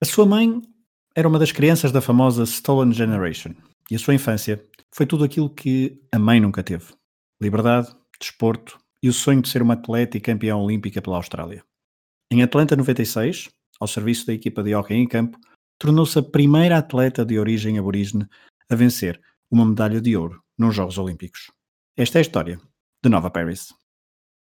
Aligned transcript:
A 0.00 0.04
sua 0.04 0.24
mãe 0.24 0.62
era 1.12 1.26
uma 1.26 1.40
das 1.40 1.50
crianças 1.50 1.90
da 1.90 2.00
famosa 2.00 2.44
Stolen 2.44 2.92
Generation 2.92 3.52
e 3.90 3.96
a 3.96 3.98
sua 3.98 4.14
infância 4.14 4.64
foi 4.94 5.04
tudo 5.04 5.24
aquilo 5.24 5.50
que 5.50 6.00
a 6.12 6.18
mãe 6.20 6.38
nunca 6.38 6.62
teve: 6.62 6.94
liberdade, 7.42 7.88
desporto 8.20 8.78
e 9.02 9.08
o 9.08 9.12
sonho 9.12 9.42
de 9.42 9.48
ser 9.48 9.60
uma 9.60 9.74
atleta 9.74 10.16
e 10.16 10.20
campeã 10.20 10.56
olímpica 10.56 11.02
pela 11.02 11.16
Austrália. 11.16 11.64
Em 12.30 12.44
Atlanta 12.44 12.76
96, 12.76 13.48
ao 13.80 13.88
serviço 13.88 14.24
da 14.24 14.32
equipa 14.32 14.62
de 14.62 14.72
hockey 14.72 14.94
em 14.94 15.08
campo, 15.08 15.36
tornou-se 15.80 16.16
a 16.16 16.22
primeira 16.22 16.78
atleta 16.78 17.24
de 17.24 17.36
origem 17.36 17.76
aborígene 17.76 18.24
a 18.70 18.76
vencer 18.76 19.20
uma 19.50 19.66
medalha 19.66 20.00
de 20.00 20.16
ouro 20.16 20.40
nos 20.56 20.76
Jogos 20.76 20.96
Olímpicos. 20.96 21.50
Esta 21.96 22.18
é 22.18 22.20
a 22.20 22.22
história 22.22 22.60
de 23.02 23.10
Nova 23.10 23.30
Paris. 23.30 23.74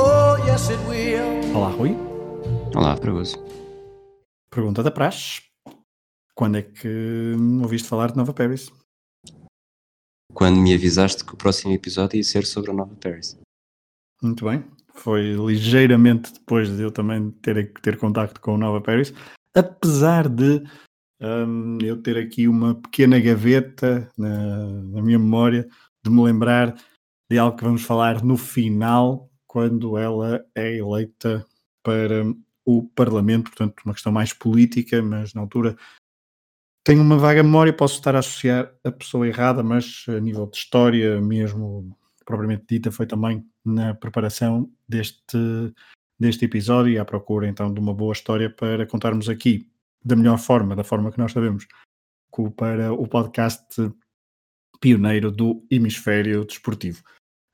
Oh, 0.00 0.36
yes, 0.46 0.70
it 0.70 0.78
will. 0.88 1.56
Olá, 1.56 1.70
Rui. 1.70 1.96
Olá, 2.76 2.96
Fragoso. 2.96 3.36
Pergunta 4.48 4.80
da 4.80 4.92
Praxe. 4.92 5.42
Quando 6.36 6.56
é 6.58 6.62
que 6.62 7.34
ouviste 7.60 7.88
falar 7.88 8.12
de 8.12 8.16
Nova 8.16 8.32
Paris? 8.32 8.70
Quando 10.32 10.60
me 10.60 10.72
avisaste 10.72 11.24
que 11.24 11.34
o 11.34 11.36
próximo 11.36 11.74
episódio 11.74 12.16
ia 12.16 12.22
ser 12.22 12.46
sobre 12.46 12.70
a 12.70 12.74
Nova 12.74 12.94
Paris. 12.94 13.36
Muito 14.22 14.44
bem. 14.44 14.64
Foi 14.94 15.32
ligeiramente 15.32 16.32
depois 16.32 16.68
de 16.68 16.80
eu 16.80 16.92
também 16.92 17.32
ter, 17.42 17.72
ter 17.82 17.98
contacto 17.98 18.40
com 18.40 18.54
o 18.54 18.58
Nova 18.58 18.80
Paris, 18.80 19.12
apesar 19.52 20.28
de 20.28 20.62
hum, 21.20 21.78
eu 21.82 22.00
ter 22.00 22.16
aqui 22.16 22.46
uma 22.46 22.76
pequena 22.76 23.18
gaveta 23.18 24.08
na, 24.16 24.64
na 24.64 25.02
minha 25.02 25.18
memória 25.18 25.68
de 26.04 26.10
me 26.10 26.22
lembrar 26.22 26.76
de 27.28 27.36
algo 27.36 27.56
que 27.56 27.64
vamos 27.64 27.82
falar 27.82 28.22
no 28.22 28.36
final, 28.36 29.28
quando 29.58 29.98
ela 29.98 30.46
é 30.54 30.76
eleita 30.76 31.44
para 31.82 32.22
o 32.64 32.84
Parlamento, 32.94 33.50
portanto, 33.50 33.82
uma 33.84 33.92
questão 33.92 34.12
mais 34.12 34.32
política, 34.32 35.02
mas 35.02 35.34
na 35.34 35.40
altura 35.40 35.76
tenho 36.86 37.02
uma 37.02 37.18
vaga 37.18 37.42
memória, 37.42 37.72
posso 37.72 37.96
estar 37.96 38.14
a 38.14 38.20
associar 38.20 38.72
a 38.84 38.92
pessoa 38.92 39.26
errada, 39.26 39.60
mas 39.64 40.04
a 40.06 40.20
nível 40.20 40.46
de 40.46 40.58
história 40.58 41.20
mesmo 41.20 41.90
propriamente 42.24 42.66
dita, 42.68 42.92
foi 42.92 43.04
também 43.04 43.44
na 43.64 43.94
preparação 43.94 44.70
deste, 44.88 45.36
deste 46.16 46.44
episódio 46.44 46.92
e 46.92 46.98
à 46.98 47.04
procura 47.04 47.48
então 47.48 47.74
de 47.74 47.80
uma 47.80 47.92
boa 47.92 48.12
história 48.12 48.48
para 48.48 48.86
contarmos 48.86 49.28
aqui 49.28 49.68
da 50.04 50.14
melhor 50.14 50.38
forma, 50.38 50.76
da 50.76 50.84
forma 50.84 51.10
que 51.10 51.18
nós 51.18 51.32
sabemos, 51.32 51.66
para 52.56 52.92
o 52.92 53.08
podcast 53.08 53.74
pioneiro 54.80 55.32
do 55.32 55.66
hemisfério 55.68 56.44
desportivo. 56.44 57.02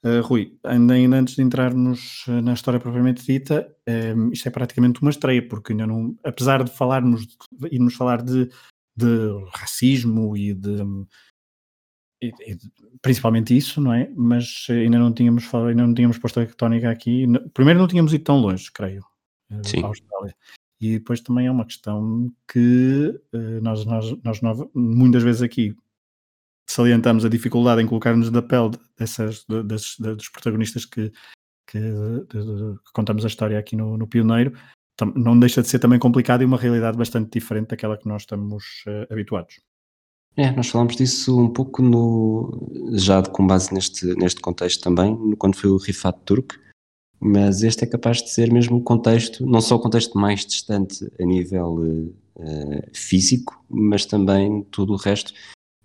Uh, 0.04 0.20
Rui, 0.20 0.58
ainda, 0.64 0.94
antes 1.16 1.34
de 1.34 1.42
entrarmos 1.42 2.26
uh, 2.28 2.42
na 2.42 2.52
história 2.52 2.78
propriamente 2.78 3.24
dita, 3.24 3.74
um, 4.14 4.30
isto 4.32 4.46
é 4.46 4.50
praticamente 4.50 5.00
uma 5.00 5.10
estreia, 5.10 5.46
porque 5.48 5.72
ainda 5.72 5.86
não, 5.86 6.14
apesar 6.22 6.62
de 6.62 6.70
falarmos, 6.70 7.26
de, 7.26 7.36
irmos 7.72 7.94
falar 7.94 8.20
de, 8.22 8.50
de 8.94 9.06
racismo 9.54 10.36
e 10.36 10.52
de, 10.52 10.82
e- 12.22 12.32
e 12.46 12.54
de- 12.54 12.70
principalmente 13.00 13.56
isso, 13.56 13.80
não 13.80 13.94
é? 13.94 14.10
Mas 14.14 14.66
ainda 14.68 14.98
não 14.98 15.10
tínhamos 15.10 15.44
falado, 15.44 15.68
ainda 15.68 15.86
não 15.86 15.94
tínhamos 15.94 16.18
posto 16.18 16.38
a 16.38 16.46
tónica 16.46 16.90
aqui. 16.90 17.24
Primeiro 17.54 17.80
não 17.80 17.88
tínhamos 17.88 18.12
ido 18.12 18.24
tão 18.24 18.36
longe, 18.36 18.70
creio, 18.72 19.02
Sim. 19.62 19.84
Austrália. 19.84 20.36
E 20.82 20.98
depois 20.98 21.22
também 21.22 21.46
é 21.46 21.50
uma 21.50 21.64
questão 21.64 22.30
que 22.46 23.18
uh, 23.32 23.60
nós, 23.62 23.86
nós, 23.86 24.14
nós 24.22 24.40
muitas 24.74 25.22
vezes 25.22 25.40
aqui 25.40 25.74
salientamos 26.68 27.24
a 27.24 27.28
dificuldade 27.28 27.82
em 27.82 27.86
colocar-nos 27.86 28.30
na 28.30 28.42
pele 28.42 28.70
dessas, 28.98 29.44
dos 29.46 30.28
protagonistas 30.30 30.84
que, 30.84 31.10
que, 31.66 31.80
que 32.30 32.92
contamos 32.92 33.24
a 33.24 33.28
história 33.28 33.58
aqui 33.58 33.76
no, 33.76 33.96
no 33.96 34.06
Pioneiro. 34.06 34.52
Não 35.16 35.38
deixa 35.38 35.60
de 35.60 35.68
ser 35.68 35.78
também 35.80 35.98
complicado 35.98 36.42
e 36.42 36.44
uma 36.44 36.56
realidade 36.56 36.96
bastante 36.96 37.30
diferente 37.32 37.68
daquela 37.70 37.98
que 37.98 38.08
nós 38.08 38.22
estamos 38.22 38.64
eh, 38.86 39.08
habituados. 39.10 39.60
É, 40.36 40.50
nós 40.52 40.68
falámos 40.68 40.96
disso 40.96 41.38
um 41.38 41.48
pouco 41.52 41.82
no, 41.82 42.70
já 42.92 43.20
de- 43.20 43.30
com 43.30 43.46
base 43.46 43.72
neste, 43.74 44.06
neste 44.14 44.40
contexto 44.40 44.82
também, 44.82 45.34
quando 45.36 45.56
foi 45.56 45.70
o 45.70 45.76
Rifat 45.78 46.18
Turk, 46.24 46.56
mas 47.20 47.62
este 47.62 47.84
é 47.84 47.86
capaz 47.86 48.22
de 48.22 48.30
ser 48.30 48.52
mesmo 48.52 48.76
o 48.76 48.82
contexto, 48.82 49.44
não 49.46 49.60
só 49.60 49.76
o 49.76 49.80
contexto 49.80 50.18
mais 50.18 50.44
distante 50.46 51.08
a 51.20 51.24
nível 51.24 52.12
eh, 52.38 52.90
físico, 52.92 53.64
mas 53.68 54.06
também 54.06 54.62
todo 54.70 54.92
o 54.92 54.96
resto, 54.96 55.32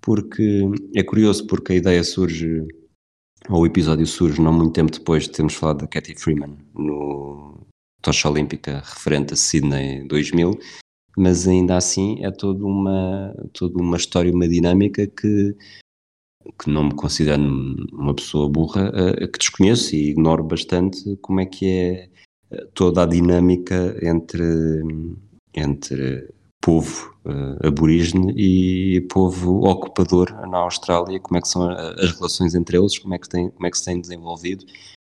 porque 0.09 0.64
é 0.96 1.03
curioso 1.03 1.46
porque 1.46 1.74
a 1.74 1.75
ideia 1.75 2.03
surge, 2.03 2.66
ou 3.47 3.62
o 3.62 3.66
episódio 3.68 4.08
surge 4.08 4.42
não 4.42 4.52
muito 4.52 4.74
tempo 4.74 4.92
depois 4.92 5.25
de 5.25 5.30
termos 5.30 5.53
falado 5.53 5.81
da 5.81 5.88
Cathy 5.88 6.16
Freeman 6.16 6.58
no 6.74 7.68
Tocha 8.02 8.28
Olímpica 8.28 8.81
referente 8.84 9.36
a 9.36 9.38
Sydney 9.38 10.08
2000, 10.08 10.58
mas 11.16 11.48
ainda 11.48 11.78
assim 11.78 12.25
é 12.25 12.31
toda 12.31 12.66
uma, 12.66 13.36
toda 13.53 13.80
uma 13.80 13.98
história, 13.98 14.34
uma 14.34 14.48
dinâmica 14.48 15.06
que, 15.06 15.56
que 16.59 16.72
não 16.72 16.86
me 16.86 16.96
considero 16.96 17.44
uma 17.94 18.16
pessoa 18.16 18.50
burra, 18.50 18.92
eh, 18.96 19.28
que 19.28 19.38
desconheço 19.38 19.96
e 19.96 20.09
ignoro 20.09 20.44
bastante 20.44 21.18
como 21.18 21.40
é 21.40 21.46
que 21.46 21.68
é 21.68 22.09
eh, 22.50 22.68
toda 22.74 23.03
a 23.03 23.06
dinâmica 23.06 23.96
entre, 24.02 24.81
entre 25.53 26.34
povo 26.69 27.16
eh, 27.25 27.68
aborígene 27.68 28.31
e 28.38 29.02
povo 29.02 29.68
ocupador 29.68 30.30
na 30.47 30.59
Austrália, 30.59 31.19
como 31.19 31.38
é 31.38 31.41
que 31.41 31.47
são 31.47 31.63
a- 31.68 31.94
as 31.94 32.12
relações 32.12 32.53
entre 32.53 32.78
eles, 32.78 32.97
como 33.00 33.16
é 33.16 33.18
que, 33.18 33.28
tem, 33.28 33.50
como 33.50 33.66
é 33.66 33.72
que 33.72 33.78
se 33.78 33.85
têm 33.85 34.00
desenvolvido 34.00 34.63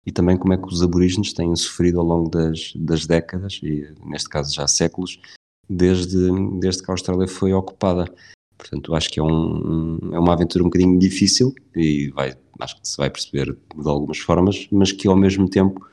e 0.07 0.11
também 0.11 0.39
como 0.39 0.55
é 0.55 0.57
que 0.57 0.67
os 0.67 0.83
aborígenes 0.83 1.35
têm 1.35 1.55
sofrido 1.55 2.01
ao 2.01 2.07
longo 2.07 2.31
das, 2.31 2.73
das 2.75 3.07
décadas, 3.07 3.61
e 3.63 3.87
neste 4.05 4.29
caso 4.31 4.53
já 4.53 4.67
séculos, 4.67 5.21
desde, 5.69 6.31
desde 6.59 6.83
que 6.83 6.91
a 6.91 6.95
Austrália 6.95 7.29
foi 7.29 7.53
ocupada. 7.53 8.13
Portanto, 8.57 8.95
acho 8.95 9.11
que 9.11 9.21
é, 9.21 9.23
um, 9.23 9.99
é 10.13 10.19
uma 10.19 10.33
aventura 10.33 10.65
um 10.65 10.69
bocadinho 10.69 10.99
difícil 10.99 11.55
e 11.77 12.09
vai, 12.11 12.35
acho 12.61 12.81
que 12.81 12.89
se 12.89 12.97
vai 12.97 13.11
perceber 13.11 13.53
de 13.55 13.89
algumas 13.89 14.19
formas, 14.19 14.67
mas 14.73 14.91
que 14.91 15.07
ao 15.07 15.17
mesmo 15.17 15.49
tempo 15.49 15.87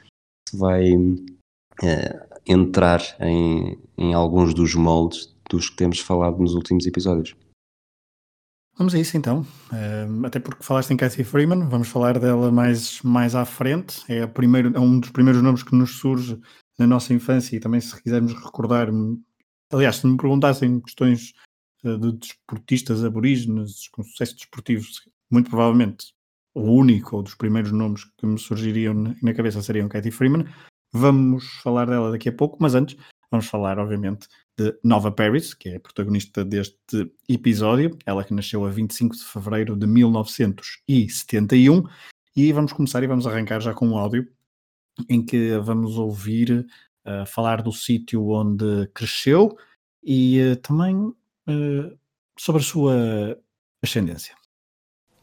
se 0.47 0.57
vai 0.57 0.91
eh, 1.83 2.27
entrar 2.47 3.01
em, 3.19 3.77
em 3.97 4.13
alguns 4.13 4.53
dos 4.53 4.73
moldes 4.73 5.35
dos 5.49 5.69
que 5.69 5.75
temos 5.75 5.99
falado 5.99 6.37
nos 6.39 6.53
últimos 6.53 6.85
episódios. 6.85 7.35
Vamos 8.77 8.95
a 8.95 8.99
isso 8.99 9.17
então. 9.17 9.45
Ehm, 9.73 10.25
até 10.25 10.39
porque 10.39 10.63
falaste 10.63 10.91
em 10.91 10.97
Cathy 10.97 11.25
Freeman, 11.25 11.67
vamos 11.67 11.89
falar 11.89 12.17
dela 12.17 12.49
mais, 12.49 13.01
mais 13.01 13.35
à 13.35 13.43
frente. 13.43 14.01
É, 14.07 14.25
primeiro, 14.25 14.71
é 14.73 14.79
um 14.79 15.01
dos 15.01 15.09
primeiros 15.11 15.41
nomes 15.41 15.63
que 15.63 15.75
nos 15.75 15.97
surge 15.97 16.39
na 16.77 16.87
nossa 16.87 17.13
infância 17.13 17.57
e 17.57 17.59
também 17.59 17.81
se 17.81 18.01
quisermos 18.01 18.33
recordar. 18.33 18.87
Aliás, 19.69 19.97
se 19.97 20.07
me 20.07 20.15
perguntassem 20.15 20.79
questões 20.79 21.33
eh, 21.83 21.97
de 21.97 22.13
desportistas 22.13 23.03
aborígenes 23.03 23.89
com 23.89 24.01
sucesso 24.01 24.37
desportivo, 24.37 24.85
muito 25.29 25.49
provavelmente 25.49 26.13
o 26.55 26.61
único 26.61 27.17
ou 27.17 27.23
dos 27.23 27.35
primeiros 27.35 27.71
nomes 27.71 28.05
que 28.17 28.25
me 28.25 28.39
surgiriam 28.39 28.93
na 28.93 29.15
na 29.21 29.33
cabeça 29.33 29.61
seriam 29.61 29.89
Cathy 29.89 30.11
Freeman. 30.11 30.45
Vamos 30.93 31.45
falar 31.61 31.85
dela 31.85 32.11
daqui 32.11 32.29
a 32.29 32.33
pouco, 32.33 32.57
mas 32.61 32.75
antes 32.75 32.97
vamos 33.29 33.47
falar, 33.47 33.77
obviamente, 33.77 34.27
de 34.59 34.77
Nova 34.83 35.09
Paris, 35.09 35.53
que 35.53 35.69
é 35.69 35.77
a 35.77 35.79
protagonista 35.79 36.43
deste 36.43 37.09
episódio, 37.29 37.97
ela 38.05 38.25
que 38.25 38.33
nasceu 38.33 38.65
a 38.65 38.69
25 38.69 39.15
de 39.15 39.23
fevereiro 39.23 39.73
de 39.77 39.87
1971, 39.87 41.83
e 42.35 42.51
vamos 42.51 42.73
começar 42.73 43.01
e 43.01 43.07
vamos 43.07 43.25
arrancar 43.25 43.61
já 43.61 43.73
com 43.73 43.87
um 43.87 43.97
áudio 43.97 44.27
em 45.09 45.25
que 45.25 45.57
vamos 45.59 45.97
ouvir 45.97 46.67
uh, 47.05 47.25
falar 47.25 47.61
do 47.61 47.71
sítio 47.71 48.27
onde 48.31 48.85
cresceu 48.93 49.57
e 50.03 50.41
uh, 50.41 50.57
também 50.57 50.97
uh, 50.97 51.97
sobre 52.37 52.61
a 52.61 52.65
sua 52.65 53.39
ascendência. 53.81 54.35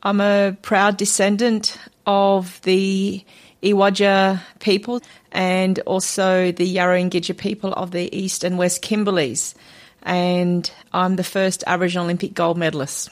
I'm 0.02 0.20
a 0.20 0.56
proud 0.62 0.96
descendant 0.96 1.78
of 2.06 2.60
the 2.62 3.22
Iwaja 3.62 4.40
people 4.58 5.00
and 5.32 5.78
also 5.80 6.52
the 6.52 6.76
Yarrawongitja 6.76 7.36
people 7.36 7.72
of 7.72 7.90
the 7.90 8.14
East 8.16 8.44
and 8.44 8.58
West 8.58 8.82
Kimberleys. 8.82 9.54
And 10.02 10.70
I'm 10.92 11.16
the 11.16 11.24
first 11.24 11.64
Aboriginal 11.66 12.04
Olympic 12.04 12.34
gold 12.34 12.58
medalist. 12.58 13.10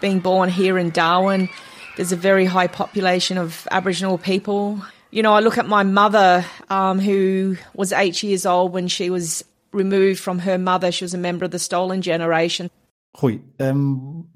Being 0.00 0.20
born 0.20 0.48
here 0.48 0.78
in 0.78 0.90
Darwin, 0.90 1.48
there's 1.96 2.12
a 2.12 2.16
very 2.16 2.44
high 2.44 2.68
population 2.68 3.38
of 3.38 3.66
Aboriginal 3.70 4.18
people. 4.18 4.80
You 5.10 5.22
know, 5.22 5.34
I 5.34 5.40
look 5.40 5.58
at 5.58 5.66
my 5.66 5.82
mother, 5.82 6.44
um, 6.70 7.00
who 7.00 7.56
was 7.74 7.92
eight 7.92 8.22
years 8.22 8.46
old 8.46 8.72
when 8.72 8.86
she 8.86 9.10
was 9.10 9.44
removed 9.72 10.20
from 10.20 10.38
her 10.40 10.58
mother. 10.58 10.92
She 10.92 11.04
was 11.04 11.14
a 11.14 11.18
member 11.18 11.44
of 11.44 11.50
the 11.50 11.58
stolen 11.58 12.02
generation. 12.02 12.70
Rui, 13.20 13.40
um, 13.58 14.28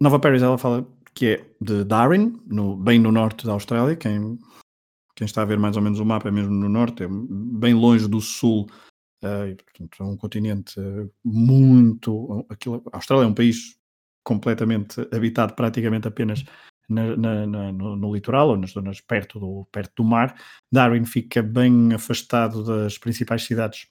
Nova 0.00 0.18
Paris 0.18 0.42
ela 0.42 0.58
fala 0.58 0.86
que 1.14 1.26
é 1.26 1.40
de 1.60 1.84
Darwin, 1.84 2.40
no, 2.46 2.76
bem 2.76 2.98
no 2.98 3.10
norte 3.10 3.46
da 3.46 3.52
Austrália. 3.52 3.96
Quem, 3.96 4.38
quem 5.22 5.26
está 5.26 5.42
a 5.42 5.44
ver 5.44 5.56
mais 5.56 5.76
ou 5.76 5.82
menos 5.82 6.00
o 6.00 6.04
mapa 6.04 6.26
é 6.28 6.32
mesmo 6.32 6.52
no 6.52 6.68
norte, 6.68 7.04
é 7.04 7.08
bem 7.08 7.74
longe 7.74 8.08
do 8.08 8.20
sul. 8.20 8.66
Uh, 9.22 9.46
e, 9.46 9.54
portanto, 9.54 10.02
é 10.02 10.04
um 10.04 10.16
continente 10.16 10.74
muito. 11.24 12.44
Aquilo, 12.48 12.82
a 12.92 12.96
Austrália 12.96 13.24
é 13.24 13.28
um 13.28 13.34
país 13.34 13.78
completamente 14.24 15.00
habitado 15.14 15.54
praticamente 15.54 16.08
apenas 16.08 16.44
na, 16.88 17.16
na, 17.16 17.46
na, 17.46 17.72
no, 17.72 17.94
no, 17.94 18.12
litoral 18.12 18.48
ou 18.48 18.56
nas 18.56 18.72
zonas 18.72 19.00
perto 19.00 19.38
do, 19.38 19.64
perto 19.70 20.02
do 20.02 20.04
mar. 20.04 20.34
Darwin 20.72 21.04
fica 21.04 21.40
bem 21.40 21.94
afastado 21.94 22.64
das 22.64 22.98
principais 22.98 23.44
cidades 23.44 23.86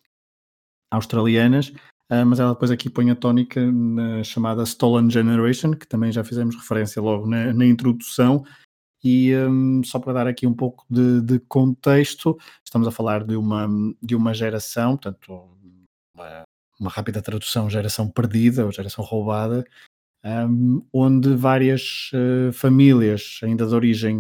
australianas, 0.92 1.69
uh, 2.12 2.25
mas 2.27 2.42
ela 2.42 2.51
depois 2.51 2.72
aqui 2.72 2.89
põe 2.89 3.10
a 3.10 3.16
tónica 3.16 3.72
na 3.72 4.22
chamada 4.22 4.63
Stolen 4.63 5.10
Generation, 5.10 5.72
que 5.72 5.88
também 5.88 6.12
já 6.12 6.25
fizemos 6.25 6.57
referência 6.57 7.01
logo 7.01 7.25
na, 7.25 7.54
na 7.54 7.66
introdução. 7.66 8.44
E 9.03 9.36
um, 9.36 9.83
só 9.83 10.00
para 10.00 10.13
dar 10.13 10.27
aqui 10.27 10.45
um 10.45 10.53
pouco 10.53 10.86
de, 10.89 11.21
de, 11.21 11.39
contexto, 11.39 12.38
estamos 12.63 12.88
a 12.88 12.92
falar 12.92 13.24
de 13.24 13.36
uma, 13.36 13.68
de 14.01 14.15
uma 14.15 14.33
geração, 14.33 14.95
portanto, 14.95 15.50
uma, 16.15 16.44
uma 16.80 16.89
rápida 16.89 17.21
tradução, 17.21 17.69
geração 17.69 18.07
perdida 18.07 18.63
ou 18.65 18.71
geração 18.71 19.03
roubada, 19.03 19.65
um, 20.24 20.86
onde 20.94 21.36
várias 21.36 22.12
uh, 22.13 22.53
famílias, 22.53 23.39
ainda 23.44 23.65
de 23.65 23.74
origem 23.74 24.19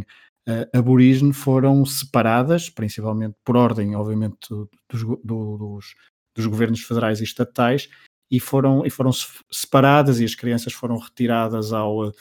uh, 0.49 0.77
aborígene, 0.77 1.31
foram 1.31 1.85
separadas, 1.85 2.69
principalmente 2.69 3.35
por 3.43 3.55
ordem, 3.55 3.95
obviamente, 3.95 4.49
dos, 4.89 5.03
do, 5.23 5.57
dos, 5.57 5.95
dos 6.35 6.45
governos 6.47 6.81
federais 6.81 7.21
e 7.21 7.23
estatais, 7.23 7.87
e 8.31 8.39
foram, 8.39 8.83
e 8.85 8.89
foram 8.89 9.11
separadas 9.51 10.19
e 10.19 10.25
as 10.25 10.33
crianças 10.33 10.73
foram 10.73 10.97
retiradas 10.97 11.73
ao, 11.73 12.11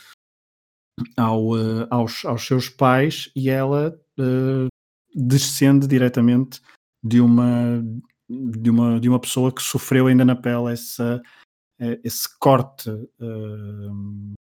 ao, 1.16 1.52
uh, 1.52 1.86
aos, 1.90 2.24
aos 2.24 2.46
seus 2.46 2.68
pais 2.68 3.30
e 3.34 3.48
ela 3.48 3.98
uh, 4.18 4.68
descende 5.14 5.86
diretamente 5.86 6.60
de 7.02 7.20
uma, 7.20 7.82
de, 8.28 8.70
uma, 8.70 9.00
de 9.00 9.08
uma 9.08 9.18
pessoa 9.18 9.52
que 9.52 9.62
sofreu 9.62 10.06
ainda 10.06 10.24
na 10.24 10.36
pele 10.36 10.72
essa, 10.72 11.20
é, 11.78 11.98
esse 12.04 12.28
corte 12.38 12.90
uh, 12.90 14.34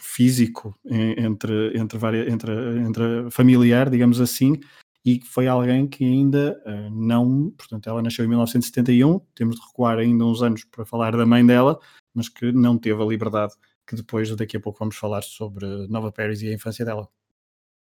físico 0.00 0.76
entre, 0.84 1.78
entre, 1.78 1.98
várias, 1.98 2.30
entre, 2.30 2.52
entre 2.80 3.30
familiar, 3.30 3.88
digamos 3.88 4.20
assim, 4.20 4.60
e 5.04 5.18
foi 5.24 5.48
alguém 5.48 5.88
que 5.88 6.04
ainda 6.04 6.62
não, 6.92 7.50
portanto, 7.56 7.88
ela 7.88 8.02
nasceu 8.02 8.24
em 8.24 8.28
1971, 8.28 9.18
temos 9.34 9.56
de 9.56 9.62
recuar 9.66 9.98
ainda 9.98 10.26
uns 10.26 10.42
anos 10.42 10.62
para 10.64 10.84
falar 10.84 11.16
da 11.16 11.24
mãe 11.24 11.44
dela, 11.44 11.80
mas 12.14 12.28
que 12.28 12.52
não 12.52 12.76
teve 12.76 13.02
a 13.02 13.06
liberdade 13.06 13.54
que 13.86 13.96
depois, 13.96 14.34
daqui 14.36 14.56
a 14.56 14.60
pouco, 14.60 14.78
vamos 14.78 14.96
falar 14.96 15.22
sobre 15.22 15.66
Nova 15.88 16.12
Paris 16.12 16.42
e 16.42 16.48
a 16.48 16.54
infância 16.54 16.84
dela. 16.84 17.08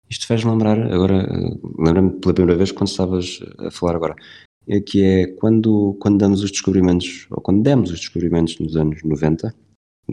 Isto 0.08 0.26
faz 0.26 0.44
lembrar, 0.44 0.78
agora, 0.92 1.22
eh, 1.22 1.58
lembra-me 1.78 2.20
pela 2.20 2.34
primeira 2.34 2.58
vez 2.58 2.70
quando 2.70 2.88
estavas 2.88 3.40
a 3.58 3.70
falar 3.70 3.96
agora, 3.96 4.14
é 4.68 4.80
que 4.80 5.02
é 5.02 5.26
quando, 5.26 5.96
quando 6.00 6.18
damos 6.18 6.42
os 6.42 6.50
descobrimentos, 6.50 7.26
ou 7.30 7.40
quando 7.40 7.62
demos 7.62 7.90
os 7.90 8.00
descobrimentos 8.00 8.58
nos 8.58 8.76
anos 8.76 9.02
90, 9.02 9.54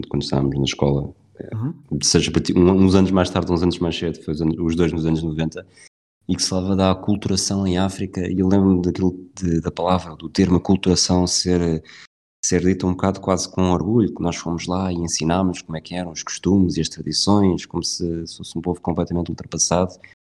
quando 0.08 0.22
estávamos 0.22 0.58
na 0.58 0.64
escola, 0.64 1.14
é, 1.36 1.54
uhum. 1.54 1.74
seja 2.02 2.32
uns 2.56 2.94
anos 2.94 3.10
mais 3.10 3.30
tarde, 3.30 3.52
uns 3.52 3.62
anos 3.62 3.78
mais 3.78 3.96
cedo, 3.96 4.20
foi 4.22 4.34
os 4.34 4.76
dois 4.76 4.92
nos 4.92 5.06
anos 5.06 5.22
90, 5.22 5.66
e 6.28 6.34
que 6.34 6.42
se 6.42 6.54
leva 6.54 6.74
da 6.74 6.90
aculturação 6.90 7.66
em 7.66 7.78
África, 7.78 8.20
e 8.28 8.38
eu 8.38 8.48
lembro-me 8.48 8.82
daquilo 8.82 9.28
de, 9.36 9.60
da 9.60 9.70
palavra, 9.70 10.16
do 10.16 10.28
termo 10.28 10.56
aculturação 10.56 11.26
ser, 11.26 11.82
ser 12.44 12.60
dito 12.60 12.86
um 12.86 12.90
bocado 12.90 13.22
quase 13.22 13.48
com 13.48 13.70
orgulho, 13.70 14.14
que 14.14 14.22
nós 14.22 14.36
fomos 14.36 14.66
lá 14.66 14.92
e 14.92 14.96
ensinámos 14.96 15.62
como 15.62 15.78
é 15.78 15.80
que 15.80 15.94
eram 15.94 16.12
os 16.12 16.22
costumes 16.22 16.76
e 16.76 16.82
as 16.82 16.90
tradições, 16.90 17.64
como 17.64 17.82
se, 17.82 18.26
se 18.26 18.36
fosse 18.36 18.58
um 18.58 18.60
povo 18.60 18.82
completamente 18.82 19.30
ultrapassado, 19.30 19.94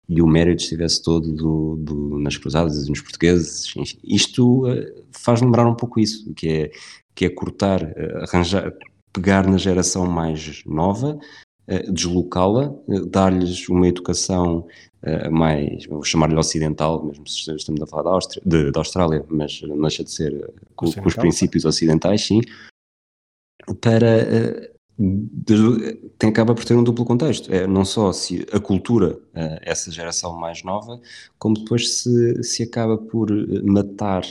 e 0.08 0.22
o 0.22 0.26
mérito 0.26 0.62
estivesse 0.62 1.02
todo 1.02 1.32
do, 1.32 1.76
do, 1.76 2.18
nas 2.20 2.36
cruzadas 2.36 2.86
e 2.86 2.88
nos 2.88 3.00
portugueses. 3.00 3.74
Isto 4.04 4.68
uh, 4.68 5.04
faz 5.10 5.42
lembrar 5.42 5.66
um 5.66 5.74
pouco 5.74 5.98
isso, 5.98 6.32
que 6.34 6.48
é, 6.48 6.70
que 7.12 7.24
é 7.24 7.28
cortar, 7.28 7.82
uh, 7.82 8.22
arranjar, 8.22 8.72
pegar 9.12 9.44
na 9.48 9.58
geração 9.58 10.06
mais 10.06 10.62
nova, 10.64 11.18
deslocá-la, 11.90 12.72
dar-lhes 13.08 13.68
uma 13.68 13.88
educação 13.88 14.66
mais, 15.30 15.86
vou 15.86 16.02
chamar-lhe 16.02 16.36
ocidental, 16.36 17.04
mesmo 17.04 17.26
se 17.28 17.52
estamos 17.54 17.80
a 17.80 17.86
falar 17.86 18.04
da, 18.04 18.10
Áustria, 18.10 18.42
de, 18.44 18.70
da 18.70 18.80
Austrália, 18.80 19.24
mas 19.28 19.62
não 19.62 19.80
deixa 19.80 20.02
de 20.02 20.10
ser 20.10 20.52
com, 20.74 20.90
com 20.90 21.08
os 21.08 21.14
princípios 21.14 21.64
ocidentais, 21.64 22.24
sim, 22.24 22.40
para 23.80 24.70
tem, 26.18 26.30
acaba 26.30 26.54
por 26.54 26.64
ter 26.64 26.74
um 26.74 26.82
duplo 26.82 27.04
contexto. 27.04 27.52
É 27.52 27.66
não 27.66 27.84
só 27.84 28.12
se 28.12 28.46
a 28.50 28.58
cultura, 28.58 29.18
eh, 29.34 29.60
essa 29.62 29.90
geração 29.90 30.32
mais 30.32 30.62
nova, 30.62 31.00
como 31.38 31.58
depois 31.58 31.98
se, 31.98 32.42
se 32.42 32.62
acaba 32.62 32.96
por 32.96 33.30
eh, 33.30 33.62
matar 33.62 34.24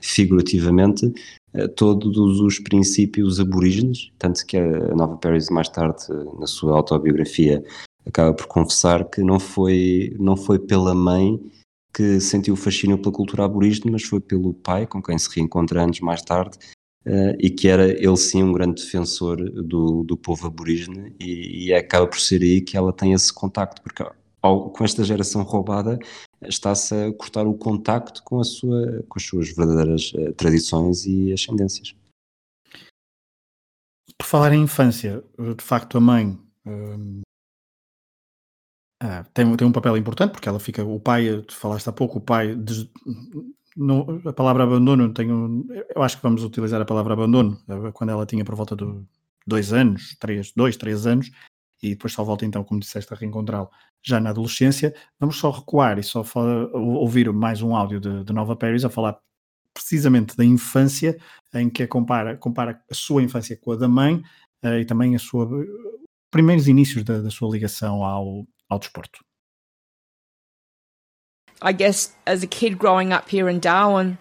figurativamente 0.00 1.12
todos 1.76 2.40
os 2.40 2.58
princípios 2.58 3.38
aborígenes, 3.38 4.10
tanto 4.18 4.44
que 4.46 4.56
a 4.56 4.94
Nova 4.94 5.16
Paris 5.16 5.48
mais 5.50 5.68
tarde, 5.68 6.04
na 6.38 6.46
sua 6.46 6.76
autobiografia, 6.76 7.64
acaba 8.06 8.34
por 8.34 8.46
confessar 8.46 9.04
que 9.08 9.22
não 9.22 9.38
foi, 9.38 10.14
não 10.18 10.36
foi 10.36 10.58
pela 10.58 10.94
mãe 10.94 11.40
que 11.94 12.20
sentiu 12.20 12.56
fascínio 12.56 12.98
pela 12.98 13.14
cultura 13.14 13.44
aborígene, 13.44 13.92
mas 13.92 14.02
foi 14.02 14.20
pelo 14.20 14.52
pai, 14.52 14.86
com 14.86 15.00
quem 15.00 15.16
se 15.16 15.28
reencontra 15.34 15.82
anos 15.82 16.00
mais 16.00 16.22
tarde, 16.22 16.58
Uh, 17.06 17.36
e 17.38 17.50
que 17.50 17.68
era 17.68 17.86
ele 17.86 18.16
sim 18.16 18.42
um 18.42 18.50
grande 18.50 18.82
defensor 18.82 19.36
do, 19.36 20.02
do 20.04 20.16
povo 20.16 20.46
aborígene 20.46 21.14
e, 21.20 21.66
e 21.66 21.74
acaba 21.74 22.06
por 22.06 22.18
ser 22.18 22.40
aí 22.40 22.62
que 22.62 22.78
ela 22.78 22.94
tem 22.94 23.12
esse 23.12 23.30
contacto, 23.30 23.82
porque 23.82 24.02
ao, 24.40 24.70
com 24.70 24.84
esta 24.84 25.04
geração 25.04 25.42
roubada 25.42 25.98
está-se 26.48 26.94
a 26.94 27.12
cortar 27.12 27.46
o 27.46 27.54
contacto 27.54 28.22
com, 28.22 28.40
a 28.40 28.44
sua, 28.44 29.02
com 29.08 29.18
as 29.18 29.24
suas 29.24 29.50
verdadeiras 29.50 30.12
uh, 30.14 30.32
tradições 30.34 31.06
e 31.06 31.32
ascendências. 31.32 31.94
Por 34.16 34.26
falar 34.26 34.52
em 34.52 34.62
infância, 34.62 35.24
de 35.38 35.64
facto 35.64 35.98
a 35.98 36.00
mãe 36.00 36.38
hum, 36.64 37.22
ah, 39.06 39.24
tem, 39.34 39.54
tem 39.56 39.66
um 39.66 39.72
papel 39.72 39.96
importante 39.98 40.32
porque 40.32 40.48
ela 40.48 40.58
fica, 40.58 40.82
o 40.82 40.98
pai, 40.98 41.42
tu 41.42 41.54
falaste 41.54 41.88
há 41.88 41.92
pouco, 41.92 42.18
o 42.18 42.20
pai 42.20 42.54
des, 42.54 42.88
no, 43.76 44.22
a 44.26 44.32
palavra 44.32 44.62
abandono, 44.62 45.12
tenho, 45.12 45.66
eu 45.94 46.02
acho 46.02 46.16
que 46.16 46.22
vamos 46.22 46.42
utilizar 46.42 46.80
a 46.80 46.86
palavra 46.86 47.12
abandono, 47.12 47.60
eh, 47.68 47.92
quando 47.92 48.10
ela 48.10 48.24
tinha 48.24 48.44
por 48.44 48.54
volta 48.54 48.74
de 48.74 48.84
dois 49.46 49.74
anos, 49.74 50.16
três, 50.18 50.52
dois, 50.56 50.76
três 50.76 51.06
anos, 51.06 51.30
e 51.84 51.90
depois 51.90 52.14
só 52.14 52.24
volta 52.24 52.46
então, 52.46 52.64
como 52.64 52.80
disseste, 52.80 53.12
a 53.12 53.16
reencontrá-lo 53.16 53.68
já 54.02 54.18
na 54.18 54.30
adolescência. 54.30 54.94
Vamos 55.20 55.36
só 55.36 55.50
recuar 55.50 55.98
e 55.98 56.02
só 56.02 56.24
ouvir 56.72 57.30
mais 57.30 57.60
um 57.60 57.76
áudio 57.76 58.00
de, 58.00 58.24
de 58.24 58.32
Nova 58.32 58.56
Paris 58.56 58.86
a 58.86 58.90
falar 58.90 59.18
precisamente 59.74 60.34
da 60.34 60.44
infância, 60.44 61.18
em 61.52 61.68
que 61.68 61.86
compara, 61.86 62.38
compara 62.38 62.82
a 62.90 62.94
sua 62.94 63.22
infância 63.22 63.54
com 63.56 63.72
a 63.72 63.76
da 63.76 63.88
mãe 63.88 64.22
uh, 64.64 64.78
e 64.80 64.84
também 64.86 65.14
a 65.14 65.18
sua 65.18 65.46
primeiros 66.30 66.66
inícios 66.66 67.04
da, 67.04 67.20
da 67.20 67.30
sua 67.30 67.50
ligação 67.50 68.02
ao, 68.02 68.46
ao 68.68 68.78
desporto. 68.78 69.22
I 71.62 71.72
guess 71.72 72.14
as 72.26 72.42
a 72.42 72.46
kid 72.46 72.76
growing 72.76 73.12
up 73.12 73.28
here 73.28 73.50
in 73.50 73.60
Darwin, 73.60 74.16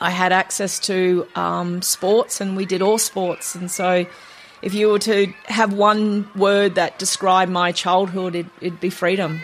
I 0.00 0.10
had 0.10 0.32
access 0.32 0.80
to 0.86 1.26
um, 1.36 1.82
sports 1.82 2.40
and 2.40 2.56
we 2.56 2.64
did 2.64 2.80
all 2.80 2.98
sports. 2.98 3.54
And 3.54 3.68
so 3.68 4.06
if 4.62 4.74
you 4.74 4.88
were 4.88 4.98
to 4.98 5.32
have 5.46 5.74
one 5.76 6.24
word 6.36 6.74
that 6.74 6.98
described 6.98 7.50
my 7.50 7.72
childhood, 7.72 8.34
it, 8.34 8.46
it'd 8.60 8.80
be 8.80 8.90
freedom. 8.90 9.40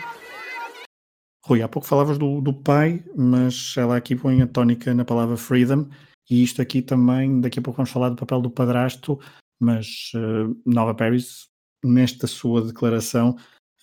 Rui, 1.45 1.61
há 1.61 1.67
pouco 1.67 1.87
falavas 1.87 2.17
do, 2.17 2.41
do 2.41 2.53
pai, 2.53 3.03
mas 3.15 3.73
ela 3.77 3.97
aqui 3.97 4.15
põe 4.15 4.41
a 4.41 4.47
tónica 4.47 4.93
na 4.93 5.03
palavra 5.03 5.35
freedom, 5.35 5.89
e 6.29 6.43
isto 6.43 6.61
aqui 6.61 6.81
também, 6.81 7.41
daqui 7.41 7.59
a 7.59 7.61
pouco 7.61 7.77
vamos 7.77 7.89
falar 7.89 8.09
do 8.09 8.15
papel 8.15 8.41
do 8.41 8.51
padrasto, 8.51 9.19
mas 9.59 10.11
uh, 10.15 10.55
Nova 10.65 10.93
Paris, 10.93 11.47
nesta 11.83 12.27
sua 12.27 12.61
declaração, 12.61 13.35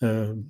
uh, 0.02 0.46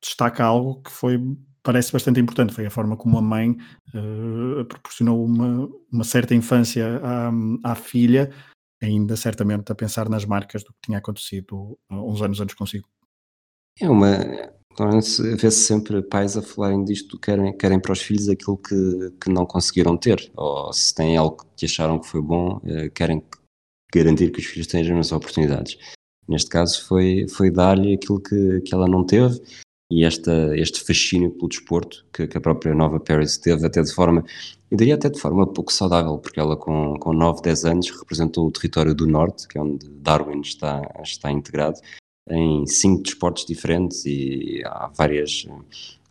destaca 0.00 0.44
algo 0.44 0.82
que 0.82 0.90
foi 0.90 1.18
parece 1.62 1.92
bastante 1.92 2.20
importante. 2.20 2.52
Foi 2.52 2.66
a 2.66 2.70
forma 2.70 2.96
como 2.96 3.18
a 3.18 3.22
mãe 3.22 3.56
uh, 3.94 4.64
proporcionou 4.64 5.24
uma, 5.24 5.68
uma 5.92 6.04
certa 6.04 6.34
infância 6.34 7.00
à, 7.02 7.30
à, 7.72 7.74
filha, 7.74 8.32
ainda 8.82 9.16
certamente 9.16 9.70
a 9.70 9.74
pensar 9.74 10.08
nas 10.08 10.24
marcas 10.24 10.62
do 10.62 10.72
que 10.72 10.80
tinha 10.86 10.98
acontecido 10.98 11.78
uns 11.90 12.22
anos 12.22 12.40
antes 12.40 12.54
consigo. 12.54 12.88
É 13.80 13.88
uma. 13.88 14.16
Vê-se 15.36 15.64
sempre 15.64 16.00
pais 16.02 16.36
a 16.36 16.42
falarem 16.42 16.84
disto, 16.84 17.18
querem, 17.18 17.56
querem 17.56 17.80
para 17.80 17.92
os 17.92 18.00
filhos 18.00 18.28
aquilo 18.28 18.56
que, 18.56 19.10
que 19.20 19.30
não 19.30 19.44
conseguiram 19.44 19.96
ter, 19.96 20.30
ou 20.36 20.72
se 20.72 20.94
têm 20.94 21.16
algo 21.16 21.44
que 21.56 21.66
acharam 21.66 21.98
que 21.98 22.06
foi 22.06 22.22
bom, 22.22 22.60
eh, 22.64 22.88
querem 22.88 23.22
garantir 23.92 24.30
que 24.30 24.38
os 24.38 24.46
filhos 24.46 24.68
tenham 24.68 24.84
as 24.84 24.88
mesmas 24.88 25.12
oportunidades. 25.12 25.76
Neste 26.28 26.48
caso 26.48 26.86
foi, 26.86 27.26
foi 27.28 27.50
dar-lhe 27.50 27.94
aquilo 27.94 28.20
que, 28.20 28.60
que 28.60 28.72
ela 28.72 28.86
não 28.86 29.04
teve, 29.04 29.40
e 29.90 30.04
esta, 30.04 30.56
este 30.56 30.80
fascínio 30.84 31.30
pelo 31.32 31.48
desporto 31.48 32.06
que, 32.12 32.26
que, 32.26 32.38
a 32.38 32.40
própria 32.40 32.74
Nova 32.74 33.00
Paris 33.00 33.36
teve 33.36 33.66
até 33.66 33.82
de 33.82 33.92
forma, 33.92 34.24
eu 34.70 34.76
diria 34.76 34.94
até 34.94 35.08
de 35.08 35.18
forma 35.18 35.46
pouco 35.46 35.72
saudável, 35.72 36.16
porque 36.18 36.38
ela 36.38 36.56
com, 36.56 36.96
com 37.00 37.12
9, 37.12 37.42
10 37.42 37.64
anos 37.64 37.90
representou 37.90 38.46
o 38.46 38.52
território 38.52 38.94
do 38.94 39.06
Norte, 39.06 39.48
que 39.48 39.58
é 39.58 39.60
onde 39.60 39.88
Darwin 39.88 40.40
está, 40.40 40.80
está 41.02 41.32
integrado, 41.32 41.80
em 42.28 42.64
cinco 42.66 43.02
desportos 43.02 43.44
diferentes 43.44 44.04
e 44.06 44.62
há 44.64 44.88
várias, 44.94 45.46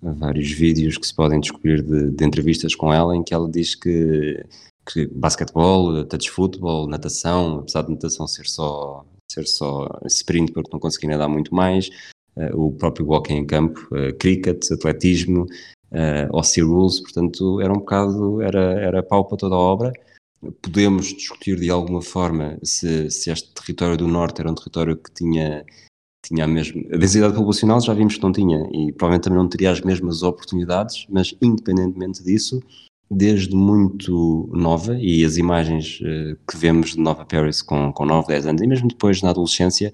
vários 0.01 0.51
vídeos 0.51 0.97
que 0.97 1.07
se 1.07 1.15
podem 1.15 1.39
descobrir 1.39 1.81
de, 1.81 2.11
de 2.11 2.25
entrevistas 2.25 2.75
com 2.75 2.93
ela 2.93 3.15
em 3.15 3.23
que 3.23 3.33
ela 3.33 3.49
diz 3.49 3.75
que, 3.75 4.43
que 4.91 5.07
basquetebol, 5.07 6.03
touch 6.03 6.29
futebol, 6.29 6.85
natação, 6.87 7.59
apesar 7.59 7.83
de 7.83 7.91
natação 7.91 8.27
ser 8.27 8.45
só 8.45 9.05
ser 9.31 9.47
só 9.47 9.87
sprint 10.07 10.51
porque 10.51 10.71
não 10.73 10.79
conseguia 10.79 11.11
nadar 11.11 11.29
muito 11.29 11.53
mais, 11.53 11.89
o 12.53 12.71
próprio 12.71 13.05
walking 13.05 13.35
em 13.35 13.45
campo, 13.45 13.79
uh, 13.91 14.13
cricket, 14.17 14.71
atletismo, 14.71 15.45
uh, 15.91 16.37
OC 16.37 16.61
Rules, 16.61 16.99
portanto 16.99 17.61
era 17.61 17.71
um 17.71 17.79
bocado, 17.79 18.41
era, 18.41 18.79
era 18.79 19.03
pau 19.03 19.25
para 19.25 19.37
toda 19.37 19.55
a 19.55 19.59
obra. 19.59 19.91
Podemos 20.61 21.07
discutir 21.07 21.59
de 21.59 21.69
alguma 21.69 22.01
forma 22.01 22.57
se, 22.63 23.09
se 23.11 23.29
este 23.29 23.53
território 23.53 23.97
do 23.97 24.07
Norte 24.07 24.39
era 24.39 24.49
um 24.49 24.55
território 24.55 24.95
que 24.95 25.11
tinha, 25.11 25.65
tinha 26.25 26.45
a 26.45 26.47
mesma. 26.47 26.81
A 26.93 26.97
densidade 26.97 27.33
populacional 27.33 27.81
já 27.81 27.93
vimos 27.93 28.15
que 28.15 28.23
não 28.23 28.31
tinha 28.31 28.69
e 28.71 28.93
provavelmente 28.93 29.23
também 29.23 29.39
não 29.39 29.49
teria 29.49 29.71
as 29.71 29.81
mesmas 29.81 30.23
oportunidades, 30.23 31.05
mas 31.09 31.35
independentemente 31.41 32.23
disso, 32.23 32.61
desde 33.11 33.53
muito 33.53 34.49
nova 34.53 34.95
e 34.97 35.25
as 35.25 35.35
imagens 35.35 35.99
uh, 36.01 36.37
que 36.49 36.55
vemos 36.55 36.91
de 36.91 36.99
Nova 36.99 37.25
Paris 37.25 37.61
com, 37.61 37.91
com 37.91 38.05
9, 38.05 38.27
10 38.27 38.45
anos 38.45 38.61
e 38.61 38.67
mesmo 38.67 38.87
depois 38.87 39.21
na 39.21 39.31
adolescência 39.31 39.93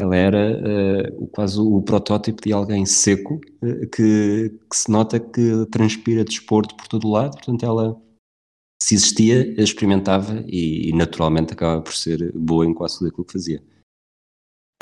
ela 0.00 0.16
era 0.16 0.58
uh, 0.58 1.26
quase 1.28 1.60
o 1.60 1.82
protótipo 1.82 2.40
de 2.42 2.52
alguém 2.52 2.86
seco 2.86 3.34
uh, 3.62 3.90
que, 3.90 4.48
que, 4.70 4.76
se 4.76 4.90
nota 4.90 5.20
que 5.20 5.66
transpira 5.70 6.24
desporto 6.24 6.74
por 6.74 6.88
todo 6.88 7.06
o 7.06 7.12
lado, 7.12 7.32
portanto 7.32 7.64
ela 7.64 8.00
se 8.82 8.94
existia, 8.94 9.60
experimentava 9.60 10.42
e, 10.46 10.88
e 10.88 10.92
naturalmente 10.94 11.52
acaba 11.52 11.82
por 11.82 11.94
ser 11.94 12.32
boa 12.34 12.64
em 12.64 12.72
quase 12.72 12.98
tudo 12.98 13.08
aquilo 13.08 13.26
que 13.26 13.32
fazia. 13.34 13.62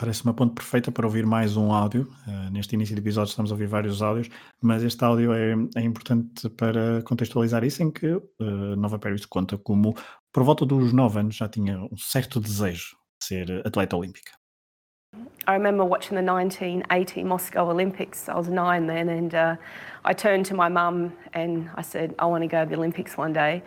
Parece 0.01 0.23
uma 0.23 0.33
ponte 0.33 0.55
perfeita 0.55 0.93
para 0.93 1.05
ouvir 1.05 1.27
mais 1.27 1.57
um 1.57 1.73
áudio. 1.73 2.09
Uh, 2.25 2.53
neste 2.53 2.77
início 2.77 2.95
de 2.95 3.01
episódio 3.01 3.31
estamos 3.31 3.51
a 3.51 3.55
ouvir 3.55 3.67
vários 3.67 4.01
áudios, 4.01 4.29
mas 4.63 4.85
este 4.85 5.05
áudio 5.05 5.33
é, 5.33 5.55
é 5.75 5.83
importante 5.83 6.49
para 6.51 7.03
contextualizar 7.03 7.65
isso 7.65 7.83
em 7.83 7.91
que 7.91 8.07
uh, 8.07 8.77
Nova 8.77 9.01
Paris 9.01 9.27
conta 9.27 9.59
como, 9.59 9.97
por 10.33 10.45
volta 10.45 10.65
dos 10.65 10.93
9 10.93 11.19
anos, 11.19 11.35
já 11.35 11.49
tinha 11.49 11.81
um 11.81 11.97
certo 11.97 12.39
desejo 12.39 12.97
de 13.21 13.27
ser 13.27 13.67
atleta 13.67 13.97
olímpica. 13.97 14.38
I 15.49 15.55
remember 15.55 15.83
watching 15.83 16.15
the 16.15 16.23
1980 16.23 17.25
Moscow 17.25 17.71
Olympics. 17.71 18.29
I 18.29 18.37
was 18.37 18.49
nine 18.49 18.87
then, 18.87 19.09
and 19.09 19.35
uh, 19.35 19.57
I 20.05 20.13
turned 20.13 20.45
to 20.47 20.55
my 20.55 20.69
mum 20.69 21.15
and 21.33 21.71
I 21.75 21.81
said, 21.81 22.15
"I 22.19 22.27
want 22.27 22.43
to 22.43 22.49
go 22.49 22.65
to 22.65 22.69
the 22.69 22.77
Olympics 22.77 23.17
one 23.17 23.33
day." 23.33 23.63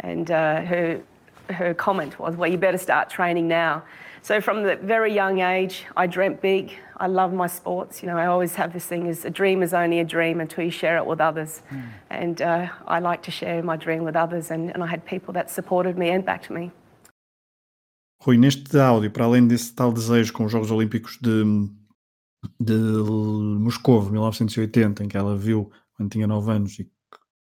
And 0.00 0.30
uh, 0.30 0.62
her 0.62 1.02
her 1.50 1.74
comment 1.74 2.18
was, 2.18 2.36
"Well, 2.36 2.50
you 2.50 2.56
better 2.56 2.78
start 2.78 3.10
training 3.10 3.48
now." 3.48 3.82
So 4.22 4.40
from 4.40 4.62
the 4.62 4.76
very 4.76 5.12
young 5.12 5.40
age, 5.40 5.84
I 5.94 6.06
dreamt 6.06 6.40
big. 6.40 6.72
I 6.96 7.06
love 7.06 7.34
my 7.34 7.48
sports. 7.48 8.02
You 8.02 8.08
know, 8.08 8.16
I 8.16 8.26
always 8.28 8.54
have 8.54 8.72
this 8.72 8.86
thing: 8.86 9.06
is 9.06 9.26
a 9.26 9.30
dream 9.30 9.62
is 9.62 9.74
only 9.74 10.00
a 10.00 10.04
dream 10.04 10.40
until 10.40 10.64
you 10.64 10.70
share 10.70 10.96
it 10.96 11.04
with 11.04 11.20
others. 11.20 11.60
Mm. 11.70 11.88
And 12.08 12.40
uh, 12.40 12.68
I 12.86 13.00
like 13.00 13.22
to 13.24 13.30
share 13.30 13.62
my 13.62 13.76
dream 13.76 14.04
with 14.04 14.16
others, 14.16 14.50
and, 14.50 14.70
and 14.70 14.82
I 14.82 14.86
had 14.86 15.04
people 15.04 15.34
that 15.34 15.50
supported 15.50 15.98
me 15.98 16.08
and 16.08 16.24
backed 16.24 16.48
me. 16.48 16.70
Rui, 18.26 18.36
neste 18.36 18.76
áudio, 18.76 19.08
para 19.12 19.24
além 19.24 19.46
desse 19.46 19.72
tal 19.72 19.92
desejo 19.92 20.32
com 20.32 20.46
os 20.46 20.50
Jogos 20.50 20.72
Olímpicos 20.72 21.16
de, 21.22 21.44
de 22.58 22.74
Moscou, 22.74 24.10
1980, 24.10 25.04
em 25.04 25.08
que 25.08 25.16
ela 25.16 25.38
viu 25.38 25.70
quando 25.96 26.10
tinha 26.10 26.26
9 26.26 26.50
anos 26.50 26.76
e 26.80 26.90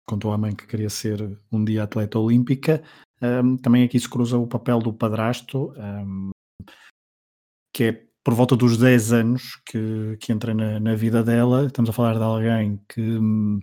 contou 0.03 0.33
à 0.33 0.37
mãe 0.37 0.55
que 0.55 0.65
queria 0.65 0.89
ser 0.89 1.39
um 1.51 1.63
dia 1.63 1.83
atleta 1.83 2.17
olímpica, 2.17 2.81
um, 3.21 3.55
também 3.55 3.83
aqui 3.83 3.99
se 3.99 4.09
cruza 4.09 4.35
o 4.35 4.47
papel 4.47 4.79
do 4.79 4.91
padrasto, 4.91 5.71
um, 5.77 6.31
que 7.71 7.83
é 7.83 8.05
por 8.23 8.33
volta 8.33 8.55
dos 8.55 8.75
10 8.75 9.13
anos 9.13 9.55
que, 9.67 10.17
que 10.19 10.33
entra 10.33 10.55
na, 10.55 10.79
na, 10.79 10.95
vida 10.95 11.23
dela. 11.23 11.67
Estamos 11.67 11.91
a 11.91 11.93
falar 11.93 12.15
de 12.15 12.23
alguém 12.23 12.83
que 12.89 12.99
um, 12.99 13.59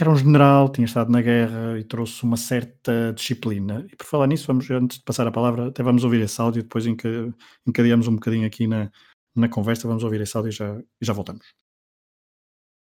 que 0.00 0.04
era 0.04 0.10
um 0.10 0.16
general, 0.16 0.70
tinha 0.70 0.86
estado 0.86 1.12
na 1.12 1.20
guerra 1.20 1.78
e 1.78 1.84
trouxe 1.84 2.24
uma 2.24 2.38
certa 2.38 3.12
disciplina. 3.12 3.84
E 3.92 3.94
por 3.94 4.06
falar 4.06 4.26
nisso, 4.26 4.46
vamos, 4.46 4.70
antes 4.70 4.96
de 4.96 5.04
passar 5.04 5.26
a 5.26 5.30
palavra, 5.30 5.68
até 5.68 5.82
vamos 5.82 6.04
ouvir 6.04 6.22
esse 6.22 6.40
áudio, 6.40 6.62
depois 6.62 6.86
encadeamos 6.86 8.08
um 8.08 8.14
bocadinho 8.14 8.46
aqui 8.46 8.66
na, 8.66 8.90
na 9.36 9.46
conversa, 9.46 9.86
vamos 9.86 10.02
ouvir 10.02 10.22
esse 10.22 10.34
áudio 10.34 10.48
e 10.48 10.52
já, 10.52 10.78
e 11.02 11.04
já 11.04 11.12
voltamos. 11.12 11.44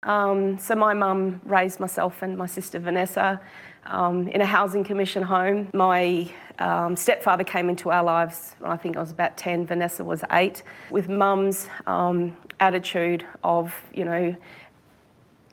Um, 0.07 0.59
so 0.59 0.75
my 0.75 0.95
mum 0.95 1.39
raised 1.45 1.81
myself 1.81 2.25
and 2.25 2.39
my 2.39 2.49
sister 2.49 2.81
Vanessa 2.81 3.39
um, 3.85 4.29
in 4.29 4.41
a 4.41 4.47
housing 4.47 4.83
commission 4.83 5.23
home. 5.23 5.69
My 5.75 6.31
um, 6.59 6.97
stepfather 6.97 7.45
came 7.45 7.69
into 7.69 7.91
our 7.91 8.03
lives 8.03 8.57
when 8.59 8.73
I 8.73 8.79
think 8.79 8.97
I 8.97 9.01
was 9.01 9.11
about 9.11 9.37
10, 9.37 9.67
Vanessa 9.67 10.03
was 10.03 10.25
eight, 10.33 10.63
with 10.91 11.11
mum's 11.11 11.69
um, 11.87 12.35
attitude 12.59 13.27
of, 13.45 13.75
you 13.93 14.07
know, 14.07 14.35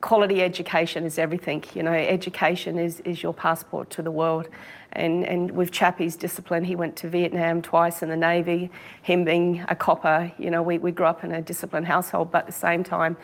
quality 0.00 0.42
education 0.42 1.04
is 1.04 1.18
everything. 1.18 1.64
You 1.74 1.82
know, 1.82 1.92
education 1.92 2.78
is, 2.78 3.00
is 3.00 3.22
your 3.22 3.34
passport 3.34 3.90
to 3.90 4.02
the 4.02 4.10
world. 4.10 4.48
And, 4.92 5.24
and 5.24 5.52
with 5.52 5.70
Chappie's 5.70 6.16
discipline, 6.16 6.64
he 6.64 6.74
went 6.74 6.96
to 6.96 7.08
Vietnam 7.08 7.62
twice 7.62 8.02
in 8.02 8.08
the 8.08 8.16
Navy. 8.16 8.70
Him 9.02 9.24
being 9.24 9.64
a 9.68 9.76
copper, 9.76 10.32
you 10.38 10.50
know, 10.50 10.62
we, 10.62 10.78
we 10.78 10.90
grew 10.90 11.06
up 11.06 11.22
in 11.22 11.32
a 11.32 11.40
disciplined 11.40 11.86
household, 11.86 12.30
but 12.32 12.38
at 12.38 12.46
the 12.46 12.52
same 12.52 12.82
time, 12.82 13.16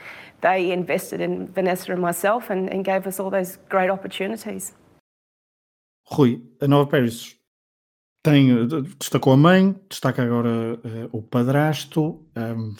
they 0.42 0.70
invested 0.70 1.20
in 1.20 1.48
Vanessa 1.48 1.92
and 1.92 2.00
myself 2.00 2.50
and, 2.50 2.68
and 2.70 2.84
gave 2.84 3.06
us 3.06 3.18
all 3.18 3.30
those 3.30 3.58
great 3.68 3.90
opportunities. 3.90 4.74
Rui, 6.16 6.40
a 6.60 6.68
Nova 6.68 6.88
Paris 6.88 7.34
tem, 8.22 8.48
destacou 8.98 9.32
a 9.32 9.36
mãe, 9.36 9.74
destaca 9.88 10.22
agora 10.22 10.48
uh, 10.48 11.08
o 11.12 11.22
padrasto, 11.22 12.24
um, 12.36 12.74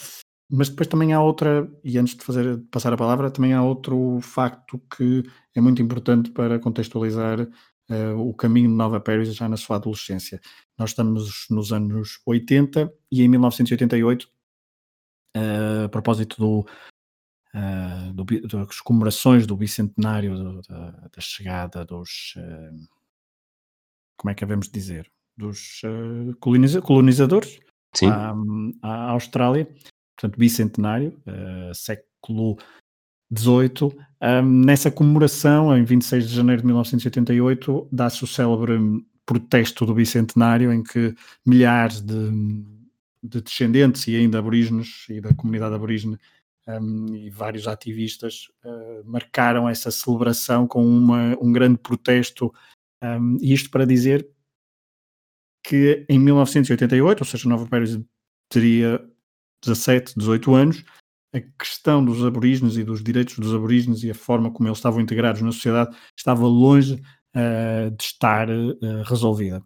Mas 0.49 0.69
depois 0.69 0.87
também 0.87 1.13
há 1.13 1.21
outra, 1.21 1.69
e 1.83 1.99
antes 1.99 2.15
de 2.15 2.25
fazer, 2.25 2.59
passar 2.71 2.93
a 2.93 2.97
palavra, 2.97 3.31
também 3.31 3.53
há 3.53 3.63
outro 3.63 4.21
facto 4.21 4.81
que 4.97 5.25
é 5.55 5.61
muito 5.61 5.83
importante 5.83 6.31
para 6.31 6.59
contextualizar 6.61 7.41
uh, 7.41 8.17
o 8.17 8.33
caminho 8.33 8.69
de 8.69 8.75
Nova 8.77 9.01
Paris 9.01 9.35
já 9.35 9.49
na 9.49 9.57
sua 9.57 9.77
adolescência. 9.77 10.41
Nós 10.79 10.91
estamos 10.91 11.47
nos 11.51 11.73
anos 11.73 12.21
80 12.25 12.93
e 13.11 13.23
em 13.23 13.29
1988, 13.29 14.23
uh, 14.25 14.29
eh, 15.35 15.85
a 15.87 15.89
propósito 15.89 16.37
do, 16.39 16.61
uh, 17.53 18.13
do, 18.13 18.25
das 18.47 18.81
comemorações 18.81 19.49
do 19.49 19.57
bicentenário 19.57 20.37
do, 20.37 20.63
da, 20.63 20.91
da, 20.91 21.21
chegada 21.21 21.85
dos. 21.85 22.35
como 24.17 24.31
é 24.31 24.35
que 24.35 24.45
devemos 24.47 24.69
dizer? 24.69 25.11
Dos 25.37 25.83
colonizadores 26.41 27.59
à, 28.03 28.33
à 28.83 29.11
Austrália 29.11 29.69
portanto, 30.17 30.39
bicentenário, 30.39 31.17
uh, 31.27 31.75
século 31.75 32.57
XVIII. 33.37 33.95
Um, 34.21 34.65
nessa 34.65 34.91
comemoração, 34.91 35.77
em 35.77 35.85
26 35.85 36.29
de 36.29 36.35
janeiro 36.35 36.63
de 36.63 36.67
1988, 36.67 37.89
dá-se 37.93 38.25
o 38.25 38.27
célebre 38.27 38.79
protesto 39.27 39.85
do 39.85 39.95
bicentenário, 39.95 40.73
em 40.73 40.83
que 40.83 41.15
milhares 41.45 42.01
de, 42.01 42.31
de 43.23 43.43
descendentes 43.43 44.07
e 44.07 44.17
ainda 44.17 44.39
aborígenes 44.39 45.05
e 45.11 45.21
da 45.21 45.35
comunidade 45.35 45.75
aborígene 45.75 46.17
um, 46.67 47.15
e 47.15 47.29
vários 47.29 47.69
ativistas 47.69 48.49
uh, 48.65 49.05
marcaram 49.05 49.69
essa 49.69 49.91
celebração 49.91 50.67
com 50.67 50.85
uma, 50.85 51.37
um 51.41 51.53
grande 51.53 51.79
protesto, 51.79 52.53
um, 53.03 53.37
isto 53.43 53.71
para 53.71 53.85
dizer 53.85 54.27
que 55.63 56.07
em 56.09 56.19
1988, 56.19 57.21
ou 57.21 57.27
seja, 57.27 57.49
Nova 57.49 57.67
Paris 57.67 57.99
teria 58.49 59.05
17, 59.67 60.15
18 60.17 60.55
anos, 60.55 60.85
a 61.35 61.41
questão 61.59 62.05
dos 62.05 62.25
aborígenes 62.25 62.77
e 62.77 62.85
dos 62.85 63.03
direitos 63.03 63.39
dos 63.39 63.55
aborígenes 63.55 64.03
e 64.03 64.11
a 64.11 64.15
forma 64.15 64.51
como 64.51 64.69
eles 64.69 64.79
estavam 64.79 65.01
integrados 65.01 65.43
na 65.43 65.53
sociedade 65.53 65.95
estava 66.17 66.47
longe 66.47 66.95
uh, 66.95 67.91
de 67.91 68.03
estar 68.03 68.49
uh, 68.49 69.03
resolvida. 69.05 69.63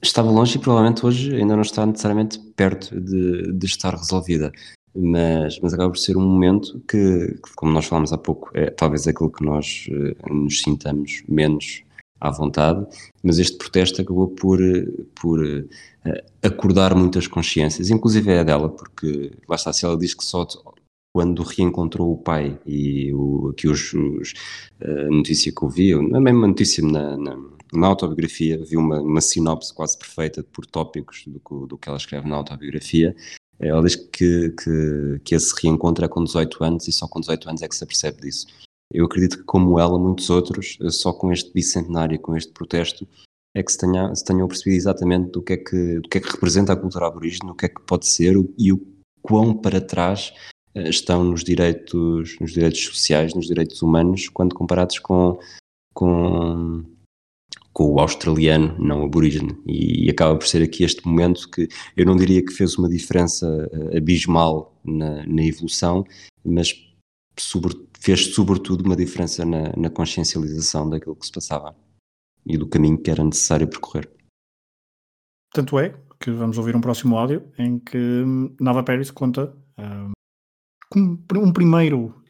Estava 0.00 0.30
longe 0.30 0.56
e 0.56 0.60
provavelmente 0.60 1.04
hoje 1.04 1.34
ainda 1.34 1.54
não 1.54 1.62
está 1.62 1.84
necessariamente 1.84 2.38
perto 2.56 2.98
de, 3.00 3.52
de 3.52 3.66
estar 3.66 3.94
resolvida. 3.94 4.52
Mas, 4.94 5.60
mas 5.60 5.74
acaba 5.74 5.90
por 5.90 5.98
ser 5.98 6.16
um 6.16 6.26
momento 6.26 6.80
que, 6.88 7.38
como 7.56 7.72
nós 7.72 7.86
falámos 7.86 8.12
há 8.12 8.18
pouco, 8.18 8.50
é 8.54 8.70
talvez 8.70 9.06
aquilo 9.06 9.30
que 9.30 9.44
nós 9.44 9.86
uh, 9.90 10.34
nos 10.34 10.62
sintamos 10.62 11.22
menos 11.28 11.82
à 12.20 12.30
vontade, 12.30 12.86
mas 13.22 13.38
este 13.38 13.56
protesto 13.56 14.02
acabou 14.02 14.28
por, 14.28 14.58
por 15.14 15.40
uh, 15.40 15.68
acordar 16.42 16.94
muitas 16.94 17.26
consciências, 17.26 17.90
inclusive 17.90 18.30
é 18.30 18.40
a 18.40 18.44
dela, 18.44 18.68
porque 18.68 19.32
lá 19.48 19.56
está, 19.56 19.72
se 19.72 19.84
ela 19.84 19.96
diz 19.96 20.14
que 20.14 20.24
só 20.24 20.46
quando 21.12 21.42
reencontrou 21.42 22.12
o 22.12 22.16
pai 22.18 22.58
e 22.66 23.12
o, 23.12 23.48
aqui 23.48 23.66
os, 23.66 23.92
os 23.92 24.34
a 24.80 25.10
notícia 25.10 25.52
que 25.52 25.62
eu 25.62 25.68
vi, 25.68 25.92
a 25.92 26.20
mesma 26.20 26.46
notícia 26.46 26.84
na, 26.84 27.16
na, 27.16 27.36
na 27.72 27.86
autobiografia, 27.86 28.62
vi 28.64 28.76
uma, 28.76 29.00
uma 29.00 29.20
sinopse 29.20 29.74
quase 29.74 29.98
perfeita 29.98 30.42
por 30.42 30.66
tópicos 30.66 31.24
do, 31.26 31.66
do 31.66 31.78
que 31.78 31.88
ela 31.88 31.98
escreve 31.98 32.28
na 32.28 32.36
autobiografia, 32.36 33.16
Ela 33.58 33.82
diz 33.82 33.96
que, 33.96 34.50
que, 34.50 35.20
que 35.24 35.34
esse 35.34 35.52
reencontro 35.60 36.04
é 36.04 36.08
com 36.08 36.22
18 36.22 36.62
anos 36.62 36.88
e 36.88 36.92
só 36.92 37.08
com 37.08 37.20
18 37.20 37.48
anos 37.48 37.62
é 37.62 37.68
que 37.68 37.74
se 37.74 37.82
apercebe 37.84 38.20
disso. 38.20 38.46
Eu 38.92 39.04
acredito 39.04 39.38
que, 39.38 39.44
como 39.44 39.78
ela, 39.78 39.98
muitos 39.98 40.30
outros, 40.30 40.78
só 40.90 41.12
com 41.12 41.32
este 41.32 41.52
bicentenário, 41.52 42.18
com 42.18 42.36
este 42.36 42.52
protesto, 42.52 43.06
é 43.54 43.62
que 43.62 43.72
se, 43.72 43.78
tenha, 43.78 44.14
se 44.14 44.24
tenham 44.24 44.48
percebido 44.48 44.76
exatamente 44.76 45.30
do 45.30 45.42
que, 45.42 45.52
é 45.54 45.56
que, 45.56 46.00
do 46.00 46.08
que 46.08 46.18
é 46.18 46.20
que 46.20 46.30
representa 46.30 46.72
a 46.72 46.76
cultura 46.76 47.06
aborígene, 47.06 47.50
o 47.50 47.54
que 47.54 47.66
é 47.66 47.68
que 47.68 47.80
pode 47.82 48.06
ser 48.06 48.34
e 48.56 48.72
o 48.72 48.80
quão 49.20 49.54
para 49.54 49.80
trás 49.80 50.32
eh, 50.74 50.88
estão 50.88 51.24
nos 51.24 51.44
direitos, 51.44 52.38
nos 52.40 52.52
direitos 52.52 52.84
sociais, 52.84 53.34
nos 53.34 53.46
direitos 53.46 53.82
humanos, 53.82 54.28
quando 54.28 54.54
comparados 54.54 54.98
com, 54.98 55.38
com, 55.94 56.84
com 57.72 57.92
o 57.92 58.00
australiano 58.00 58.76
não 58.78 59.04
aborígene. 59.04 59.56
E, 59.66 60.06
e, 60.06 60.10
acaba 60.10 60.36
por 60.36 60.46
ser 60.46 60.62
aqui 60.62 60.84
este 60.84 61.06
momento 61.06 61.50
que 61.50 61.68
eu 61.96 62.06
não 62.06 62.16
diria 62.16 62.44
que 62.44 62.52
fez 62.52 62.76
uma 62.78 62.88
diferença 62.88 63.68
eh, 63.92 63.98
abismal 63.98 64.74
na, 64.84 65.26
na 65.26 65.44
evolução, 65.44 66.04
mas 66.44 66.87
sobre, 67.42 67.74
fez 67.98 68.34
sobretudo 68.34 68.84
uma 68.84 68.96
diferença 68.96 69.44
na, 69.44 69.72
na 69.76 69.90
consciencialização 69.90 70.88
daquilo 70.88 71.16
que 71.16 71.26
se 71.26 71.32
passava 71.32 71.76
e 72.46 72.56
do 72.56 72.68
caminho 72.68 73.00
que 73.00 73.10
era 73.10 73.24
necessário 73.24 73.68
percorrer. 73.68 74.10
Tanto 75.52 75.78
é 75.78 75.94
que 76.20 76.30
vamos 76.30 76.58
ouvir 76.58 76.74
um 76.76 76.80
próximo 76.80 77.16
áudio 77.16 77.50
em 77.58 77.78
que 77.78 78.24
Nova 78.60 78.82
Paris 78.82 79.10
conta 79.10 79.56
um, 80.94 81.18
um 81.36 81.52
primeiro, 81.52 82.22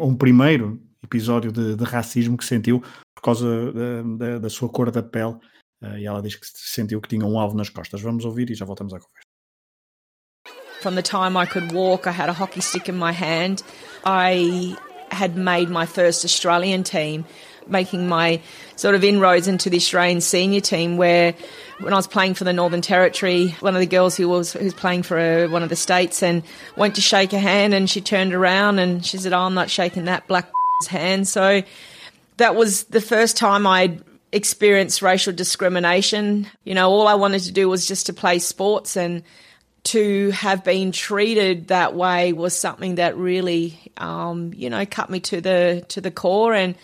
um 0.00 0.16
primeiro 0.16 0.80
episódio 1.02 1.52
de, 1.52 1.76
de, 1.76 1.84
racismo 1.84 2.36
que 2.36 2.44
sentiu 2.44 2.80
por 3.14 3.22
causa 3.22 3.72
da, 3.72 4.02
da, 4.02 4.38
da 4.38 4.50
sua 4.50 4.68
cor 4.68 4.90
da 4.90 5.02
pele 5.02 5.34
uh, 5.82 5.98
e 5.98 6.06
ela 6.06 6.22
diz 6.22 6.34
que 6.34 6.46
sentiu 6.46 7.00
que 7.00 7.08
tinha 7.08 7.24
um 7.24 7.38
alvo 7.38 7.56
nas 7.56 7.68
costas. 7.68 8.00
Vamos 8.00 8.24
ouvir 8.24 8.50
e 8.50 8.54
já 8.54 8.64
voltamos 8.64 8.92
à 8.94 8.98
conversa. 8.98 9.27
From 10.80 10.94
the 10.94 11.02
time 11.02 11.36
I 11.36 11.46
could 11.46 11.72
walk, 11.72 12.06
I 12.06 12.12
had 12.12 12.28
a 12.28 12.32
hockey 12.32 12.60
stick 12.60 12.88
in 12.88 12.96
my 12.96 13.12
hand. 13.12 13.62
I 14.04 14.76
had 15.10 15.36
made 15.36 15.68
my 15.68 15.86
first 15.86 16.24
Australian 16.24 16.84
team, 16.84 17.24
making 17.66 18.08
my 18.08 18.40
sort 18.76 18.94
of 18.94 19.02
inroads 19.02 19.48
into 19.48 19.70
the 19.70 19.78
Australian 19.78 20.20
senior 20.20 20.60
team. 20.60 20.96
Where 20.96 21.34
when 21.80 21.92
I 21.92 21.96
was 21.96 22.06
playing 22.06 22.34
for 22.34 22.44
the 22.44 22.52
Northern 22.52 22.80
Territory, 22.80 23.56
one 23.60 23.74
of 23.74 23.80
the 23.80 23.86
girls 23.86 24.16
who 24.16 24.28
was 24.28 24.52
who's 24.52 24.74
playing 24.74 25.02
for 25.02 25.18
a, 25.18 25.46
one 25.48 25.64
of 25.64 25.68
the 25.68 25.76
states 25.76 26.22
and 26.22 26.44
went 26.76 26.94
to 26.94 27.00
shake 27.00 27.32
her 27.32 27.38
hand, 27.40 27.74
and 27.74 27.90
she 27.90 28.00
turned 28.00 28.32
around 28.32 28.78
and 28.78 29.04
she 29.04 29.18
said, 29.18 29.32
"Oh, 29.32 29.40
I'm 29.40 29.54
not 29.54 29.70
shaking 29.70 30.04
that 30.04 30.28
black 30.28 30.48
hand." 30.88 31.26
So 31.26 31.62
that 32.36 32.54
was 32.54 32.84
the 32.84 33.00
first 33.00 33.36
time 33.36 33.66
I'd 33.66 34.02
experienced 34.30 35.02
racial 35.02 35.32
discrimination. 35.32 36.46
You 36.64 36.74
know, 36.74 36.88
all 36.90 37.08
I 37.08 37.14
wanted 37.14 37.42
to 37.42 37.52
do 37.52 37.68
was 37.68 37.86
just 37.86 38.06
to 38.06 38.12
play 38.12 38.38
sports 38.38 38.96
and 38.96 39.22
to 39.88 40.30
have 40.32 40.64
been 40.64 40.92
treated 40.92 41.68
that 41.68 41.94
way 41.94 42.32
was 42.34 42.54
something 42.54 42.96
that 42.96 43.16
really, 43.16 43.78
um, 43.96 44.52
you 44.54 44.68
know, 44.68 44.84
cut 44.84 45.08
me 45.08 45.20
to 45.20 45.40
the 45.40 45.84
to 45.88 46.00
the 46.00 46.10
core. 46.10 46.52
And 46.52 46.74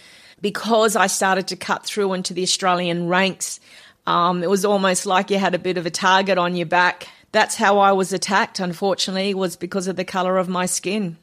because 0.41 0.97
I 0.97 1.07
started 1.07 1.49
to 1.49 1.57
cut 1.57 1.85
through 1.85 2.15
into 2.15 2.33
the 2.33 2.43
Australian 2.43 3.09
ranks, 3.09 3.61
um, 4.07 4.43
it 4.43 4.49
was 4.49 4.65
almost 4.65 5.05
like 5.05 5.31
you 5.31 5.39
had 5.39 5.55
a 5.55 5.59
bit 5.59 5.77
of 5.77 5.85
a 5.85 5.91
target 5.91 6.39
on 6.39 6.57
your 6.57 6.67
back. 6.67 7.09
That's 7.33 7.57
how 7.57 7.79
I 7.79 7.93
was 7.93 8.13
attacked. 8.13 8.59
Unfortunately, 8.59 9.35
was 9.35 9.57
because 9.57 9.87
of 9.87 9.97
the 9.97 10.05
colour 10.05 10.39
of 10.39 10.49
my 10.49 10.65
skin. 10.65 11.19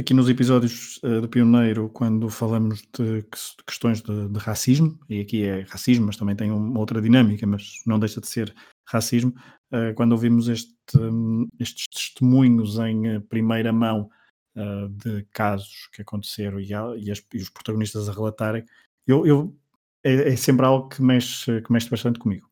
Aqui 0.00 0.14
nos 0.14 0.28
episódios 0.28 0.98
uh, 1.02 1.20
do 1.20 1.28
Pioneiro, 1.28 1.88
quando 1.88 2.28
falamos 2.28 2.82
de 2.96 3.24
questões 3.66 4.00
de, 4.00 4.28
de, 4.28 4.38
racismo, 4.38 4.98
e 5.08 5.20
aqui 5.20 5.44
é 5.44 5.62
racismo, 5.62 6.06
mas 6.06 6.16
também 6.16 6.36
tem 6.36 6.50
uma 6.50 6.78
outra 6.78 7.00
dinâmica, 7.00 7.46
mas 7.46 7.82
não 7.86 7.98
deixa 7.98 8.20
de 8.20 8.28
ser 8.28 8.54
racismo, 8.86 9.34
uh, 9.72 9.94
quando 9.94 10.12
ouvimos 10.12 10.48
este, 10.48 10.74
um, 10.96 11.48
estes 11.58 11.86
testemunhos 11.92 12.78
em 12.78 13.06
eh, 13.06 13.20
primeira 13.20 13.72
mão 13.72 14.08
uh, 14.56 14.88
de 14.88 15.24
casos 15.32 15.88
que 15.92 16.02
aconteceram 16.02 16.60
e, 16.60 16.68
e, 16.68 17.10
as, 17.10 17.22
e, 17.34 17.38
os 17.38 17.50
protagonistas 17.50 18.08
a 18.08 18.12
relatarem, 18.12 18.64
eu, 19.06 19.26
eu 19.26 19.56
é, 20.04 20.32
é, 20.32 20.36
sempre 20.36 20.64
algo 20.64 20.88
que 20.88 21.02
mexe, 21.02 21.60
que 21.62 21.72
mexe 21.72 21.90
bastante 21.90 22.18
comigo. 22.18 22.48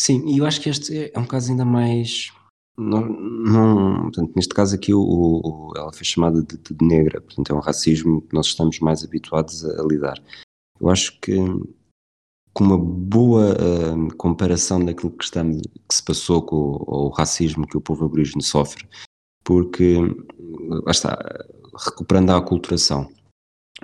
Sim, 0.00 0.26
e 0.28 0.38
eu 0.38 0.46
acho 0.46 0.60
que 0.60 0.68
este 0.68 1.10
é 1.14 1.18
um 1.18 1.26
caso 1.26 1.50
ainda 1.50 1.64
mais. 1.64 2.32
Não, 2.76 3.06
não, 3.06 4.02
portanto, 4.02 4.32
neste 4.34 4.54
caso 4.54 4.74
aqui 4.74 4.94
o, 4.94 5.00
o, 5.00 5.72
ela 5.76 5.92
foi 5.92 6.04
chamada 6.04 6.42
de, 6.42 6.56
de, 6.56 6.84
negra, 6.84 7.20
portanto 7.20 7.52
é 7.52 7.54
um 7.54 7.60
racismo 7.60 8.22
que 8.22 8.34
nós 8.34 8.46
estamos 8.46 8.80
mais 8.80 9.04
habituados 9.04 9.64
a, 9.64 9.82
a 9.82 9.84
lidar. 9.84 10.22
Eu 10.80 10.88
acho 10.88 11.20
que 11.20 11.36
com 12.54 12.64
uma 12.64 12.78
boa 12.78 13.54
uh, 13.54 14.16
comparação 14.16 14.84
daquilo 14.84 15.10
que, 15.10 15.24
estamos, 15.24 15.62
que 15.62 15.94
se 15.94 16.02
passou 16.02 16.42
com 16.42 16.56
o, 16.56 17.06
o, 17.06 17.08
racismo 17.08 17.66
que 17.66 17.76
o 17.76 17.80
povo 17.80 18.04
aborígene 18.04 18.42
sofre, 18.42 18.86
porque, 19.44 19.96
lá 20.84 20.90
está, 20.90 21.18
recuperando 21.86 22.30
a 22.30 22.38
aculturação, 22.38 23.08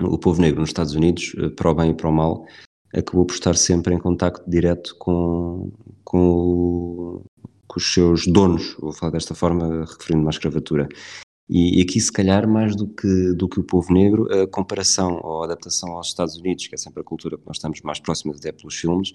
o 0.01 0.19
povo 0.19 0.41
negro 0.41 0.61
nos 0.61 0.71
Estados 0.71 0.95
Unidos, 0.95 1.35
uh, 1.35 1.51
para 1.51 1.71
o 1.71 1.75
bem 1.75 1.91
e 1.91 1.95
para 1.95 2.09
o 2.09 2.13
mal, 2.13 2.47
acabou 2.95 3.25
por 3.25 3.35
estar 3.35 3.57
sempre 3.57 3.95
em 3.95 3.99
contacto 3.99 4.49
direto 4.49 4.95
com, 4.99 5.73
com, 6.05 6.19
o, 6.19 7.25
com 7.69 7.79
os 7.79 7.93
seus 7.93 8.27
donos, 8.27 8.75
vou 8.81 8.93
falar 8.93 9.13
desta 9.13 9.35
forma, 9.35 9.85
referindo-me 9.85 10.27
à 10.27 10.31
escravatura. 10.31 10.89
E, 11.49 11.79
e, 11.79 11.83
aqui, 11.83 12.01
se 12.01 12.13
calhar, 12.13 12.49
mais 12.49 12.75
do 12.75 12.87
que, 12.87 13.33
do 13.35 13.49
que 13.49 13.61
o 13.61 13.65
povo 13.65 13.93
negro, 13.93 14.29
a 14.33 14.47
comparação 14.47 15.21
ou 15.23 15.43
a 15.43 15.47
adaptação 15.47 15.93
aos 15.93 16.09
Estados 16.09 16.37
Unidos, 16.37 16.67
que 16.67 16.75
é 16.75 16.79
sempre 16.79 17.01
a 17.01 17.05
cultura 17.05 17.39
que 17.39 17.47
nós 17.47 17.57
estamos 17.57 17.81
mais 17.83 18.01
próximos 18.01 18.39
até 18.39 18.53
pelos 18.53 18.75
filmes, 18.75 19.13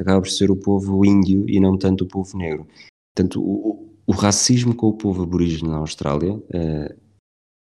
acaba 0.00 0.20
por 0.20 0.30
ser 0.30 0.50
o 0.50 0.56
povo 0.56 1.04
índio 1.04 1.48
e 1.48 1.60
não 1.60 1.76
tanto 1.76 2.04
o 2.04 2.08
povo 2.08 2.36
negro. 2.38 2.66
Portanto, 3.14 3.42
o, 3.42 3.94
o 4.06 4.12
racismo 4.12 4.74
com 4.74 4.88
o 4.88 4.96
povo 4.96 5.22
aborígene 5.22 5.70
na 5.70 5.76
Austrália, 5.76 6.34
uh, 6.34 7.04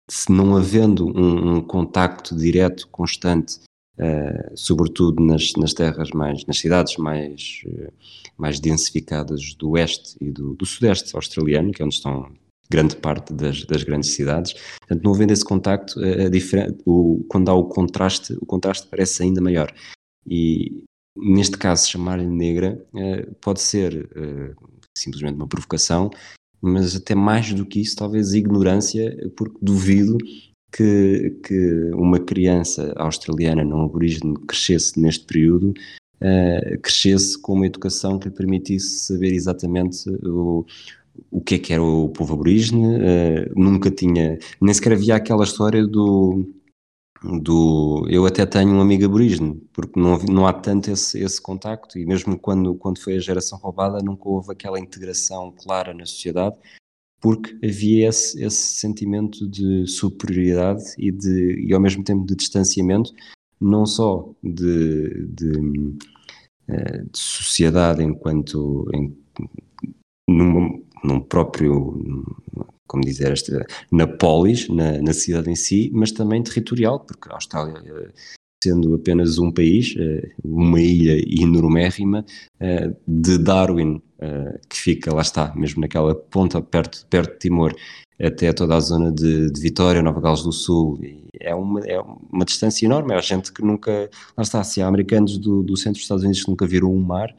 se 0.09 0.31
não 0.31 0.55
havendo 0.55 1.07
um, 1.07 1.55
um 1.55 1.61
contacto 1.61 2.35
direto, 2.35 2.87
constante, 2.89 3.59
uh, 4.01 4.51
sobretudo 4.55 5.23
nas, 5.23 5.53
nas 5.57 5.73
terras 5.73 6.09
mais, 6.11 6.45
nas 6.45 6.57
cidades 6.57 6.97
mais, 6.97 7.61
uh, 7.67 7.93
mais 8.37 8.59
densificadas 8.59 9.53
do 9.53 9.71
oeste 9.71 10.17
e 10.19 10.31
do, 10.31 10.55
do 10.55 10.65
sudeste 10.65 11.15
australiano, 11.15 11.71
que 11.71 11.81
é 11.81 11.85
onde 11.85 11.95
estão 11.95 12.31
grande 12.69 12.95
parte 12.95 13.33
das, 13.33 13.65
das 13.65 13.83
grandes 13.83 14.11
cidades. 14.11 14.53
Portanto, 14.79 15.03
não 15.03 15.13
havendo 15.13 15.31
esse 15.31 15.43
contacto, 15.43 15.99
a 15.99 16.79
o, 16.85 17.25
quando 17.27 17.49
há 17.49 17.53
o 17.53 17.65
contraste, 17.65 18.33
o 18.41 18.45
contraste 18.45 18.87
parece 18.89 19.23
ainda 19.23 19.41
maior. 19.41 19.73
E 20.25 20.85
neste 21.17 21.57
caso, 21.57 21.89
chamar-lhe 21.89 22.25
negra 22.25 22.81
pode 23.41 23.59
ser 23.59 24.09
simplesmente 24.97 25.35
uma 25.35 25.49
provocação, 25.49 26.09
mas 26.61 26.95
até 26.95 27.13
mais 27.13 27.53
do 27.53 27.65
que 27.65 27.81
isso, 27.81 27.97
talvez 27.97 28.33
ignorância, 28.33 29.17
porque 29.35 29.57
duvido 29.61 30.17
que, 30.71 31.37
que 31.43 31.91
uma 31.93 32.19
criança 32.19 32.93
australiana 32.95 33.63
não 33.63 33.83
aborígene 33.83 34.35
crescesse 34.47 34.99
neste 34.99 35.25
período, 35.25 35.73
uh, 36.21 36.81
crescesse 36.81 37.39
com 37.39 37.53
uma 37.53 37.67
educação 37.67 38.17
que 38.17 38.29
lhe 38.29 38.35
permitisse 38.35 39.05
saber 39.05 39.33
exatamente 39.33 40.09
o, 40.23 40.65
o 41.29 41.41
que 41.41 41.55
é 41.55 41.59
que 41.59 41.73
era 41.73 41.83
o 41.83 42.09
povo 42.09 42.33
aborígene, 42.33 42.97
uh, 42.97 43.53
nunca 43.55 43.91
tinha, 43.91 44.39
nem 44.61 44.73
sequer 44.73 44.93
havia 44.93 45.15
aquela 45.15 45.43
história 45.43 45.85
do, 45.85 46.49
do 47.21 48.07
eu 48.09 48.25
até 48.25 48.45
tenho 48.45 48.71
um 48.71 48.81
amigo 48.81 49.05
aborígene, 49.05 49.61
porque 49.73 49.99
não, 49.99 50.17
não 50.19 50.47
há 50.47 50.53
tanto 50.53 50.89
esse, 50.91 51.19
esse 51.19 51.41
contacto, 51.41 51.99
e 51.99 52.05
mesmo 52.05 52.37
quando, 52.39 52.73
quando 52.75 52.99
foi 52.99 53.17
a 53.17 53.19
geração 53.19 53.59
roubada 53.59 53.99
nunca 54.01 54.27
houve 54.29 54.51
aquela 54.53 54.79
integração 54.79 55.51
clara 55.51 55.93
na 55.93 56.05
sociedade, 56.05 56.55
porque 57.21 57.55
havia 57.63 58.09
esse, 58.09 58.43
esse 58.43 58.79
sentimento 58.79 59.47
de 59.47 59.85
superioridade 59.85 60.83
e, 60.97 61.11
de, 61.11 61.67
e 61.67 61.73
ao 61.73 61.79
mesmo 61.79 62.03
tempo 62.03 62.25
de 62.25 62.35
distanciamento, 62.35 63.13
não 63.59 63.85
só 63.85 64.27
de, 64.43 65.27
de, 65.27 65.95
eh, 66.67 67.03
de 67.03 67.19
sociedade 67.19 68.03
enquanto 68.03 68.89
em, 68.91 69.15
numa, 70.27 70.81
num 71.03 71.19
próprio, 71.19 72.25
como 72.87 73.03
dizer, 73.03 73.33
na 73.91 74.07
polis, 74.07 74.67
na, 74.67 74.99
na, 75.01 75.13
cidade 75.13 75.49
em 75.49 75.55
si, 75.55 75.91
mas 75.93 76.11
também 76.11 76.41
territorial, 76.41 76.99
porque 77.01 77.29
a 77.29 77.35
Austrália, 77.35 77.83
eh, 77.85 78.11
sendo 78.63 78.95
apenas 78.95 79.37
um 79.37 79.51
país, 79.51 79.95
eh, 79.97 80.31
uma 80.43 80.79
ilha 80.79 81.23
enormérrima, 81.41 82.25
eh, 82.59 82.93
de 83.07 83.37
Darwin, 83.37 84.01
que 84.69 84.77
fica, 84.77 85.11
lá 85.11 85.23
está, 85.23 85.51
mesmo 85.55 85.81
naquela 85.81 86.13
ponta 86.13 86.61
perto, 86.61 87.07
perto 87.07 87.33
de 87.33 87.39
Timor, 87.39 87.73
até 88.21 88.53
toda 88.53 88.75
a 88.75 88.79
zona 88.79 89.11
de, 89.11 89.49
de 89.49 89.59
Vitória, 89.59 90.03
Nova 90.03 90.21
Gales 90.21 90.43
do 90.43 90.51
Sul, 90.51 90.99
é 91.39 91.55
uma, 91.55 91.79
é 91.79 91.99
uma 91.99 92.45
distância 92.45 92.85
enorme, 92.85 93.15
há 93.15 93.19
gente 93.19 93.51
que 93.51 93.63
nunca, 93.63 94.11
lá 94.37 94.43
está, 94.43 94.63
se 94.63 94.79
há 94.79 94.85
americanos 94.85 95.39
do, 95.39 95.63
do 95.63 95.75
centro 95.75 95.93
dos 95.93 96.03
Estados 96.03 96.23
Unidos 96.23 96.43
que 96.43 96.51
nunca 96.51 96.67
viram 96.67 96.93
um 96.93 97.01
mar, 97.01 97.35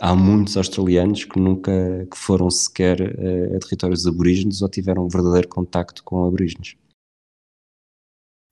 há 0.00 0.14
muitos 0.14 0.56
australianos 0.56 1.24
que 1.24 1.38
nunca 1.38 2.06
que 2.10 2.16
foram 2.16 2.50
sequer 2.50 3.02
a, 3.02 3.58
territórios 3.58 4.06
aborígenes 4.06 4.62
ou 4.62 4.70
tiveram 4.70 5.04
um 5.04 5.08
verdadeiro 5.08 5.48
contacto 5.48 6.02
com 6.02 6.24
aborígenes. 6.24 6.76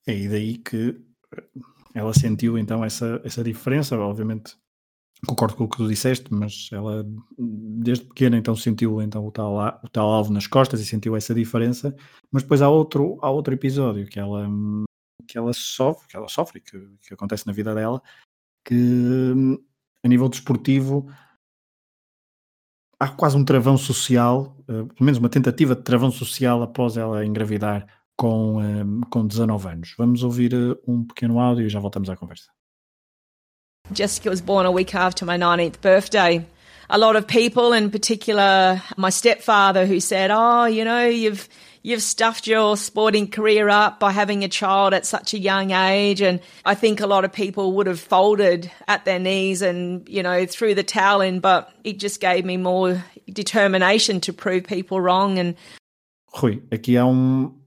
É 0.06 0.28
daí 0.28 0.58
que 0.58 1.00
ela 1.94 2.12
sentiu 2.12 2.58
então 2.58 2.84
essa, 2.84 3.20
essa 3.24 3.42
diferença, 3.42 3.96
obviamente. 3.98 4.56
Concordo 5.26 5.54
com 5.54 5.64
o 5.64 5.68
que 5.68 5.76
tu 5.76 5.86
disseste, 5.86 6.32
mas 6.32 6.70
ela 6.72 7.04
desde 7.36 8.06
pequena 8.06 8.38
então 8.38 8.56
sentiu 8.56 9.02
então 9.02 9.26
o 9.26 9.30
tal, 9.30 9.54
o 9.82 9.88
tal 9.88 10.10
alvo 10.10 10.32
nas 10.32 10.46
costas 10.46 10.80
e 10.80 10.86
sentiu 10.86 11.14
essa 11.14 11.34
diferença, 11.34 11.94
mas 12.32 12.42
depois 12.42 12.62
há 12.62 12.70
outro, 12.70 13.18
há 13.20 13.30
outro 13.30 13.52
episódio 13.52 14.06
que 14.06 14.18
ela, 14.18 14.48
que 15.28 15.36
ela 15.36 15.52
sofre, 15.52 16.08
que 16.08 16.16
ela 16.16 16.28
sofre, 16.28 16.60
que, 16.60 16.78
que 17.02 17.12
acontece 17.12 17.46
na 17.46 17.52
vida 17.52 17.74
dela, 17.74 18.02
que 18.64 19.34
a 20.02 20.08
nível 20.08 20.28
desportivo 20.28 21.06
há 22.98 23.08
quase 23.08 23.36
um 23.36 23.44
travão 23.44 23.76
social, 23.76 24.56
uh, 24.62 24.86
pelo 24.86 25.04
menos 25.04 25.18
uma 25.18 25.28
tentativa 25.28 25.74
de 25.74 25.82
travão 25.82 26.10
social 26.10 26.62
após 26.62 26.96
ela 26.96 27.26
engravidar 27.26 27.99
com, 28.20 28.58
um, 28.58 29.00
com 29.08 29.26
19 29.26 29.66
anos. 29.66 29.94
Vamos 29.96 30.22
ouvir 30.22 30.52
uh, 30.52 30.78
um 30.86 31.06
pequeno 31.06 31.40
áudio 31.40 31.66
e 31.66 31.70
já 31.70 31.80
voltamos 31.80 32.10
à 32.10 32.16
conversa. 32.16 32.50
Jessica 33.94 34.28
was 34.28 34.42
born 34.42 34.66
a 34.66 34.70
week 34.70 34.94
after 34.94 35.24
my 35.24 35.38
19th 35.38 35.80
birthday. 35.80 36.44
A 36.90 36.98
lot 36.98 37.16
of 37.16 37.26
people, 37.26 37.72
in 37.72 37.88
particular 37.88 38.82
my 38.98 39.10
stepfather, 39.10 39.86
who 39.86 40.00
said, 40.00 40.30
"Oh, 40.30 40.66
you 40.66 40.84
know, 40.84 41.06
you've 41.06 41.48
you've 41.82 42.02
stuffed 42.02 42.46
your 42.46 42.76
sporting 42.76 43.26
career 43.26 43.70
up 43.70 43.98
by 43.98 44.12
having 44.12 44.44
a 44.44 44.48
child 44.48 44.92
at 44.92 45.06
such 45.06 45.32
a 45.32 45.38
young 45.38 45.70
age. 45.70 46.20
And 46.20 46.40
I 46.66 46.74
think 46.74 47.00
a 47.00 47.06
lot 47.06 47.24
of 47.24 47.32
people 47.32 47.72
would 47.76 47.86
have 47.86 47.98
folded 47.98 48.70
at 48.86 49.06
their 49.06 49.18
knees 49.18 49.62
and, 49.62 50.06
you 50.06 50.22
know, 50.22 50.44
threw 50.44 50.74
the 50.74 50.82
towel 50.82 51.22
in, 51.22 51.40
but 51.40 51.72
it 51.82 51.98
just 51.98 52.20
gave 52.20 52.44
me 52.44 52.58
more 52.58 53.02
determination 53.32 54.20
to 54.20 54.32
prove 54.34 54.64
people 54.64 55.00
wrong. 55.00 55.38
And 55.38 55.54
Rui, 56.42 56.60
aqui 56.70 56.96
há 56.96 57.06
um, 57.06 57.59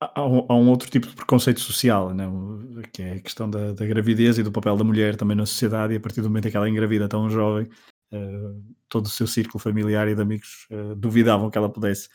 há 0.00 0.26
um, 0.26 0.46
há 0.48 0.54
um, 0.54 0.68
outro 0.68 0.90
tipo 0.90 1.06
de 1.06 1.14
preconceito 1.14 1.60
social, 1.60 2.14
não? 2.14 2.82
que 2.92 3.02
é 3.02 3.12
a 3.14 3.20
questão 3.20 3.50
da, 3.50 3.72
da, 3.72 3.86
gravidez 3.86 4.38
e 4.38 4.42
do 4.42 4.52
papel 4.52 4.76
da 4.76 4.84
mulher 4.84 5.16
também 5.16 5.36
na 5.36 5.46
sociedade, 5.46 5.94
e 5.94 5.96
a 5.96 6.00
partir 6.00 6.20
do 6.20 6.28
momento 6.28 6.48
em 6.48 6.50
que 6.50 6.56
ela 6.56 6.68
engravida 6.68 7.08
tão 7.08 7.28
jovem, 7.28 7.68
uh, 8.12 8.62
todo 8.88 9.06
o 9.06 9.10
seu 9.10 9.26
círculo 9.26 9.58
familiar 9.58 10.08
e 10.08 10.14
de 10.14 10.22
amigos 10.22 10.66
uh, 10.70 10.94
duvidavam 10.94 11.50
que 11.50 11.58
ela 11.58 11.70
pudesse 11.70 12.08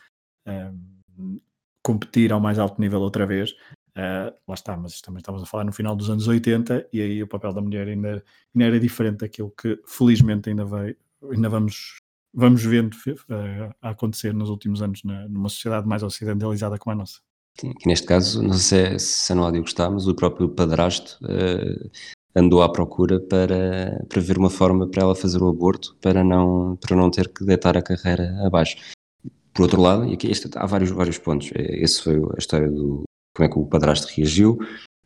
uh, 0.48 1.40
competir 1.82 2.32
ao 2.32 2.40
mais 2.40 2.58
alto 2.58 2.80
nível 2.80 3.00
outra 3.00 3.26
vez. 3.26 3.54
Lá 3.96 4.54
está, 4.54 4.76
mas 4.76 5.00
também 5.00 5.20
estamos 5.20 5.40
a 5.42 5.46
falar 5.46 5.62
no 5.62 5.72
final 5.72 5.94
dos 5.94 6.10
anos 6.10 6.26
80 6.26 6.88
e 6.92 7.00
aí 7.00 7.22
o 7.22 7.28
papel 7.28 7.52
da 7.52 7.60
mulher 7.60 7.86
ainda, 7.86 8.24
ainda 8.52 8.66
era 8.66 8.80
diferente 8.80 9.18
daquilo 9.18 9.52
que 9.52 9.80
felizmente 9.86 10.50
ainda 10.50 10.64
vai, 10.64 10.96
ainda 11.30 11.48
vamos, 11.48 11.98
vamos 12.32 12.64
vendo 12.64 12.96
acontecer 13.80 14.34
nos 14.34 14.50
últimos 14.50 14.82
anos 14.82 15.04
na, 15.04 15.28
numa 15.28 15.48
sociedade 15.48 15.86
mais 15.86 16.02
ocidentalizada 16.02 16.76
como 16.76 16.92
a 16.92 16.96
nossa. 16.96 17.20
Sim, 17.58 17.72
neste 17.86 18.06
caso, 18.06 18.42
não 18.42 18.54
sei 18.54 18.98
se 18.98 19.32
a 19.32 19.36
Nádia 19.36 19.60
gostar, 19.60 19.88
mas 19.88 20.08
o 20.08 20.14
próprio 20.14 20.48
padrasto 20.48 21.18
uh, 21.24 21.90
andou 22.34 22.62
à 22.62 22.68
procura 22.68 23.20
para, 23.20 24.04
para 24.08 24.20
ver 24.20 24.38
uma 24.38 24.50
forma 24.50 24.88
para 24.88 25.02
ela 25.02 25.14
fazer 25.14 25.40
o 25.40 25.48
aborto, 25.48 25.96
para 26.00 26.24
não, 26.24 26.76
para 26.76 26.96
não 26.96 27.10
ter 27.10 27.28
que 27.28 27.44
deitar 27.44 27.76
a 27.76 27.82
carreira 27.82 28.34
abaixo. 28.44 28.76
Por 29.52 29.62
outro 29.62 29.80
lado, 29.80 30.04
e 30.04 30.14
aqui 30.14 30.28
este, 30.28 30.50
há 30.56 30.66
vários, 30.66 30.90
vários 30.90 31.16
pontos, 31.18 31.50
é, 31.54 31.82
esse 31.82 32.02
foi 32.02 32.16
a 32.16 32.38
história 32.38 32.68
do 32.68 33.04
como 33.36 33.48
é 33.48 33.52
que 33.52 33.58
o 33.58 33.66
padrasto 33.66 34.08
reagiu. 34.16 34.58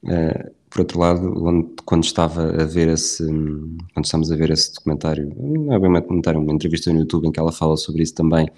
Uh, 0.04 0.58
por 0.70 0.80
outro 0.80 0.98
lado, 0.98 1.32
quando, 1.34 1.74
quando, 1.84 2.04
estava 2.04 2.62
a 2.62 2.64
ver 2.64 2.88
esse, 2.88 3.24
quando 3.26 4.04
estamos 4.04 4.30
a 4.30 4.36
ver 4.36 4.50
esse 4.50 4.74
documentário, 4.74 5.34
não 5.36 5.72
é 5.72 5.78
bem 5.78 5.90
um 5.90 5.94
documentário, 5.94 6.40
uma 6.40 6.52
entrevista 6.52 6.92
no 6.92 7.00
YouTube 7.00 7.26
em 7.26 7.32
que 7.32 7.40
ela 7.40 7.52
fala 7.52 7.76
sobre 7.76 8.02
isso 8.02 8.14
também, 8.14 8.48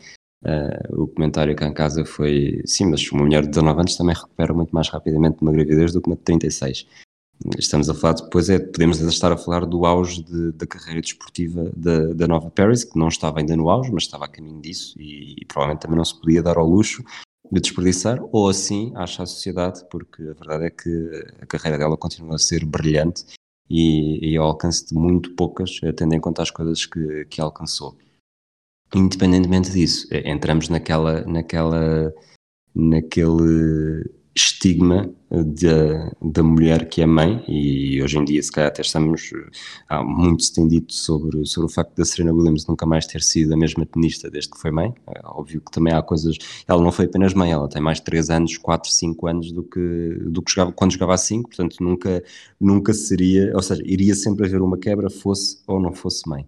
uh, 0.45 1.03
o 1.03 1.09
comentário 1.09 1.55
cá 1.57 1.67
em 1.67 1.73
casa 1.73 2.05
foi, 2.05 2.63
sim, 2.65 2.87
mas 2.87 3.11
uma 3.11 3.23
mulher 3.23 3.43
de 3.43 3.51
19 3.51 3.81
anos 3.81 3.97
também 3.97 4.15
recupera 4.15 4.53
muito 4.53 4.71
mais 4.71 4.89
rapidamente 4.89 5.39
uma 5.41 5.53
gravidez 5.53 5.93
do 5.93 6.01
que 6.01 6.09
uma 6.09 6.17
de 6.17 6.23
36. 6.23 6.87
Estamos 7.59 7.89
a 7.89 7.95
falar 7.95 8.15
depois, 8.15 8.51
é, 8.51 8.59
podemos 8.59 9.01
estar 9.01 9.33
a 9.33 9.37
falar 9.37 9.65
do 9.65 9.87
auge 9.87 10.23
de, 10.23 10.53
da 10.53 10.67
carreira 10.67 11.01
desportiva 11.01 11.73
da, 11.75 12.13
da 12.13 12.29
Nova 12.29 12.51
Paris, 12.51 12.85
que 12.85 12.99
não 12.99 13.09
estava 13.09 13.39
ainda 13.39 13.57
no 13.57 13.71
auge, 13.71 13.91
mas 13.91 14.03
estava 14.03 14.27
a 14.27 14.29
caminho 14.29 14.61
disso 14.61 14.95
e, 15.01 15.37
e, 15.41 15.45
provavelmente 15.47 15.81
também 15.81 15.97
não 15.97 16.05
se 16.05 16.21
podia 16.21 16.43
dar 16.43 16.59
ao 16.59 16.67
luxo 16.67 17.03
de 17.51 17.61
desperdiçar, 17.61 18.23
ou 18.31 18.49
assim 18.49 18.93
acha 18.95 19.23
a 19.23 19.27
sociedade, 19.27 19.85
porque 19.91 20.23
a 20.23 20.35
verdade 20.35 20.67
é 20.67 20.71
que 20.71 21.27
a 21.41 21.47
carreira 21.47 21.79
dela 21.79 21.97
continua 21.97 22.37
a 22.37 22.39
ser 22.39 22.65
brilhante 22.65 23.25
e, 23.69 24.33
e 24.33 24.37
ao 24.37 24.47
alcance 24.47 24.87
de 24.87 24.95
muito 24.95 25.35
poucas, 25.35 25.81
tendo 25.97 26.15
em 26.15 26.21
conta 26.21 26.43
as 26.43 26.51
coisas 26.51 26.85
que, 26.85 27.25
que 27.25 27.41
alcançou. 27.41 27.97
Independentemente 28.95 29.71
disso, 29.71 30.07
eh, 30.11 30.31
entramos 30.31 30.69
naquela, 30.69 31.25
naquela, 31.27 32.13
naquele 32.75 34.11
estigma 34.35 35.13
da, 35.31 36.13
da 36.23 36.43
mulher 36.43 36.89
que 36.89 37.03
é 37.03 37.07
mãe 37.07 37.45
e 37.49 38.03
hoje 38.03 38.19
em 38.19 38.25
dia 38.25 38.43
se 38.43 38.51
calhar 38.51 38.69
até 38.69 38.81
estamos 38.83 39.31
há 39.89 40.03
muito 40.03 40.43
se 40.43 40.53
tem 40.55 40.67
dito 40.67 40.93
sobre, 40.93 41.45
sobre 41.47 41.71
o 41.71 41.73
facto 41.73 41.95
da 41.97 42.05
Serena 42.05 42.33
Williams 42.33 42.67
nunca 42.67 42.87
mais 42.87 43.07
ter 43.07 43.23
sido 43.23 43.53
a 43.55 43.57
mesma 43.57 43.85
tenista 43.87 44.31
desde 44.31 44.51
que 44.51 44.59
foi 44.59 44.71
mãe, 44.71 44.95
é 45.09 45.21
óbvio 45.25 45.61
que 45.61 45.71
também 45.71 45.93
há 45.93 46.03
coisas, 46.03 46.37
ela 46.67 46.83
não 46.83 46.93
foi 46.93 47.07
apenas 47.07 47.35
mãe, 47.35 47.53
ela 47.53 47.69
tem 47.69 47.83
mais 47.83 47.99
de 47.99 48.05
3 48.05 48.31
anos, 48.31 48.57
4, 48.57 48.91
5 48.91 49.27
anos 49.27 49.53
do 49.53 49.63
que, 49.63 50.19
do 50.27 50.43
que 50.43 50.53
jogava, 50.53 50.73
quando 50.73 50.93
jogava 50.93 51.15
a 51.15 51.19
5, 51.19 51.49
portanto 51.49 51.77
nunca, 51.81 52.23
nunca 52.61 52.93
seria, 52.93 53.53
ou 53.55 53.63
seja, 53.63 53.83
iria 53.85 54.15
sempre 54.15 54.47
haver 54.47 54.63
uma 54.63 54.79
quebra 54.79 55.11
fosse 55.11 55.61
ou 55.67 55.81
não 55.81 55.93
fosse 55.93 56.29
mãe. 56.29 56.47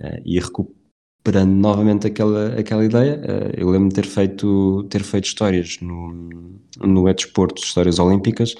Eh, 0.00 0.22
e 0.24 0.40
recuperar 0.40 0.83
perando 1.24 1.54
novamente 1.54 2.06
aquela, 2.06 2.48
aquela 2.58 2.84
ideia, 2.84 3.18
eh, 3.24 3.54
eu 3.56 3.70
lembro 3.70 3.88
de 3.88 3.94
ter 3.94 4.06
feito, 4.06 4.84
ter 4.90 5.02
feito 5.02 5.24
histórias 5.24 5.78
no, 5.80 6.12
no 6.78 7.08
Edesporto, 7.08 7.62
histórias 7.62 7.98
olímpicas, 7.98 8.54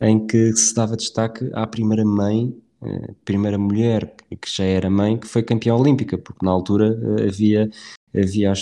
em 0.00 0.26
que 0.26 0.52
se 0.54 0.74
dava 0.74 0.96
destaque 0.96 1.50
à 1.52 1.66
primeira 1.66 2.06
mãe, 2.06 2.56
eh, 2.82 3.14
primeira 3.22 3.58
mulher 3.58 4.14
que 4.40 4.50
já 4.50 4.64
era 4.64 4.88
mãe, 4.88 5.18
que 5.18 5.26
foi 5.26 5.42
campeã 5.42 5.74
olímpica, 5.74 6.16
porque 6.16 6.44
na 6.44 6.50
altura 6.50 6.98
eh, 7.18 7.28
havia, 7.28 7.70
havia 8.16 8.54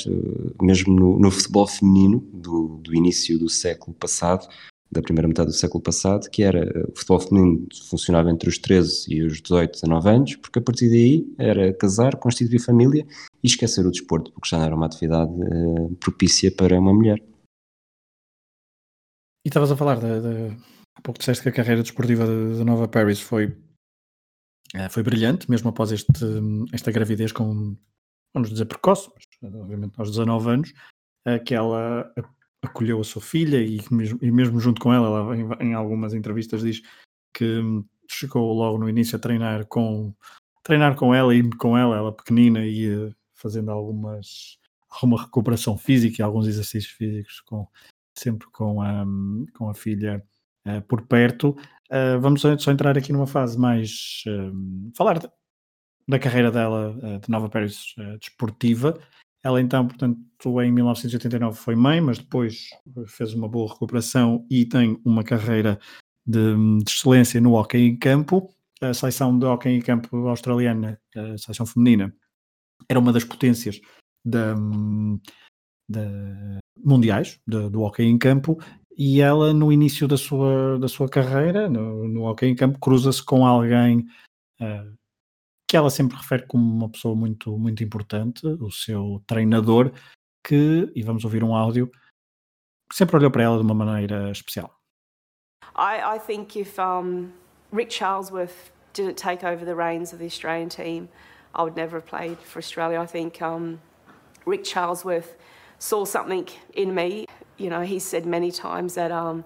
mesmo 0.61 0.93
no, 0.93 1.19
no 1.21 1.31
futebol 1.31 1.69
feminino 1.69 2.19
do, 2.33 2.81
do 2.83 2.93
início 2.93 3.39
do 3.39 3.49
século 3.49 3.95
passado, 3.95 4.49
da 4.91 5.01
primeira 5.01 5.29
metade 5.29 5.51
do 5.51 5.57
século 5.57 5.83
passado, 5.83 6.29
que 6.29 6.43
era 6.43 6.89
o 6.89 6.97
futebol 6.97 7.21
feminino 7.21 7.69
funcionava 7.89 8.31
entre 8.31 8.49
os 8.49 8.59
13 8.59 9.13
e 9.13 9.23
os 9.23 9.41
18, 9.41 9.75
19 9.75 10.09
anos, 10.09 10.37
porque 10.37 10.59
a 10.59 10.63
partir 10.63 10.89
daí 10.89 11.27
era 11.39 11.73
casar, 11.73 12.17
constituir 12.17 12.59
família 12.59 13.07
e 13.45 13.47
esquecer 13.47 13.87
o 13.87 13.91
desporto, 13.91 14.33
porque 14.33 14.49
já 14.49 14.57
não 14.57 14.65
era 14.65 14.75
uma 14.75 14.87
atividade 14.87 15.31
uh, 15.31 15.95
propícia 15.97 16.51
para 16.51 16.81
uma 16.81 16.95
mulher. 16.95 17.19
E 19.45 19.49
estavas 19.49 19.71
a 19.71 19.77
falar, 19.77 19.97
de, 19.97 20.23
de, 20.23 20.57
há 20.97 21.03
pouco 21.03 21.19
disseste 21.19 21.43
que 21.43 21.51
a 21.51 21.53
carreira 21.53 21.83
desportiva 21.83 22.25
de, 22.27 22.57
de 22.57 22.65
Nova 22.65 22.89
Paris 22.89 23.21
foi, 23.21 23.49
uh, 23.49 24.89
foi 24.89 25.03
brilhante, 25.03 25.51
mesmo 25.51 25.69
após 25.69 25.93
este, 25.93 26.11
esta 26.73 26.91
gravidez 26.91 27.33
com, 27.33 27.77
vamos 28.33 28.49
dizer, 28.49 28.65
precoce, 28.65 29.11
mas 29.43 29.55
obviamente 29.55 29.93
aos 29.99 30.09
19 30.09 30.51
anos, 30.51 30.73
uh, 31.29 31.45
que 31.45 31.55
ela 31.55 32.11
acolheu 32.63 32.99
a 32.99 33.05
sua 33.05 33.21
filha 33.21 33.63
e 33.63 33.79
mesmo, 33.91 34.19
e 34.23 34.33
mesmo 34.33 34.59
junto 34.59 34.81
com 34.81 34.91
ela, 34.91 35.19
ela 35.19 35.37
em, 35.37 35.69
em, 35.69 35.75
algumas 35.75 36.15
entrevistas 36.15 36.63
diz 36.63 36.81
que 37.37 37.61
chegou 38.11 38.55
logo 38.55 38.79
no 38.79 38.89
início 38.89 39.17
a 39.17 39.21
treinar 39.21 39.67
com 39.67 40.15
treinar 40.63 40.97
com 40.97 41.15
ela 41.15 41.35
e 41.35 41.47
com 41.57 41.77
ela, 41.77 41.95
ela 41.95 42.11
pequenina 42.11 42.65
e 42.65 43.13
fazendo 43.45 43.71
algumas 43.71 44.59
alguma 44.89 45.23
recuperação 45.23 45.77
física 45.77 46.21
e 46.21 46.23
alguns 46.23 46.47
exercícios 46.47 46.93
físicos 46.93 47.41
com 47.41 47.69
sempre 48.17 48.49
com 48.51 48.81
a, 48.81 49.05
com 49.55 49.69
a 49.69 49.75
filha 49.75 50.25
uh, 50.67 50.81
por 50.83 51.07
perto. 51.07 51.51
Uh, 51.91 52.19
vamos 52.21 52.41
só 52.41 52.71
entrar 52.71 52.97
aqui 52.97 53.13
numa 53.13 53.27
fase 53.27 53.59
mais 53.59 54.25
uh, 54.27 54.91
falar 54.97 55.19
de, 55.19 55.29
da 56.09 56.19
carreira 56.19 56.51
dela 56.51 57.21
de 57.21 57.31
Nova 57.31 57.49
Paris 57.49 57.95
desportiva 58.21 58.99
ela 59.45 59.61
então, 59.61 59.87
portanto, 59.87 60.19
em 60.63 60.73
1989 60.73 61.59
foi 61.59 61.77
mãe, 61.77 62.01
mas 62.01 62.17
depois 62.17 62.71
fez 63.07 63.35
uma 63.35 63.47
boa 63.47 63.71
recuperação 63.71 64.47
e 64.51 64.65
tem 64.65 64.99
uma 65.05 65.23
carreira 65.23 65.79
de, 66.27 66.55
de 66.83 66.91
excelência 66.91 67.39
no 67.43 67.53
hockey 67.53 67.89
em 67.89 67.99
campo. 67.99 68.49
A 68.81 68.95
seleção 68.95 69.39
de 69.39 69.45
hockey 69.45 69.69
em 69.69 69.83
campo 69.83 70.29
australiana, 70.29 70.99
a 71.15 71.37
seleção 71.37 71.67
feminina, 71.67 72.15
era 72.89 72.99
uma 72.99 73.13
das 73.13 73.25
potências 73.25 73.81
da, 74.25 74.55
da 75.89 76.59
mundiais 76.77 77.41
do 77.47 77.83
hockey 77.83 78.05
em 78.05 78.19
campo 78.19 78.59
e 78.97 79.21
ela 79.21 79.53
no 79.53 79.73
início 79.73 80.07
da 80.07 80.17
sua, 80.17 80.79
da 80.79 80.89
sua 80.89 81.09
carreira 81.09 81.69
no, 81.69 82.09
no 82.09 82.23
hockey 82.25 82.47
em 82.47 82.55
campo 82.55 82.79
cruza-se 82.79 83.23
com 83.25 83.47
alguém 83.47 84.07
uh, 84.61 84.95
que 85.75 85.77
ela 85.77 85.91
sempre 85.91 86.17
refere 86.17 86.47
como 86.47 86.65
uma 86.65 86.89
pessoa 86.89 87.17
muito, 87.17 87.59
muito 87.59 87.83
importante, 87.83 88.47
o 88.47 88.71
seu 88.71 89.21
treinador, 89.27 89.93
que, 90.47 90.89
e 90.95 91.03
vamos 91.03 91.25
ouvir 91.25 91.43
um 91.43 91.53
áudio, 91.53 91.91
sempre 92.93 93.17
olhou 93.17 93.29
para 93.29 93.43
ela 93.43 93.57
de 93.57 93.65
uma 93.65 93.75
maneira 93.75 94.31
especial. 94.31 94.73
I, 95.77 96.17
I 96.17 96.21
think 96.21 96.57
if 96.57 96.79
um, 96.79 97.33
Rick 97.73 97.93
Charlesworth 97.93 98.71
didn't 98.93 99.17
take 99.17 99.45
over 99.45 99.65
the 99.65 99.75
reins 99.75 100.13
of 100.13 100.19
the 100.19 100.27
Australian 100.27 100.69
team, 100.69 101.09
I 101.55 101.63
would 101.63 101.77
never 101.77 101.99
have 101.99 102.07
played 102.07 102.39
for 102.39 102.59
Australia. 102.59 103.01
I 103.01 103.07
think 103.07 103.41
um, 103.41 103.81
Rick 104.45 104.65
Charlesworth 104.65 105.35
saw 105.79 106.05
something 106.05 106.49
in 106.75 106.95
me. 106.95 107.27
You 107.57 107.71
know, 107.71 107.83
he 107.83 107.99
said 107.99 108.27
many 108.27 108.51
times 108.51 108.95
that 108.95 109.13
um, 109.13 109.45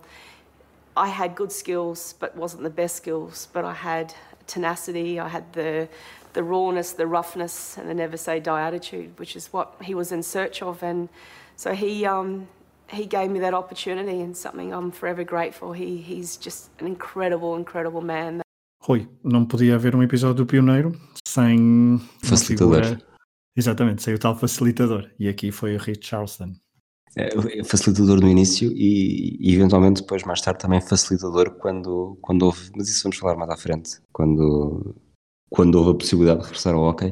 I 0.97 1.09
had 1.09 1.35
good 1.35 1.53
skills, 1.53 2.14
but 2.18 2.35
wasn't 2.37 2.62
the 2.62 2.71
best 2.71 2.97
skills. 2.97 3.49
But 3.53 3.64
I 3.64 3.75
had 3.75 4.14
tenacity. 4.47 5.21
I 5.21 5.29
had 5.29 5.53
the 5.53 5.88
the 6.35 6.42
rawness, 6.42 6.92
the 6.92 7.07
roughness, 7.07 7.77
and 7.79 7.88
the 7.88 7.94
never 7.94 8.16
say 8.16 8.38
die 8.38 8.66
attitude, 8.66 9.18
which 9.18 9.35
is 9.35 9.53
what 9.53 9.75
he 9.83 9.94
was 9.94 10.12
in 10.12 10.23
search 10.23 10.62
of. 10.62 10.83
And 10.83 11.09
so 11.57 11.75
he 11.75 12.07
um, 12.07 12.49
he 12.90 13.05
gave 13.05 13.31
me 13.31 13.40
that 13.40 13.55
opportunity, 13.55 14.21
and 14.21 14.37
something 14.37 14.73
I'm 14.73 14.90
forever 14.90 15.25
grateful. 15.25 15.73
He 15.73 15.99
he's 15.99 16.37
just 16.37 16.71
an 16.79 16.87
incredible, 16.87 17.55
incredible 17.57 18.01
man. 18.01 18.42
Rui, 18.88 19.07
não 19.22 19.44
podia 19.44 19.74
haver 19.74 19.94
um 19.94 20.03
episódio 20.03 20.37
do 20.37 20.46
Pioneiro 20.46 20.92
sem 21.27 22.01
facilitador. 22.24 22.85
Figura... 22.85 23.03
Exatamente, 23.55 24.03
sem 24.03 24.14
o 24.14 24.18
tal 24.18 24.35
facilitador. 24.35 25.11
E 25.20 25.29
aqui 25.29 25.53
foi 25.53 25.77
o 25.77 25.79
Rich 25.79 26.07
Charleston. 26.09 26.55
É, 27.14 27.64
facilitador 27.64 28.18
no 28.18 28.29
início 28.29 28.72
e, 28.72 29.37
e, 29.40 29.55
eventualmente 29.55 30.01
depois 30.01 30.22
mais 30.24 30.40
tarde 30.40 30.61
também 30.61 30.81
facilitador 30.81 31.51
quando, 31.59 32.16
quando 32.22 32.42
houve, 32.44 32.70
mas 32.77 32.88
isso 32.88 33.03
vamos 33.03 33.18
falar 33.18 33.37
mais 33.37 33.51
à 33.51 33.57
frente, 33.57 33.98
quando, 34.12 34.94
quando 35.51 35.74
houve 35.74 35.90
a 35.90 35.94
possibilidade 35.94 36.40
de 36.40 36.44
regressar 36.46 36.74
ao 36.74 36.83
hockey, 36.83 37.11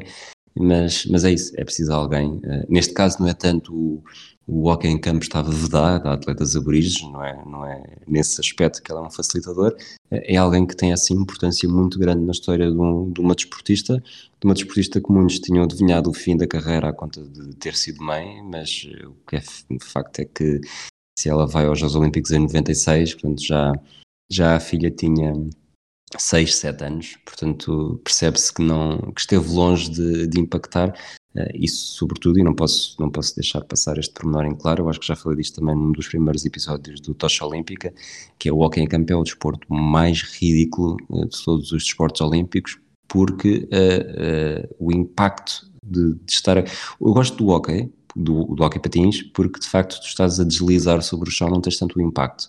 mas, 0.54 1.06
mas 1.06 1.24
é 1.24 1.32
isso, 1.32 1.52
é 1.58 1.64
preciso 1.64 1.92
alguém, 1.92 2.36
uh, 2.36 2.66
neste 2.68 2.92
caso 2.92 3.20
não 3.20 3.28
é 3.28 3.34
tanto 3.34 4.02
o, 4.46 4.68
hockey 4.68 4.88
em 4.88 4.98
campo 4.98 5.22
estava 5.22 5.50
vedado 5.50 6.06
a 6.06 6.12
atletas 6.12 6.54
aborígenes, 6.56 7.02
não 7.12 7.24
é, 7.24 7.44
não 7.44 7.66
é 7.66 7.82
nesse 8.06 8.40
aspecto 8.40 8.82
que 8.82 8.90
ela 8.90 9.00
é 9.00 9.04
um 9.04 9.10
facilitador, 9.10 9.76
é 10.10 10.36
alguém 10.36 10.66
que 10.66 10.76
tem 10.76 10.92
assim 10.92 11.14
importância 11.14 11.68
muito 11.68 11.98
grande 11.98 12.24
na 12.24 12.32
história 12.32 12.70
de, 12.70 12.76
um, 12.76 13.10
de 13.10 13.20
uma 13.20 13.34
desportista, 13.34 13.96
de 13.96 14.44
uma 14.44 14.54
desportista 14.54 15.00
que 15.00 15.10
muitos 15.10 15.40
tinham 15.40 15.64
adivinhado 15.64 16.10
o 16.10 16.14
fim 16.14 16.36
da 16.36 16.46
carreira 16.46 16.88
à 16.88 16.92
conta 16.92 17.22
de 17.22 17.54
ter 17.56 17.74
sido 17.74 18.02
mãe, 18.02 18.42
mas 18.42 18.86
o 19.04 19.14
que 19.28 19.36
é 19.36 19.40
de 19.40 19.84
facto 19.84 20.20
é 20.20 20.24
que 20.24 20.60
se 21.18 21.28
ela 21.28 21.46
vai 21.46 21.66
aos 21.66 21.78
Jogos 21.78 21.96
Olímpicos 21.96 22.30
em 22.30 22.40
96, 22.40 23.14
portanto 23.14 23.42
já, 23.42 23.72
já 24.30 24.56
a 24.56 24.60
filha 24.60 24.90
tinha 24.90 25.32
6, 26.16 26.54
7 26.54 26.84
anos, 26.84 27.16
portanto 27.24 28.00
percebe-se 28.04 28.52
que, 28.52 28.62
não, 28.62 28.98
que 29.12 29.20
esteve 29.20 29.48
longe 29.48 29.90
de, 29.90 30.26
de 30.26 30.40
impactar 30.40 30.94
isso 31.54 31.96
sobretudo, 31.96 32.38
e 32.38 32.42
não 32.42 32.54
posso, 32.54 32.96
não 33.00 33.10
posso 33.10 33.34
deixar 33.34 33.62
passar 33.62 33.98
este 33.98 34.12
pormenor 34.14 34.46
em 34.46 34.54
claro, 34.54 34.84
eu 34.84 34.88
acho 34.88 35.00
que 35.00 35.06
já 35.06 35.16
falei 35.16 35.38
disto 35.38 35.60
também 35.60 35.74
num 35.74 35.92
dos 35.92 36.08
primeiros 36.08 36.44
episódios 36.44 37.00
do 37.00 37.14
Tocha 37.14 37.44
Olímpica, 37.44 37.92
que 38.38 38.48
é 38.48 38.52
o 38.52 38.58
hockey 38.58 38.80
em 38.80 38.86
campo 38.86 39.12
é 39.12 39.16
o 39.16 39.22
desporto 39.22 39.72
mais 39.72 40.22
ridículo 40.22 40.96
uh, 41.10 41.26
de 41.26 41.44
todos 41.44 41.72
os 41.72 41.84
desportos 41.84 42.20
olímpicos, 42.20 42.78
porque 43.08 43.68
uh, 43.72 44.74
o 44.78 44.92
impacto 44.92 45.70
de, 45.84 46.14
de, 46.14 46.32
estar... 46.32 46.58
Eu 46.58 47.12
gosto 47.12 47.36
do 47.36 47.48
hockey, 47.48 47.90
do, 48.14 48.44
do 48.46 48.62
hockey 48.64 48.80
patins, 48.80 49.22
porque 49.22 49.60
de 49.60 49.68
facto 49.68 50.00
tu 50.00 50.06
estás 50.06 50.40
a 50.40 50.44
deslizar 50.44 51.02
sobre 51.02 51.28
o 51.28 51.32
chão, 51.32 51.48
não 51.48 51.60
tens 51.60 51.76
tanto 51.76 52.00
impacto. 52.00 52.48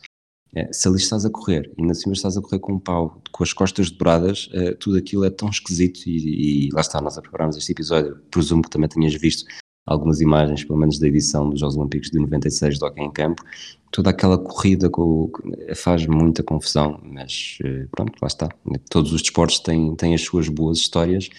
É, 0.56 0.72
se 0.72 0.88
ali 0.88 0.98
estás 0.98 1.26
a 1.26 1.30
correr 1.30 1.72
na 1.78 1.94
cima 1.94 2.14
estás 2.14 2.38
a 2.38 2.42
correr 2.42 2.60
com 2.60 2.74
um 2.74 2.80
pau 2.80 3.22
com 3.32 3.44
as 3.44 3.54
costas 3.54 3.92
dobradas, 3.92 4.50
é, 4.54 4.74
tudo 4.74 4.98
aquilo 4.98 5.26
é 5.26 5.30
tão 5.30 5.50
esquisito 5.50 6.08
e, 6.08 6.68
e, 6.68 6.70
lá 6.72 6.82
está, 6.82 7.02
nós 7.02 7.18
a 7.18 7.22
prepararmos 7.22 7.58
este 7.58 7.72
episódio, 7.72 8.18
presumo 8.32 8.64
que 8.64 8.70
também 8.70 8.88
tenhas 8.90 9.14
visto 9.16 9.46
algumas 9.86 10.20
imagens, 10.20 10.64
pelo 10.64 10.80
menos 10.80 11.00
da 11.00 11.08
edição 11.08 11.50
dos 11.50 11.60
Jogos 11.60 11.78
Olímpicos 11.78 12.12
de 12.12 12.20
96 12.20 12.78
do 12.78 12.86
Hockey 12.86 13.02
em 13.02 13.12
Campo, 13.12 13.44
toda 13.92 14.10
aquela 14.10 14.38
corrida 14.38 14.90
com, 14.90 15.32
faz 15.76 16.06
muita 16.06 16.44
confusão, 16.44 17.00
mas 17.04 17.58
eh, 17.64 17.88
pronto, 17.92 18.14
lá 18.22 18.28
está, 18.28 18.50
todos 18.90 19.14
os 19.14 19.22
desportos 19.22 19.60
têm, 19.60 19.96
têm 19.96 20.14
as 20.14 20.22
suas 20.22 20.50
boas 20.50 20.78
histórias 20.78 21.30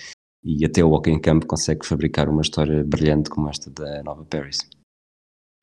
e 0.42 0.64
até 0.64 0.82
o 0.82 0.90
Hockey 0.92 1.10
em 1.10 1.20
Campo 1.20 1.46
consegue 1.46 1.86
fabricar 1.86 2.28
uma 2.28 2.40
história 2.40 2.82
brilhante 2.82 3.28
como 3.28 3.48
esta 3.50 3.70
da 3.70 4.02
Nova 4.02 4.24
Paris. 4.24 4.60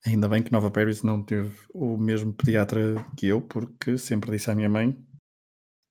Ainda 0.05 0.29
bem 0.29 0.43
que 0.43 0.51
Nova 0.51 0.69
Paris 0.69 1.01
não 1.01 1.23
teve 1.23 1.51
o 1.73 1.97
mesmo 1.97 2.31
pediatra 2.31 3.03
que 3.17 3.27
eu, 3.27 3.41
porque 3.41 3.97
sempre 3.97 4.31
disse 4.31 4.51
à 4.51 4.55
minha 4.55 4.69
mãe 4.69 4.95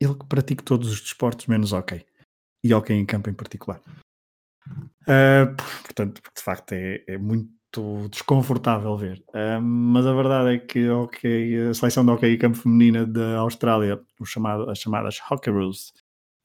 ele 0.01 0.15
que 0.15 0.27
pratica 0.27 0.63
todos 0.65 0.91
os 0.91 1.01
desportos 1.01 1.47
menos 1.47 1.73
hockey. 1.73 2.05
E 2.63 2.73
hockey 2.73 2.95
em 2.95 3.07
campo 3.07 3.31
em 3.31 3.35
particular. 3.35 3.81
Uh, 5.03 5.55
portanto, 5.83 6.23
de 6.35 6.43
facto 6.43 6.73
é, 6.73 7.05
é 7.07 7.19
muito 7.19 8.09
desconfortável 8.11 8.97
ver. 8.97 9.23
Uh, 9.31 9.61
mas 9.61 10.07
a 10.07 10.15
verdade 10.15 10.55
é 10.55 10.59
que 10.59 10.89
okay, 10.89 11.69
a 11.69 11.75
seleção 11.75 12.05
de 12.05 12.13
hockey 12.13 12.35
em 12.35 12.39
campo 12.39 12.57
feminina 12.57 13.05
da 13.07 13.39
Austrália, 13.39 14.01
chamado, 14.25 14.71
as 14.71 14.79
chamadas 14.79 15.19
Hockeyroos, 15.31 15.93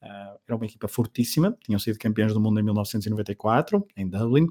uh, 0.02 0.38
era 0.46 0.56
uma 0.56 0.66
equipa 0.66 0.88
fortíssima. 0.88 1.56
Tinham 1.64 1.78
sido 1.78 1.98
campeãs 1.98 2.34
do 2.34 2.40
mundo 2.40 2.60
em 2.60 2.62
1994, 2.62 3.86
em 3.96 4.08
Dublin. 4.08 4.46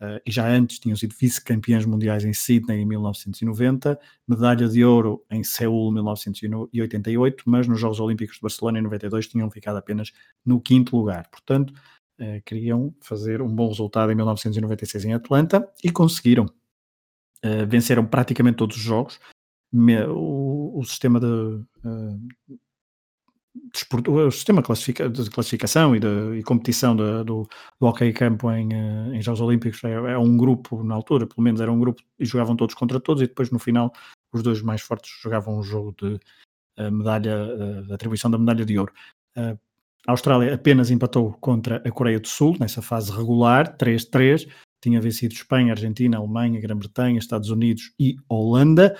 Uh, 0.00 0.20
e 0.26 0.30
já 0.30 0.46
antes 0.46 0.78
tinham 0.78 0.94
sido 0.94 1.14
vice-campeões 1.18 1.86
mundiais 1.86 2.22
em 2.22 2.32
Sydney 2.32 2.80
em 2.80 2.84
1990, 2.84 3.98
medalha 4.28 4.68
de 4.68 4.84
ouro 4.84 5.24
em 5.30 5.42
Seul 5.42 5.88
em 5.88 5.94
1988, 5.94 7.44
mas 7.46 7.66
nos 7.66 7.80
Jogos 7.80 7.98
Olímpicos 7.98 8.36
de 8.36 8.42
Barcelona 8.42 8.78
em 8.78 8.82
92 8.82 9.26
tinham 9.26 9.50
ficado 9.50 9.76
apenas 9.76 10.12
no 10.44 10.60
quinto 10.60 10.94
lugar. 10.94 11.26
Portanto, 11.30 11.72
uh, 12.20 12.42
queriam 12.44 12.94
fazer 13.00 13.40
um 13.40 13.48
bom 13.48 13.68
resultado 13.68 14.12
em 14.12 14.14
1996 14.14 15.06
em 15.06 15.14
Atlanta 15.14 15.66
e 15.82 15.90
conseguiram. 15.90 16.44
Uh, 17.42 17.66
venceram 17.66 18.04
praticamente 18.04 18.58
todos 18.58 18.76
os 18.76 18.82
jogos. 18.82 19.18
O, 20.08 20.78
o, 20.78 20.84
sistema 20.84 21.20
de 21.20 21.26
o 24.08 24.30
sistema 24.30 24.62
de 24.62 25.30
classificação 25.30 25.94
e 25.94 26.00
de 26.00 26.38
e 26.38 26.42
competição 26.42 26.94
de, 26.96 27.24
do, 27.24 27.48
do 27.80 27.86
hockey 27.86 28.12
campo 28.12 28.50
em, 28.50 28.72
eh, 28.72 29.16
em 29.16 29.22
Jogos 29.22 29.40
Olímpicos 29.40 29.82
é, 29.84 29.92
é, 29.92 30.18
um 30.18 30.36
grupo, 30.36 30.82
na 30.82 30.94
altura, 30.94 31.26
pelo 31.26 31.42
menos 31.42 31.60
era 31.60 31.70
um 31.70 31.78
grupo 31.78 32.02
e 32.18 32.24
jogavam 32.24 32.56
todos 32.56 32.74
contra 32.74 33.00
todos 33.00 33.22
e 33.22 33.26
depois 33.26 33.50
no 33.50 33.58
final 33.58 33.92
os 34.32 34.42
dois 34.42 34.62
mais 34.62 34.80
fortes 34.80 35.10
jogavam 35.22 35.58
um 35.58 35.62
jogo 35.62 35.94
de 36.00 36.14
uh, 36.78 36.90
medalha, 36.90 37.36
uh, 37.36 37.86
de 37.86 37.92
atribuição 37.92 38.30
da 38.30 38.38
medalha 38.38 38.64
de 38.64 38.78
ouro. 38.78 38.92
A 39.36 40.12
Austrália 40.12 40.54
apenas 40.54 40.90
empatou 40.90 41.32
contra 41.34 41.82
a 41.84 41.90
Coreia 41.90 42.18
do 42.18 42.28
Sul 42.28 42.56
nessa 42.58 42.80
fase 42.80 43.12
regular, 43.12 43.76
3-3, 43.76 44.48
tinha 44.80 45.00
vencido 45.00 45.34
Espanha, 45.34 45.72
Argentina, 45.72 46.16
Alemanha, 46.16 46.60
Grã-Bretanha, 46.60 47.18
Estados 47.18 47.50
Unidos 47.50 47.92
e 47.98 48.16
Holanda 48.28 48.96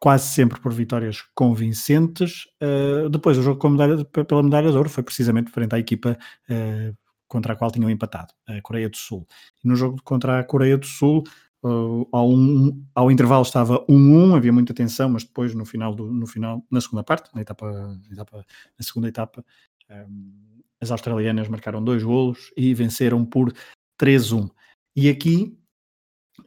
quase 0.00 0.28
sempre 0.28 0.60
por 0.60 0.72
vitórias 0.72 1.22
convincentes. 1.34 2.44
Uh, 2.62 3.08
depois, 3.08 3.38
o 3.38 3.42
jogo 3.42 3.68
medalha, 3.68 4.04
pela 4.04 4.42
medalha 4.42 4.70
de 4.70 4.76
ouro 4.76 4.88
foi 4.88 5.02
precisamente 5.02 5.50
frente 5.50 5.74
à 5.74 5.78
equipa 5.78 6.18
uh, 6.50 6.96
contra 7.28 7.52
a 7.52 7.56
qual 7.56 7.70
tinham 7.70 7.90
empatado, 7.90 8.32
a 8.46 8.60
Coreia 8.62 8.88
do 8.88 8.96
Sul. 8.96 9.26
No 9.64 9.74
jogo 9.74 10.00
contra 10.04 10.40
a 10.40 10.44
Coreia 10.44 10.78
do 10.78 10.86
Sul, 10.86 11.24
uh, 11.62 12.08
ao, 12.12 12.30
um, 12.30 12.84
ao, 12.94 13.10
intervalo 13.10 13.42
estava 13.42 13.84
1-1, 13.86 14.36
havia 14.36 14.52
muita 14.52 14.74
tensão, 14.74 15.08
mas 15.08 15.24
depois, 15.24 15.54
no 15.54 15.64
final, 15.64 15.94
do, 15.94 16.10
no 16.10 16.26
final 16.26 16.64
na 16.70 16.80
segunda 16.80 17.02
parte, 17.02 17.34
na, 17.34 17.40
etapa, 17.40 17.70
na, 17.70 18.12
etapa, 18.12 18.44
na 18.78 18.84
segunda 18.84 19.08
etapa, 19.08 19.44
um, 19.90 20.62
as 20.80 20.90
australianas 20.90 21.48
marcaram 21.48 21.82
dois 21.82 22.02
golos 22.02 22.52
e 22.56 22.74
venceram 22.74 23.24
por 23.24 23.52
3-1. 24.00 24.50
E 24.94 25.08
aqui 25.08 25.58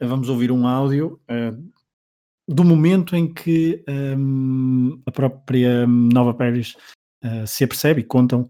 vamos 0.00 0.28
ouvir 0.28 0.52
um 0.52 0.66
áudio 0.66 1.20
uh, 1.30 1.79
do 2.52 2.64
momento 2.64 3.14
em 3.14 3.32
que 3.32 3.84
um, 3.88 5.00
a 5.06 5.12
própria 5.12 5.86
Nova 5.86 6.34
Paris 6.34 6.76
uh, 7.24 7.46
se 7.46 7.62
apercebe 7.62 8.00
e 8.00 8.04
contam, 8.04 8.48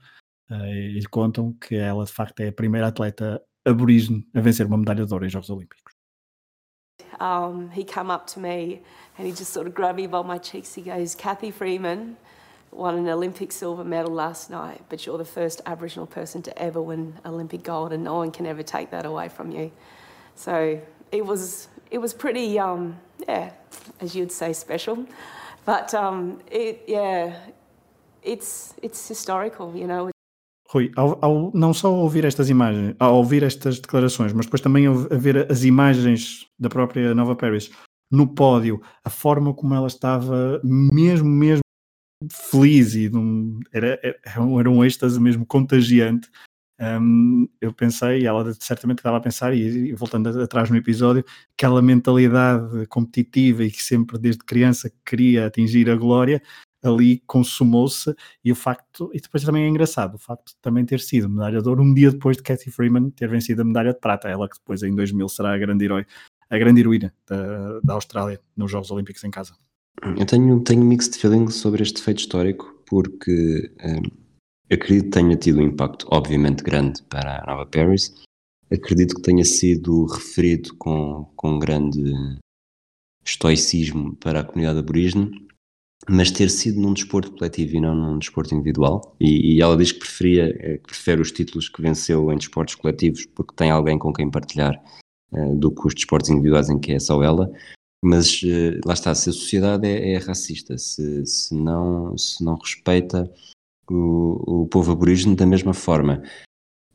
uh, 0.51 0.65
e 0.65 1.05
contam 1.11 1.53
que 1.53 1.77
ela 1.77 2.07
de 2.07 2.13
facto 2.13 2.41
é 2.41 2.49
a 2.49 2.53
primeira 2.53 2.89
atleta 2.89 3.43
aborígene 3.63 4.27
a 4.35 4.41
vencer 4.41 4.67
uma 4.67 4.79
medalha 4.79 5.05
de 5.05 5.13
ouro 5.13 5.27
em 5.27 5.29
Jogos 5.29 5.51
Olímpicos. 5.51 5.93
Um, 7.21 7.69
he 7.69 7.85
came 7.85 8.11
up 8.11 8.27
to 8.33 8.41
me 8.41 8.81
and 9.19 9.27
he 9.27 9.33
just 9.33 9.53
sort 9.53 9.67
of 9.67 9.75
grabbed 9.75 9.97
me 9.97 10.07
by 10.07 10.23
my 10.23 10.39
cheeks. 10.39 10.75
He 10.75 10.81
goes, 10.81 11.15
Kathy 11.15 11.51
Freeman 11.51 12.17
won 12.73 12.97
an 12.97 13.07
Olympic 13.07 13.53
silver 13.53 13.85
medal 13.85 14.15
last 14.15 14.49
night, 14.49 14.81
but 14.89 15.05
you're 15.05 15.19
the 15.19 15.27
first 15.27 15.61
Aboriginal 15.67 16.07
person 16.07 16.41
to 16.41 16.59
ever 16.59 16.81
win 16.81 17.19
Olympic 17.27 17.63
gold, 17.63 17.93
and 17.93 18.05
no 18.05 18.15
one 18.15 18.31
can 18.31 18.47
ever 18.47 18.63
take 18.63 18.91
that 18.93 19.05
away 19.05 19.29
from 19.29 19.51
you. 19.51 19.71
So 20.37 20.81
it 21.13 21.27
was 21.27 21.69
it 21.91 21.99
was 21.99 22.15
pretty, 22.15 22.59
um, 22.59 22.97
yeah, 23.29 23.51
as 24.01 24.15
you'd 24.15 24.33
say, 24.33 24.53
special. 24.53 25.07
But 25.67 25.93
um, 25.95 26.41
it, 26.51 26.85
yeah, 26.87 27.35
it's 28.23 28.75
it's 28.83 29.09
historical, 29.09 29.77
you 29.77 29.87
know. 29.87 30.11
Rui, 30.73 30.91
ao, 30.97 31.19
ao, 31.21 31.51
não 31.53 31.75
só 31.75 31.93
ouvir 31.93 32.25
estas 32.25 32.49
imagens, 32.49 32.95
ao 33.01 33.17
ouvir 33.17 33.43
estas 33.43 33.81
declarações, 33.81 34.33
mas 34.33 34.47
depois 34.47 34.61
também 34.61 34.87
a 34.87 34.93
ver 34.93 35.51
as 35.51 35.65
imagens 35.65 36.47
da 36.59 36.69
própria 36.69 37.13
Nova 37.13 37.35
Paris 37.35 37.71
no 38.11 38.27
pódio, 38.27 38.81
a 39.05 39.11
forma 39.11 39.53
como 39.53 39.75
ela 39.75 39.89
estava 39.89 40.61
mesmo, 40.63 41.29
mesmo 41.29 41.61
feliz 42.33 42.95
e 42.95 43.11
era, 43.73 43.99
era, 44.03 44.19
era 44.61 44.71
um 44.71 44.85
êxtase 44.85 45.19
mesmo 45.21 45.47
contagiante 45.47 46.31
um, 46.81 47.47
eu 47.61 47.73
pensei, 47.73 48.23
e 48.23 48.27
ela 48.27 48.55
certamente 48.59 48.99
estava 48.99 49.19
a 49.19 49.21
pensar, 49.21 49.55
e, 49.55 49.91
e, 49.91 49.93
voltando 49.93 50.29
atrás 50.41 50.71
no 50.71 50.77
episódio, 50.77 51.25
aquela 51.53 51.83
mentalidade 51.83 52.87
competitiva 52.87 53.65
e 53.65 53.71
que 53.71 53.83
sempre 53.83 54.19
desde 54.19 54.43
criança 54.45 54.91
queria 55.05 55.47
atingir 55.47 55.91
a 55.91 55.97
glória, 55.97 56.43
ali 56.83 57.23
consumou-se, 57.27 58.15
e 58.43 58.51
o 58.51 58.55
facto, 58.55 59.11
e 59.13 59.21
depois 59.21 59.45
também 59.45 59.65
é 59.65 59.69
engraçado, 59.69 60.15
o 60.15 60.19
facto 60.19 60.49
de 60.49 60.57
também 60.63 60.85
ter 60.87 61.01
sido 61.01 61.29
medalha 61.29 61.61
de 61.61 61.69
ouro 61.69 61.83
um 61.83 61.93
dia 61.93 62.11
depois 62.11 62.39
de 62.39 62.43
Cathy 62.43 62.71
Freeman 62.71 63.11
ter 63.11 63.29
vencido 63.29 63.61
a 63.61 63.65
medalha 63.65 63.93
de 63.93 64.01
prata, 64.01 64.29
ela 64.29 64.49
que 64.49 64.57
depois 64.57 64.83
em 64.83 64.95
2000 64.95 65.29
será 65.29 65.55
a 65.55 65.59
grande 65.59 65.85
herói, 65.85 66.07
a 66.49 66.59
grande 66.59 66.81
heroína 66.81 67.13
da, 67.29 67.81
da 67.81 67.93
Austrália 67.93 68.41
nos 68.57 68.71
Jogos 68.71 68.91
Olímpicos 68.91 69.23
em 69.25 69.31
casa. 69.31 69.53
Eu 70.17 70.25
tenho, 70.25 70.61
tenho 70.61 70.83
mixed 70.83 71.19
feelings 71.19 71.57
sobre 71.57 71.83
este 71.83 72.03
feito 72.03 72.21
histórico, 72.21 72.75
porque 72.87 73.71
acredito 74.71 75.07
que 75.07 75.11
tenha 75.11 75.37
tido 75.37 75.59
um 75.59 75.63
impacto, 75.63 76.07
obviamente, 76.11 76.63
grande 76.63 77.03
para 77.05 77.43
a 77.43 77.47
Nova 77.47 77.67
Paris. 77.67 78.15
Acredito 78.71 79.17
que 79.17 79.23
tenha 79.23 79.45
sido 79.45 80.07
referido 80.07 80.75
com, 80.77 81.25
com 81.37 81.59
grande 81.59 82.03
estoicismo 83.25 84.15
para 84.17 84.41
a 84.41 84.45
comunidade 84.45 84.79
aborígene, 84.79 85.49
mas 86.09 86.31
ter 86.31 86.49
sido 86.49 86.81
num 86.81 86.95
desporto 86.95 87.33
coletivo 87.33 87.77
e 87.77 87.81
não 87.81 87.95
num 87.95 88.19
desporto 88.19 88.55
individual. 88.55 89.17
E, 89.21 89.57
e 89.57 89.61
ela 89.61 89.77
diz 89.77 89.93
que 89.93 89.99
preferia, 89.99 90.57
eh, 90.61 90.79
que 90.79 90.87
prefere 90.87 91.21
os 91.21 91.33
títulos 91.33 91.69
que 91.69 91.83
venceu 91.83 92.33
em 92.33 92.39
desportos 92.39 92.75
coletivos 92.77 93.27
porque 93.27 93.55
tem 93.55 93.71
alguém 93.71 93.99
com 93.99 94.13
quem 94.13 94.31
partilhar 94.31 94.81
uh, 95.33 95.57
do 95.57 95.71
que 95.71 95.87
os 95.87 95.95
desportos 95.95 96.31
individuais 96.31 96.71
em 96.71 96.79
que 96.79 96.93
é 96.93 96.99
só 96.99 97.23
ela. 97.23 97.51
Mas 98.03 98.41
uh, 98.43 98.81
lá 98.87 98.95
está, 98.95 99.15
se 99.15 99.31
a 99.31 99.33
sociedade 99.33 99.87
é, 99.87 100.13
é 100.13 100.19
racista, 100.19 100.79
se, 100.79 101.27
se, 101.27 101.55
não, 101.55 102.17
se 102.17 102.43
não 102.43 102.55
respeita 102.55 103.31
o, 103.91 104.63
o 104.63 104.67
povo 104.69 104.93
aborígene 104.93 105.35
da 105.35 105.47
mesma 105.47 105.75
forma, 105.75 106.23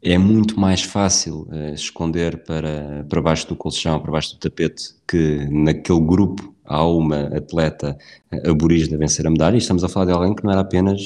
é 0.02 0.18
muito 0.20 0.60
mais 0.60 0.84
fácil 0.84 1.48
uh, 1.50 1.74
esconder 1.74 2.44
para, 2.44 3.04
para 3.10 3.22
baixo 3.22 3.48
do 3.48 3.56
colchão, 3.56 4.00
para 4.00 4.12
baixo 4.12 4.36
do 4.36 4.40
tapete, 4.40 4.96
que 5.08 5.48
naquele 5.50 6.00
grupo 6.00 6.56
há 6.64 6.86
uma 6.86 7.36
atleta 7.36 7.98
uh, 8.32 8.52
aborígene 8.52 8.96
a 8.96 9.00
vencer 9.00 9.26
a 9.26 9.32
medalha. 9.32 9.56
E 9.56 9.58
estamos 9.58 9.84
a 9.84 9.90
falar 9.90 10.06
de 10.06 10.12
alguém 10.12 10.36
que 10.36 10.44
não 10.44 10.52
era 10.52 10.62
apenas, 10.62 11.02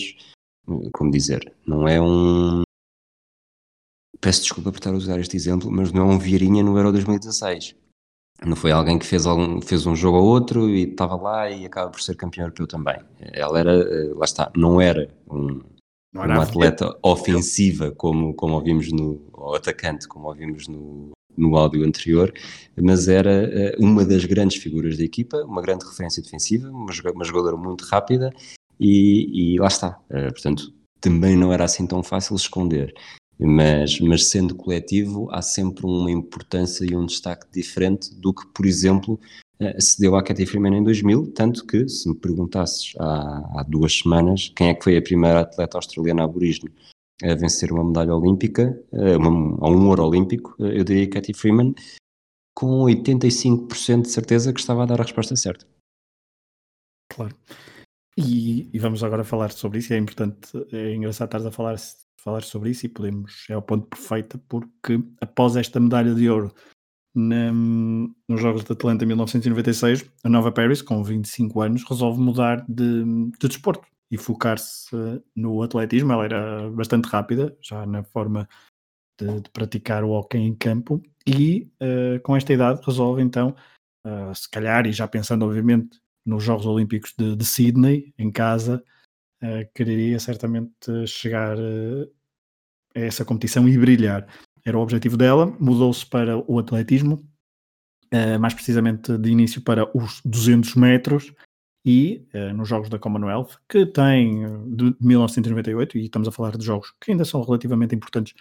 uh, 0.67 0.89
como 0.91 1.11
dizer, 1.11 1.49
não 1.65 1.87
é 1.87 2.01
um. 2.01 2.63
Peço 4.19 4.41
desculpa 4.41 4.69
por 4.69 4.79
estar 4.79 4.89
a 4.89 4.97
usar 4.97 5.17
este 5.17 5.37
exemplo, 5.37 5.71
mas 5.71 5.93
não 5.93 6.11
é 6.11 6.13
um 6.13 6.19
Vieirinha 6.19 6.61
no 6.61 6.77
Euro 6.77 6.91
2016. 6.91 7.75
Não 8.45 8.55
foi 8.55 8.71
alguém 8.71 8.99
que 8.99 9.05
fez, 9.05 9.25
algum, 9.25 9.61
fez 9.61 9.85
um 9.85 9.95
jogo 9.95 10.17
ou 10.17 10.25
outro 10.25 10.69
e 10.69 10.83
estava 10.83 11.15
lá 11.15 11.49
e 11.49 11.65
acaba 11.65 11.89
por 11.89 12.01
ser 12.01 12.15
campeão 12.15 12.45
europeu 12.45 12.67
também. 12.67 12.97
Ela 13.33 13.59
era, 13.59 14.13
lá 14.15 14.25
está, 14.25 14.51
não 14.55 14.79
era 14.79 15.09
um, 15.29 15.61
não 16.13 16.23
uma 16.23 16.43
atleta 16.43 16.97
ofensiva, 17.03 17.91
como, 17.91 18.33
como 18.33 18.55
ouvimos 18.55 18.91
no 18.91 19.21
ou 19.33 19.55
atacante, 19.55 20.07
como 20.07 20.27
ouvimos 20.27 20.67
no, 20.67 21.11
no 21.37 21.55
áudio 21.55 21.85
anterior, 21.85 22.33
mas 22.75 23.07
era 23.07 23.31
eh, 23.31 23.75
uma 23.79 24.03
das 24.05 24.25
grandes 24.25 24.61
figuras 24.61 24.97
da 24.97 25.03
equipa, 25.03 25.37
uma 25.43 25.61
grande 25.61 25.85
referência 25.85 26.21
defensiva, 26.21 26.69
uma, 26.69 26.91
uma 27.13 27.23
jogadora 27.23 27.55
muito 27.55 27.85
rápida 27.85 28.31
e, 28.79 29.53
e 29.53 29.59
lá 29.59 29.67
está. 29.67 29.99
Eh, 30.09 30.29
portanto, 30.31 30.73
também 30.99 31.37
não 31.37 31.53
era 31.53 31.63
assim 31.63 31.87
tão 31.87 32.03
fácil 32.03 32.35
esconder. 32.35 32.93
Mas, 33.41 34.01
mas 34.01 34.27
sendo 34.27 34.53
coletivo, 34.53 35.29
há 35.31 35.41
sempre 35.41 35.85
uma 35.85 36.11
importância 36.11 36.83
e 36.83 36.93
um 36.93 37.05
destaque 37.05 37.47
diferente 37.53 38.13
do 38.13 38.33
que, 38.33 38.45
por 38.47 38.65
exemplo, 38.65 39.17
eh, 39.59 39.79
se 39.79 39.99
deu 39.99 40.15
à 40.15 40.23
Katy 40.23 40.45
Freeman 40.45 40.77
em 40.77 40.83
2000, 40.83 41.33
tanto 41.33 41.65
que, 41.65 41.87
se 41.87 42.07
me 42.07 42.15
perguntasses 42.15 42.93
há, 42.97 43.59
há 43.59 43.63
duas 43.63 43.99
semanas 43.99 44.51
quem 44.55 44.69
é 44.69 44.73
que 44.73 44.83
foi 44.83 44.97
a 44.97 45.01
primeira 45.01 45.41
atleta 45.41 45.77
australiana 45.77 46.23
aborígene 46.23 46.71
a 47.21 47.35
vencer 47.35 47.71
uma 47.71 47.83
medalha 47.83 48.15
olímpica, 48.15 48.81
eh, 48.93 49.15
a 49.15 49.17
um 49.17 49.87
ouro 49.87 50.05
olímpico, 50.05 50.55
eh, 50.59 50.79
eu 50.79 50.83
diria 50.83 51.09
Katy 51.09 51.33
Freeman, 51.33 51.73
com 52.55 52.85
85% 52.85 54.03
de 54.03 54.09
certeza 54.09 54.53
que 54.53 54.59
estava 54.59 54.83
a 54.83 54.85
dar 54.85 55.01
a 55.01 55.03
resposta 55.03 55.35
certa. 55.35 55.65
Claro. 57.11 57.35
E, 58.17 58.69
e, 58.73 58.79
vamos 58.79 59.03
agora 59.03 59.23
falar 59.23 59.51
sobre 59.51 59.79
isso. 59.79 59.93
É 59.93 59.97
importante, 59.97 60.49
é 60.71 60.93
engraçado 60.93 61.27
estar 61.35 61.47
a 61.47 61.51
falar, 61.51 61.77
falar 62.21 62.43
sobre 62.43 62.69
isso 62.69 62.85
e 62.85 62.89
podemos, 62.89 63.45
é 63.49 63.55
o 63.55 63.61
ponto 63.61 63.87
perfeito, 63.87 64.37
porque 64.47 65.01
após 65.21 65.55
esta 65.55 65.79
medalha 65.79 66.13
de 66.13 66.29
ouro 66.29 66.53
na, 67.19 67.51
nos 67.51 68.41
Jogos 68.41 68.63
de 68.63 68.71
Atlanta 68.71 69.03
em 69.03 69.07
1996, 69.07 70.09
a 70.23 70.29
Nova 70.29 70.51
Paris, 70.51 70.81
com 70.81 71.03
25 71.03 71.61
anos, 71.61 71.83
resolve 71.83 72.21
mudar 72.21 72.65
de, 72.67 73.03
de 73.39 73.47
desporto 73.47 73.85
e 74.09 74.17
focar-se 74.17 74.95
uh, 74.95 75.23
no 75.35 75.61
atletismo. 75.61 76.13
Ela 76.13 76.25
era 76.25 76.69
bastante 76.71 77.05
rápida, 77.05 77.55
já 77.61 77.85
na 77.85 78.03
forma 78.03 78.47
de, 79.19 79.41
de 79.41 79.49
praticar 79.51 80.03
o 80.03 80.11
hockey 80.11 80.37
em 80.37 80.55
campo, 80.55 81.01
e 81.27 81.69
uh, 81.81 82.19
com 82.23 82.35
esta 82.35 82.53
idade 82.53 82.81
resolve 82.85 83.21
então, 83.21 83.55
uh, 84.05 84.33
se 84.33 84.49
calhar, 84.49 84.87
e 84.87 84.93
já 84.93 85.07
pensando 85.07 85.45
obviamente 85.45 85.99
nos 86.25 86.43
Jogos 86.43 86.65
Olímpicos 86.65 87.13
de, 87.17 87.35
de 87.35 87.45
Sydney, 87.45 88.13
em 88.17 88.31
casa, 88.31 88.83
quereria 89.73 90.19
certamente 90.19 91.07
chegar 91.07 91.57
a 91.57 92.99
essa 92.99 93.23
competição 93.23 93.67
e 93.69 93.77
brilhar 93.77 94.27
era 94.65 94.77
o 94.77 94.81
objetivo 94.81 95.17
dela, 95.17 95.45
mudou-se 95.59 96.05
para 96.05 96.37
o 96.49 96.59
atletismo, 96.59 97.15
uh, 98.13 98.39
mais 98.39 98.53
precisamente 98.53 99.17
de 99.17 99.29
início 99.29 99.61
para 99.61 99.89
os 99.97 100.21
200 100.25 100.75
metros 100.75 101.33
e 101.85 102.27
uh, 102.33 102.53
nos 102.53 102.67
Jogos 102.67 102.89
da 102.89 102.99
Commonwealth, 102.99 103.57
que 103.67 103.85
tem 103.85 104.41
de 104.75 104.95
1998, 104.99 105.97
e 105.97 106.05
estamos 106.05 106.27
a 106.27 106.31
falar 106.31 106.57
de 106.57 106.65
jogos 106.65 106.93
que 106.99 107.11
ainda 107.11 107.25
são 107.25 107.41
relativamente 107.41 107.95
importantes 107.95 108.33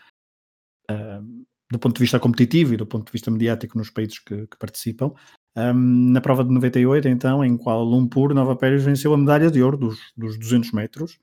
uh, 0.91 1.47
do 1.71 1.79
ponto 1.79 1.95
de 1.95 2.01
vista 2.01 2.19
competitivo 2.19 2.75
e 2.75 2.77
do 2.77 2.87
ponto 2.87 3.07
de 3.07 3.13
vista 3.13 3.31
mediático 3.31 3.77
nos 3.77 3.91
países 3.91 4.19
que, 4.19 4.47
que 4.47 4.59
participam. 4.59 5.13
Um, 5.57 6.13
na 6.13 6.21
prova 6.21 6.45
de 6.45 6.51
98, 6.53 7.09
então, 7.09 7.45
em 7.45 7.57
Kuala 7.57 7.83
Lumpur, 7.83 8.33
Nova 8.33 8.57
Pérez 8.57 8.85
venceu 8.85 9.13
a 9.13 9.19
medalha 9.19 9.51
de 9.51 9.63
ouro 9.63 9.77
dos, 9.77 9.99
dos 10.17 10.39
200 10.39 10.73
metros, 10.73 11.19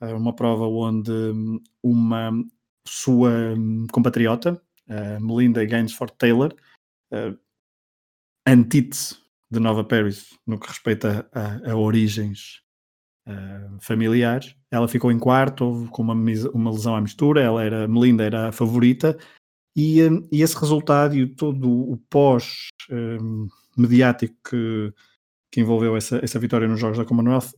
uma 0.00 0.34
prova 0.34 0.66
onde 0.66 1.12
uma 1.82 2.32
sua 2.86 3.30
hum, 3.56 3.86
compatriota, 3.90 4.60
Melinda 5.20 5.64
Gainsford 5.64 6.14
Taylor, 6.18 6.54
antítese 8.46 9.16
de 9.50 9.60
Nova 9.60 9.84
Paris 9.84 10.36
no 10.46 10.58
que 10.58 10.68
respeita 10.68 11.28
a, 11.32 11.70
a 11.70 11.76
origens 11.76 12.60
uh, 13.26 13.80
familiares. 13.80 14.54
Ela 14.70 14.88
ficou 14.88 15.10
em 15.10 15.18
quarto, 15.18 15.88
com 15.90 16.02
uma, 16.02 16.14
uma 16.52 16.70
lesão 16.70 16.96
à 16.96 17.00
mistura, 17.00 17.40
ela 17.40 17.62
era, 17.62 17.88
Melinda 17.88 18.24
era 18.24 18.48
a 18.48 18.52
favorita, 18.52 19.16
e, 19.76 20.02
um, 20.02 20.28
e 20.30 20.42
esse 20.42 20.58
resultado 20.58 21.16
e 21.16 21.26
todo 21.26 21.70
o 21.70 21.96
pós 22.10 22.68
mediático 23.76 24.34
que, 24.48 24.92
que 25.50 25.60
envolveu 25.60 25.96
essa, 25.96 26.20
essa 26.22 26.38
vitória 26.38 26.68
nos 26.68 26.78
Jogos 26.78 26.98
da 26.98 27.04
Commonwealth 27.04 27.54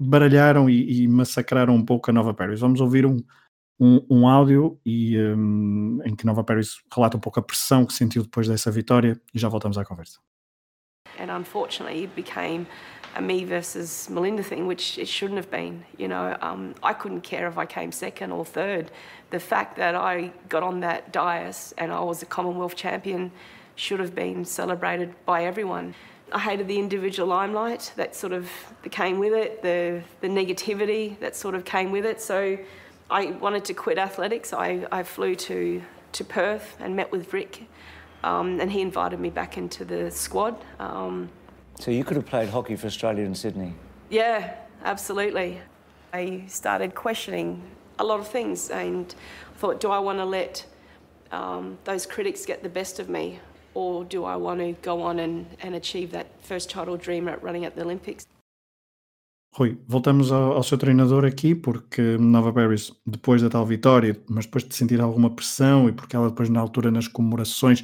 baralharam 0.00 0.68
e, 0.68 1.02
e 1.02 1.08
massacraram 1.08 1.74
um 1.74 1.84
pouco 1.84 2.10
a 2.10 2.12
Nova 2.12 2.34
Paris. 2.34 2.60
Vamos 2.60 2.80
ouvir 2.80 3.06
um, 3.06 3.16
um, 3.78 4.04
um 4.10 4.28
áudio 4.28 4.78
e, 4.84 5.18
um, 5.18 6.00
em 6.04 6.14
que 6.14 6.24
Nova 6.24 6.42
Paris 6.42 6.78
relata 6.94 7.16
um 7.16 7.20
pouco 7.20 7.38
a 7.38 7.42
pressão 7.42 7.84
que 7.84 7.92
sentiu 7.92 8.22
depois 8.22 8.48
dessa 8.48 8.70
vitória 8.70 9.20
e 9.34 9.38
já 9.38 9.48
voltamos 9.48 9.76
à 9.78 9.84
conversa. 9.84 10.18
And 11.18 11.30
unfortunately, 11.30 12.04
it 12.04 12.14
became 12.14 12.66
a 13.14 13.20
me 13.20 13.44
versus 13.44 14.08
Melinda 14.10 14.42
thing, 14.42 14.66
which 14.66 14.98
it 14.98 15.08
shouldn't 15.08 15.38
have 15.38 15.50
been. 15.50 15.84
You 15.96 16.08
know, 16.08 16.36
um, 16.42 16.74
I 16.82 16.92
couldn't 16.92 17.22
care 17.22 17.48
if 17.48 17.56
I 17.56 17.64
came 17.64 17.90
second 17.90 18.32
or 18.32 18.44
third. 18.44 18.90
The 19.30 19.40
fact 19.40 19.76
that 19.76 19.94
I 19.94 20.32
got 20.48 20.62
on 20.62 20.80
that 20.80 21.12
dais 21.12 21.72
and 21.78 21.90
I 21.90 22.00
was 22.00 22.22
a 22.22 22.26
Commonwealth 22.26 22.76
champion 22.76 23.30
should 23.74 24.00
have 24.00 24.14
been 24.14 24.44
celebrated 24.44 25.14
by 25.24 25.44
everyone. 25.44 25.94
I 26.32 26.40
hated 26.40 26.66
the 26.68 26.78
individual 26.78 27.28
limelight 27.28 27.92
that 27.96 28.14
sort 28.14 28.32
of 28.32 28.50
came 28.90 29.18
with 29.18 29.32
it, 29.32 29.62
the 29.62 30.02
the 30.20 30.28
negativity 30.28 31.18
that 31.20 31.36
sort 31.36 31.54
of 31.54 31.64
came 31.64 31.92
with 31.92 32.04
it. 32.04 32.20
So 32.20 32.58
I 33.10 33.26
wanted 33.26 33.64
to 33.66 33.74
quit 33.74 33.98
athletics. 33.98 34.52
I, 34.52 34.86
I 34.90 35.02
flew 35.04 35.34
to, 35.36 35.82
to 36.12 36.24
Perth 36.24 36.76
and 36.80 36.96
met 36.96 37.12
with 37.12 37.32
Rick, 37.32 37.64
um, 38.24 38.60
and 38.60 38.70
he 38.70 38.80
invited 38.80 39.20
me 39.20 39.30
back 39.30 39.56
into 39.56 39.84
the 39.84 40.10
squad. 40.10 40.56
Um, 40.80 41.28
so 41.78 41.90
you 41.90 42.04
could 42.04 42.16
have 42.16 42.26
played 42.26 42.48
hockey 42.48 42.74
for 42.74 42.86
Australia 42.86 43.24
in 43.24 43.34
Sydney? 43.34 43.74
Yeah, 44.10 44.54
absolutely. 44.84 45.60
I 46.12 46.44
started 46.48 46.94
questioning 46.94 47.62
a 47.98 48.04
lot 48.04 48.18
of 48.18 48.26
things 48.26 48.70
and 48.70 49.14
thought, 49.56 49.80
do 49.80 49.90
I 49.90 49.98
want 49.98 50.18
to 50.18 50.24
let 50.24 50.64
um, 51.30 51.78
those 51.84 52.06
critics 52.06 52.44
get 52.44 52.62
the 52.62 52.68
best 52.68 52.98
of 52.98 53.08
me? 53.08 53.40
Or 53.74 54.04
do 54.04 54.24
I 54.24 54.36
want 54.36 54.60
to 54.60 54.72
go 54.80 55.02
on 55.02 55.18
and, 55.18 55.46
and 55.60 55.74
achieve 55.74 56.10
that 56.12 56.26
first 56.40 56.70
title 56.70 56.96
dream 56.96 57.28
at 57.28 57.42
running 57.42 57.66
at 57.66 57.76
the 57.76 57.82
Olympics? 57.82 58.26
Rui, 59.56 59.80
voltamos 59.88 60.30
ao, 60.30 60.52
ao, 60.52 60.62
seu 60.62 60.76
treinador 60.76 61.24
aqui, 61.24 61.54
porque 61.54 62.18
Nova 62.18 62.52
Paris, 62.52 62.92
depois 63.06 63.40
da 63.40 63.48
tal 63.48 63.64
vitória, 63.64 64.22
mas 64.28 64.44
depois 64.44 64.62
de 64.62 64.74
sentir 64.74 65.00
alguma 65.00 65.34
pressão 65.34 65.88
e 65.88 65.92
porque 65.92 66.14
ela 66.14 66.28
depois 66.28 66.50
na 66.50 66.60
altura 66.60 66.90
nas 66.90 67.08
comemorações 67.08 67.82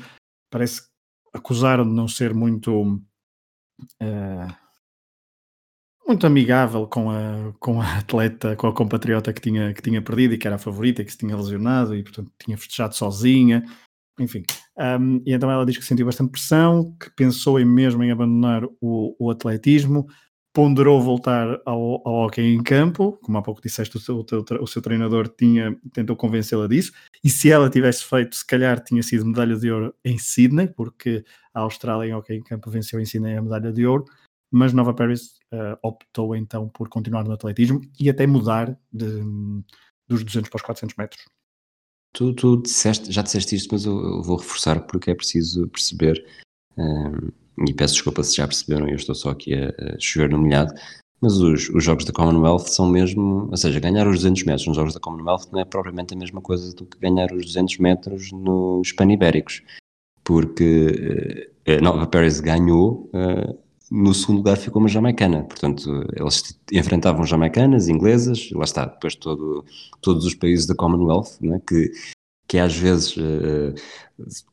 parece 0.51 0.83
que 0.83 0.89
acusaram 1.33 1.85
de 1.89 1.95
não 1.95 2.07
ser 2.07 2.35
muito 2.35 2.83
uh, 4.03 4.55
muito 6.07 6.27
amigável 6.27 6.87
com 6.87 7.11
a, 7.11 7.55
com 7.59 7.81
a 7.81 7.97
atleta, 8.01 8.55
com 8.55 8.67
a 8.67 8.75
compatriota 8.75 9.33
que 9.33 9.41
tinha, 9.41 9.73
que 9.73 9.81
tinha 9.81 10.03
perdido 10.03 10.35
e 10.35 10.39
que 10.39 10.47
era 10.47 10.57
a 10.57 10.59
favorita 10.59 11.01
e 11.01 11.07
que 11.07 11.13
se 11.13 11.19
tinha 11.19 11.35
lesionado 11.35 11.97
e 11.97 12.03
portanto 12.03 12.31
tinha 12.39 12.59
festejado 12.59 12.95
sozinha, 12.95 13.65
enfim. 14.21 14.43
Um, 14.77 15.23
e 15.25 15.33
então 15.33 15.51
ela 15.51 15.65
diz 15.65 15.79
que 15.79 15.85
sentiu 15.87 16.05
bastante 16.05 16.33
pressão, 16.33 16.95
que 17.01 17.09
pensou 17.17 17.59
em 17.59 17.65
mesmo 17.65 18.05
em 18.05 18.11
abandonar 18.11 18.63
o, 18.79 19.17
o 19.19 19.31
atletismo, 19.31 20.07
ponderou 20.53 21.01
voltar 21.01 21.61
ao, 21.65 22.07
ao 22.07 22.27
hockey 22.27 22.43
em 22.43 22.63
campo, 22.63 23.19
como 23.23 23.39
há 23.39 23.43
pouco 23.43 23.63
disseste, 23.63 23.97
o 23.97 24.01
seu, 24.01 24.19
o, 24.19 24.63
o 24.63 24.67
seu 24.67 24.83
treinador 24.83 25.29
tinha, 25.29 25.77
tentou 25.93 26.15
convencê-la 26.15 26.67
disso, 26.67 26.93
e 27.25 27.31
se 27.31 27.51
ela 27.51 27.71
tivesse 27.71 28.05
feito, 28.05 28.37
se 28.37 28.47
calhar 28.47 28.83
tinha 28.83 29.03
sido 29.03 29.25
medalha 29.25 29.57
de 29.57 29.71
ouro 29.71 29.95
em 30.05 30.19
Sydney, 30.19 30.69
porque 30.69 31.25
a 31.55 31.61
Austrália 31.61 32.11
em 32.11 32.15
hockey 32.15 32.35
em 32.35 32.43
campo 32.43 32.71
venceu 32.71 33.01
em 33.01 33.07
Sydney 33.07 33.37
a 33.37 33.43
medalha 33.43 33.73
de 33.73 33.87
ouro, 33.87 34.05
mas 34.51 34.75
Nova 34.75 34.93
Paris 34.93 35.39
uh, 35.53 35.79
optou 35.83 36.37
então 36.37 36.69
por 36.69 36.89
continuar 36.89 37.25
no 37.25 37.33
atletismo 37.33 37.81
e 37.99 38.11
até 38.11 38.27
mudar 38.27 38.79
de, 38.93 39.23
dos 40.07 40.23
200 40.23 40.51
para 40.51 40.59
os 40.59 40.63
400 40.63 40.97
metros. 40.97 41.25
Tu, 42.13 42.35
tu 42.35 42.61
disseste, 42.61 43.11
já 43.11 43.23
disseste 43.23 43.57
isto, 43.57 43.71
mas 43.73 43.87
eu, 43.87 43.99
eu, 43.99 44.23
vou 44.23 44.37
reforçar 44.37 44.87
porque 44.87 45.11
é 45.11 45.15
preciso 45.15 45.67
perceber, 45.69 46.23
um, 46.77 47.31
e 47.59 47.73
peço 47.75 47.95
desculpa 47.95 48.23
se 48.23 48.37
já 48.37 48.47
perceberam, 48.47 48.89
eu 48.89 48.97
estou 48.97 49.15
só 49.15 49.31
aqui 49.31 49.55
a, 49.55 49.73
chover 49.99 50.31
no 50.31 50.39
molhado, 50.39 50.73
mas 51.21 51.37
os, 51.37 51.69
os 51.69 51.85
jogos 51.85 52.05
da 52.05 52.13
Commonwealth 52.13 52.67
são 52.67 52.89
mesmo, 52.89 53.49
ou 53.51 53.57
seja, 53.57 53.79
ganhar 53.79 54.07
os 54.09 54.17
200 54.17 54.45
metros 54.45 54.67
nos 54.67 54.77
jogos 54.77 54.95
da 54.95 55.01
Commonwealth 55.01 55.49
não 55.53 55.61
é 55.61 55.65
propriamente 55.65 56.15
a 56.15 56.17
mesma 56.17 56.41
coisa 56.41 56.75
do 56.75 56.85
que 56.85 56.99
ganhar 56.99 57.33
os 57.33 57.45
200 57.47 57.79
metros 57.79 58.33
nos 58.33 58.93
Panibéricos, 58.93 59.63
porque 60.25 61.51
uh, 61.69 61.79
a 61.79 61.81
Nova 61.81 62.07
Paris 62.07 62.41
ganhou 62.41 63.11
uh, 63.15 63.63
no 63.93 64.15
segundo 64.15 64.39
lugar 64.39 64.57
ficou 64.57 64.81
uma 64.81 64.89
jamaicana, 64.89 65.45
portanto 65.45 66.07
eles 66.17 66.59
enfrentavam 66.73 67.27
jamaicanas, 67.27 67.89
inglesas, 67.89 68.51
lá 68.53 68.65
está, 68.65 68.87
depois 68.87 69.15
todo, 69.15 69.67
todos 70.01 70.25
os 70.25 70.35
países 70.35 70.65
da 70.65 70.75
Commonwealth, 70.75 71.37
né, 71.43 71.61
que, 71.69 71.93
que 72.53 72.59
às 72.59 72.77
vezes 72.77 73.17
uh, 73.17 73.75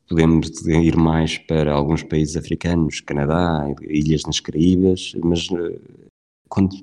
podemos 0.08 0.48
ir 0.66 0.96
mais 0.96 1.36
para 1.36 1.70
alguns 1.70 2.02
países 2.02 2.34
africanos, 2.34 3.02
Canadá, 3.02 3.66
ilhas 3.82 4.22
nas 4.24 4.40
Caraíbas, 4.40 5.12
mas 5.22 5.50
uh, 5.50 5.78
quando 6.48 6.76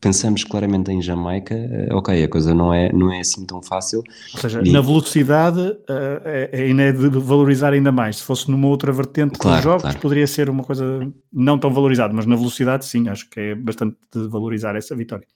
pensamos 0.00 0.44
claramente 0.44 0.90
em 0.90 1.02
Jamaica, 1.02 1.54
eh, 1.54 1.92
ok, 1.92 2.24
a 2.24 2.28
coisa 2.28 2.54
não 2.54 2.72
é, 2.72 2.90
não 2.94 3.12
é 3.12 3.20
assim 3.20 3.44
tão 3.44 3.62
fácil. 3.62 4.02
Ou 4.32 4.40
seja, 4.40 4.62
e... 4.64 4.72
na 4.72 4.80
velocidade 4.80 5.60
uh, 5.60 6.22
é, 6.24 6.62
ainda 6.62 6.84
é 6.84 6.92
de 6.92 7.10
valorizar 7.10 7.74
ainda 7.74 7.92
mais. 7.92 8.16
Se 8.16 8.22
fosse 8.22 8.50
numa 8.50 8.68
outra 8.68 8.90
vertente 8.90 9.38
claro, 9.38 9.56
dos 9.56 9.64
jogos, 9.64 9.82
claro. 9.82 9.98
poderia 9.98 10.26
ser 10.26 10.48
uma 10.48 10.64
coisa 10.64 11.12
não 11.30 11.58
tão 11.58 11.70
valorizada, 11.70 12.14
mas 12.14 12.24
na 12.24 12.36
velocidade 12.36 12.86
sim, 12.86 13.06
acho 13.06 13.28
que 13.28 13.38
é 13.38 13.54
bastante 13.54 13.98
de 14.14 14.26
valorizar 14.28 14.74
essa 14.76 14.96
vitória. 14.96 15.26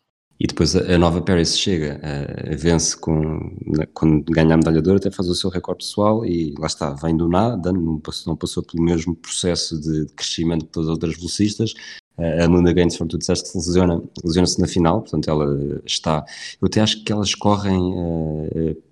E 0.42 0.46
depois 0.48 0.74
a, 0.74 0.98
Nova 0.98 1.22
Paris 1.22 1.56
chega, 1.56 2.00
uh, 2.02 2.58
vence 2.58 2.96
com, 2.96 3.54
quando 3.94 4.24
ganha 4.24 4.54
a 4.54 4.56
medalha 4.56 4.82
de 4.82 4.88
ouro, 4.88 4.98
até 4.98 5.08
faz 5.08 5.28
o 5.28 5.36
seu 5.36 5.48
recorde 5.48 5.84
pessoal 5.84 6.26
e 6.26 6.52
lá 6.58 6.66
está, 6.66 6.90
vem 6.94 7.16
do 7.16 7.28
nada, 7.28 7.72
não 7.72 8.00
passou, 8.00 8.32
não 8.32 8.36
passou 8.36 8.60
pelo 8.60 8.82
mesmo 8.82 9.14
processo 9.14 9.80
de 9.80 10.06
crescimento 10.16 10.64
que 10.64 10.72
todas 10.72 10.88
as 10.88 10.94
outras 10.94 11.14
velocistas, 11.14 11.74
a 12.18 12.44
Luna 12.46 12.72
Gainsford, 12.72 13.08
tu 13.12 13.18
disseste 13.18 13.56
lesiona, 13.56 14.02
lesiona-se 14.24 14.60
na 14.60 14.66
final, 14.66 15.02
portanto 15.02 15.30
ela 15.30 15.80
está. 15.86 16.24
Eu 16.60 16.66
até 16.66 16.80
acho 16.80 17.04
que 17.04 17.12
elas 17.12 17.36
correm 17.36 17.80
uh, 17.80 18.82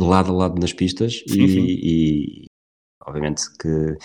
lado 0.00 0.32
a 0.32 0.34
lado 0.34 0.60
nas 0.60 0.72
pistas 0.72 1.22
sim, 1.28 1.44
e, 1.44 1.48
sim. 1.48 1.64
e, 1.68 2.44
obviamente 3.06 3.44
que 3.56 3.96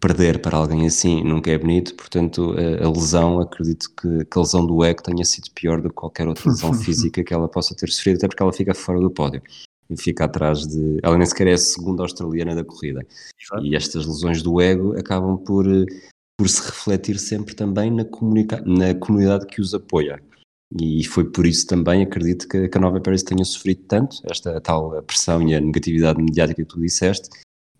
perder 0.00 0.40
para 0.40 0.56
alguém 0.56 0.86
assim 0.86 1.22
nunca 1.22 1.50
é 1.50 1.58
bonito, 1.58 1.94
portanto 1.94 2.54
a, 2.56 2.86
a 2.86 2.90
lesão, 2.90 3.40
acredito 3.40 3.90
que, 3.94 4.24
que, 4.24 4.38
a 4.38 4.40
lesão 4.40 4.66
do 4.66 4.82
ego 4.82 5.02
tenha 5.02 5.24
sido 5.24 5.50
pior 5.54 5.80
do 5.80 5.88
que 5.88 5.94
qualquer 5.94 6.26
outra 6.26 6.50
lesão 6.50 6.72
física 6.74 7.22
que 7.22 7.34
ela 7.34 7.48
possa 7.48 7.74
ter 7.74 7.88
sofrido, 7.90 8.16
até 8.16 8.28
porque 8.28 8.42
ela 8.42 8.52
fica 8.52 8.74
fora 8.74 9.00
do 9.00 9.10
pódio 9.10 9.42
e 9.90 10.00
fica 10.00 10.24
atrás 10.24 10.66
de. 10.66 10.98
Ela 11.02 11.18
nem 11.18 11.26
sequer 11.26 11.48
é 11.48 11.52
a 11.52 11.58
segunda 11.58 12.02
australiana 12.02 12.54
da 12.54 12.64
corrida. 12.64 13.04
Exato. 13.40 13.66
E 13.66 13.74
estas 13.74 14.06
lesões 14.06 14.42
do 14.42 14.60
ego 14.60 14.96
acabam 14.96 15.36
por 15.36 15.66
por 16.40 16.48
se 16.48 16.62
refletir 16.62 17.18
sempre 17.18 17.54
também 17.54 17.90
na, 17.90 18.04
na 18.64 18.94
comunidade 18.94 19.46
que 19.46 19.60
os 19.60 19.74
apoia. 19.74 20.22
E 20.80 21.04
foi 21.04 21.30
por 21.30 21.44
isso 21.44 21.66
também, 21.66 22.02
acredito, 22.02 22.48
que, 22.48 22.66
que 22.66 22.78
a 22.78 22.80
Nova 22.80 22.98
Paris 22.98 23.22
tenha 23.22 23.44
sofrido 23.44 23.82
tanto, 23.86 24.16
esta 24.24 24.58
tal 24.58 25.02
pressão 25.02 25.46
e 25.46 25.54
a 25.54 25.60
negatividade 25.60 26.22
mediática 26.22 26.62
que 26.62 26.68
tu 26.68 26.80
disseste, 26.80 27.28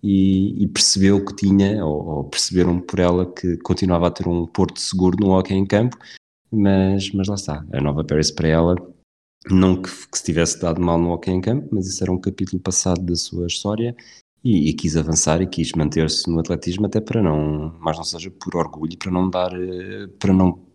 e, 0.03 0.65
e 0.65 0.69
percebeu 0.69 1.25
que 1.25 1.35
tinha, 1.37 1.85
ou, 1.85 2.07
ou, 2.07 2.25
perceberam 2.25 2.81
por 2.81 2.99
ela 2.99 3.31
que 3.33 3.57
continuava 3.59 4.09
a 4.09 4.11
ter 4.11 4.27
um 4.29 4.47
porto 4.47 4.81
seguro 4.81 5.17
no 5.21 5.33
hockey 5.33 5.55
em 5.55 5.67
campo, 5.67 5.97
mas, 6.51 7.11
mas 7.13 7.29
lá 7.29 7.35
está, 7.35 7.67
a 7.73 7.81
Nova 7.81 8.05
Paris 8.05 8.31
para 8.31 8.49
ela, 8.49 8.77
não 9.51 9.81
que, 9.81 9.91
que 9.91 10.19
se 10.19 10.25
tivesse 10.25 10.61
dado 10.61 10.81
mal 10.81 10.99
no 10.99 11.11
hockey 11.11 11.31
em 11.31 11.41
campo, 11.41 11.69
mas 11.73 11.87
isso 11.87 12.03
era 12.03 12.13
um 12.13 12.21
capítulo 12.21 12.61
passado 12.61 13.03
da 13.03 13.17
sua 13.17 13.47
história 13.47 13.95
e, 14.43 14.71
e, 14.71 14.75
quis 14.75 14.97
avançar 14.97 15.43
e 15.43 15.47
quis 15.47 15.73
manter-se 15.73 16.29
no 16.31 16.41
atletismo 16.41 16.87
até 16.87 17.01
para 17.01 17.23
não, 17.23 17.79
mais 17.79 17.97
não 17.97 18.05
seja 18.05 18.31
por 18.31 18.57
orgulho, 18.57 18.97
para 18.99 19.11
não 19.11 19.29
dar, 19.29 19.53
eh, 19.53 20.07
para 20.19 20.33
não 20.33 20.67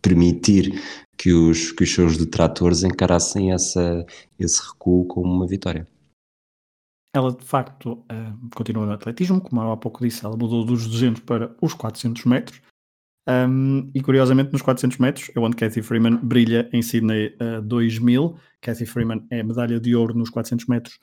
permitir 0.00 0.80
que 1.16 1.32
os, 1.32 1.72
que 1.72 1.84
os 1.84 1.94
seus 1.94 2.16
detratores 2.16 2.82
encarassem 2.82 3.52
essa, 3.52 4.04
esse 4.38 4.60
recuo 4.60 5.06
como 5.06 5.32
uma 5.32 5.46
vitória. 5.46 5.86
Ela 7.14 7.32
de 7.32 7.44
facto 7.44 7.92
uh, 7.92 8.50
continua 8.54 8.86
no 8.86 8.92
atletismo, 8.92 9.40
como 9.40 9.60
há 9.60 9.76
pouco 9.76 10.02
disse, 10.02 10.24
ela 10.24 10.36
mudou 10.36 10.64
dos 10.64 10.86
200 10.86 11.22
para 11.22 11.54
os 11.60 11.74
400 11.74 12.24
metros. 12.24 12.62
Um, 13.28 13.90
e 13.94 14.00
curiosamente, 14.02 14.52
nos 14.52 14.62
400 14.62 14.98
metros 14.98 15.30
é 15.36 15.38
onde 15.38 15.56
Cathy 15.56 15.82
Freeman 15.82 16.16
brilha 16.16 16.68
em 16.72 16.82
Sydney 16.82 17.36
uh, 17.40 17.62
2000. 17.62 18.36
Cathy 18.60 18.86
Freeman 18.86 19.26
é 19.30 19.42
medalha 19.42 19.78
de 19.78 19.94
ouro 19.94 20.14
nos 20.14 20.30
400 20.30 20.66
metros 20.66 20.98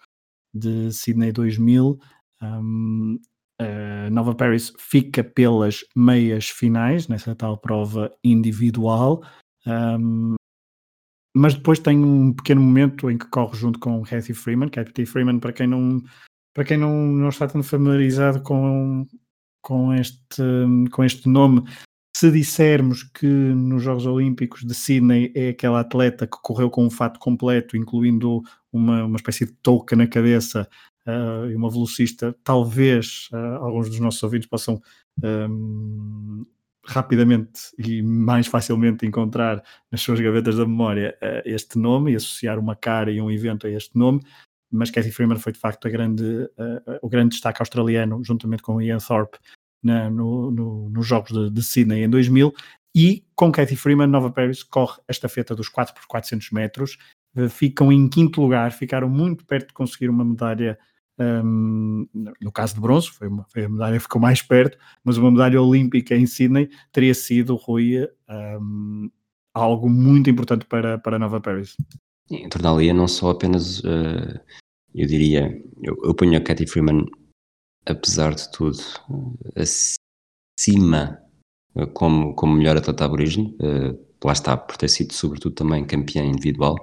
de 0.54 0.92
Sydney 0.92 1.32
2000. 1.32 1.98
Um, 2.42 3.20
a 3.60 4.10
Nova 4.10 4.34
Paris 4.34 4.74
fica 4.78 5.24
pelas 5.24 5.84
meias 5.96 6.50
finais 6.50 7.08
nessa 7.08 7.36
tal 7.36 7.58
prova 7.58 8.12
individual, 8.24 9.22
um, 9.68 10.36
mas 11.36 11.54
depois 11.54 11.80
tem 11.80 12.04
um 12.04 12.34
pequeno 12.34 12.62
momento 12.62 13.10
em 13.10 13.18
que 13.18 13.28
corre 13.28 13.58
junto 13.58 13.80
com 13.80 14.02
Cathy 14.04 14.34
Freeman. 14.34 14.70
Cathy 14.70 15.06
Freeman, 15.06 15.40
para 15.40 15.54
quem 15.54 15.68
não, 15.68 16.02
para 16.54 16.64
quem 16.64 16.78
não, 16.78 16.94
não 16.94 17.30
está 17.30 17.48
tão 17.48 17.62
familiarizado 17.62 18.42
com, 18.42 19.06
com, 19.62 19.94
este, 19.94 20.44
com 20.92 21.04
este 21.04 21.30
nome, 21.30 21.64
se 22.16 22.32
dissermos 22.32 23.04
que 23.04 23.26
nos 23.28 23.84
Jogos 23.84 24.06
Olímpicos 24.06 24.66
de 24.66 24.74
Sydney 24.74 25.32
é 25.36 25.50
aquela 25.50 25.80
atleta 25.80 26.28
que 26.28 26.38
correu 26.42 26.70
com 26.70 26.86
um 26.86 26.90
fato 26.90 27.20
completo, 27.20 27.78
incluindo 27.78 28.42
uma, 28.74 29.06
uma 29.06 29.16
espécie 29.16 29.46
de 29.46 29.54
touca 29.54 29.96
na 29.96 30.08
cabeça 30.08 30.68
uh, 31.08 31.50
e 31.50 31.56
uma 31.56 31.70
velocista, 31.70 32.36
talvez 32.44 33.30
uh, 33.32 33.64
alguns 33.64 33.90
dos 33.90 34.00
nossos 34.00 34.22
ouvintes 34.24 34.50
possam 34.50 34.82
um, 35.24 36.46
rapidamente 36.92 37.62
e 37.78 38.02
mais 38.02 38.48
facilmente 38.48 39.06
encontrar 39.06 39.64
nas 39.92 40.02
suas 40.02 40.20
gavetas 40.20 40.58
da 40.58 40.66
memória 40.66 41.18
uh, 41.22 41.42
este 41.46 41.78
nome 41.78 42.12
e 42.12 42.16
associar 42.16 42.60
uma 42.60 42.76
cara 42.76 43.12
e 43.12 43.22
um 43.22 43.32
evento 43.32 43.68
a 43.68 43.70
este 43.70 43.98
nome. 43.98 44.22
Mas 44.72 44.92
Cathy 44.92 45.12
Freeman 45.12 45.40
foi 45.40 45.52
de 45.52 45.60
facto 45.60 45.90
grande, 45.90 46.48
o 47.02 47.10
grande 47.10 47.30
destaque 47.30 47.60
australiano, 47.60 48.24
juntamente 48.24 48.62
com 48.62 48.80
Ian 48.80 49.00
Thorpe, 49.00 49.40
na, 49.84 50.10
no, 50.10 50.52
no, 50.52 50.90
nos 50.90 51.08
Jogos 51.08 51.32
de, 51.32 51.50
de, 51.50 51.64
Sydney 51.64 52.04
em 52.04 52.10
2000 52.10 52.54
e 52.96 53.24
com 53.36 53.52
Cathy 53.52 53.76
Freeman, 53.76 54.08
Nova 54.08 54.32
Paris 54.32 54.64
corre 54.64 55.00
a 55.08 55.12
estafeta 55.12 55.56
dos 55.56 55.70
4 55.70 55.94
por 55.94 56.06
400 56.08 56.52
metros, 56.52 56.98
eh, 57.36 57.48
ficam 57.48 57.92
em 57.92 58.10
quinto 58.10 58.42
lugar, 58.42 58.72
ficaram 58.72 59.08
muito 59.10 59.46
perto 59.46 59.68
de 59.68 59.74
conseguir 59.74 60.10
uma 60.10 60.26
medalha, 60.26 60.78
um, 61.20 62.08
no 62.42 62.52
caso 62.52 62.76
de 62.76 62.82
bronze, 62.82 63.10
foi, 63.10 63.28
uma, 63.28 63.46
foi 63.50 63.66
a 63.66 63.70
medalha 63.70 63.98
que 63.98 64.04
ficou 64.04 64.22
mais 64.22 64.42
perto, 64.42 64.78
mas 65.04 65.18
uma 65.18 65.32
medalha 65.32 65.62
olímpica 65.62 66.16
em 66.16 66.26
Sydney 66.26 66.70
teria 66.92 67.14
sido, 67.14 67.56
Rui, 67.56 68.08
um, 68.30 69.10
algo 69.54 69.90
muito 69.90 70.30
importante 70.30 70.66
para, 70.66 70.98
para 70.98 71.20
Nova 71.20 71.42
Paris. 71.42 71.76
Em 72.32 72.48
tornaria 72.48 72.94
não 72.94 73.08
só 73.08 73.32
apenas, 73.32 73.80
uh, 73.80 74.40
eu 74.94 75.08
diria, 75.08 75.62
eu, 75.82 75.98
eu 76.04 76.14
ponho 76.14 76.38
a 76.38 76.42
Cathy 76.42 76.68
Freeman 76.68 77.06
apesar 77.86 78.36
de 78.36 78.52
tudo, 78.52 78.78
acima 79.56 81.20
eh, 81.76 81.86
como, 81.88 82.34
como 82.36 82.54
melhor 82.54 82.78
atleta 82.78 83.06
aborígene, 83.06 83.56
uh, 83.62 83.98
lá 84.24 84.34
está, 84.34 84.56
por 84.58 84.78
ter 84.78 84.90
sido 84.90 85.14
sobretudo 85.14 85.56
também 85.56 85.86
campeã 85.86 86.24
individual, 86.24 86.76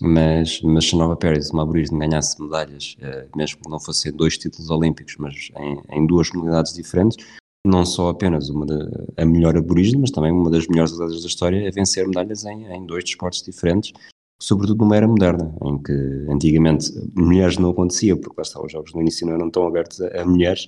mas, 0.00 0.60
mas 0.62 0.88
se 0.88 0.96
Nova 0.96 1.16
Pérez, 1.16 1.50
uma 1.50 1.62
aborígene, 1.62 1.98
ganhasse 1.98 2.40
medalhas, 2.42 2.96
uh, 3.00 3.36
mesmo 3.36 3.60
que 3.62 3.70
não 3.70 3.78
fossem 3.78 4.12
dois 4.12 4.36
títulos 4.36 4.70
olímpicos, 4.70 5.16
mas 5.18 5.50
em, 5.56 5.80
em 5.90 6.06
duas 6.06 6.30
modalidades 6.30 6.72
diferentes, 6.72 7.24
não 7.66 7.86
só 7.86 8.08
apenas 8.10 8.50
uma 8.50 8.66
de, 8.66 8.76
a 9.16 9.24
melhor 9.24 9.56
aborígene, 9.56 10.02
mas 10.02 10.10
também 10.10 10.32
uma 10.32 10.50
das 10.50 10.66
melhores 10.66 10.92
atletas 10.92 11.22
da 11.22 11.28
história 11.28 11.66
a 11.66 11.70
vencer 11.70 12.06
medalhas 12.06 12.44
em, 12.44 12.66
em 12.66 12.84
dois 12.84 13.04
desportos 13.04 13.42
diferentes, 13.42 13.92
sobretudo 14.40 14.84
numa 14.84 14.96
era 14.96 15.08
moderna, 15.08 15.54
em 15.64 15.78
que 15.78 15.92
antigamente 16.28 16.92
mulheres 17.14 17.56
não 17.56 17.70
acontecia, 17.70 18.16
porque 18.16 18.34
lá 18.36 18.42
está, 18.42 18.62
os 18.62 18.72
jogos 18.72 18.92
no 18.92 19.00
início 19.00 19.26
não 19.26 19.34
eram 19.34 19.50
tão 19.50 19.66
abertos 19.66 20.00
a, 20.00 20.22
a 20.22 20.24
mulheres, 20.26 20.66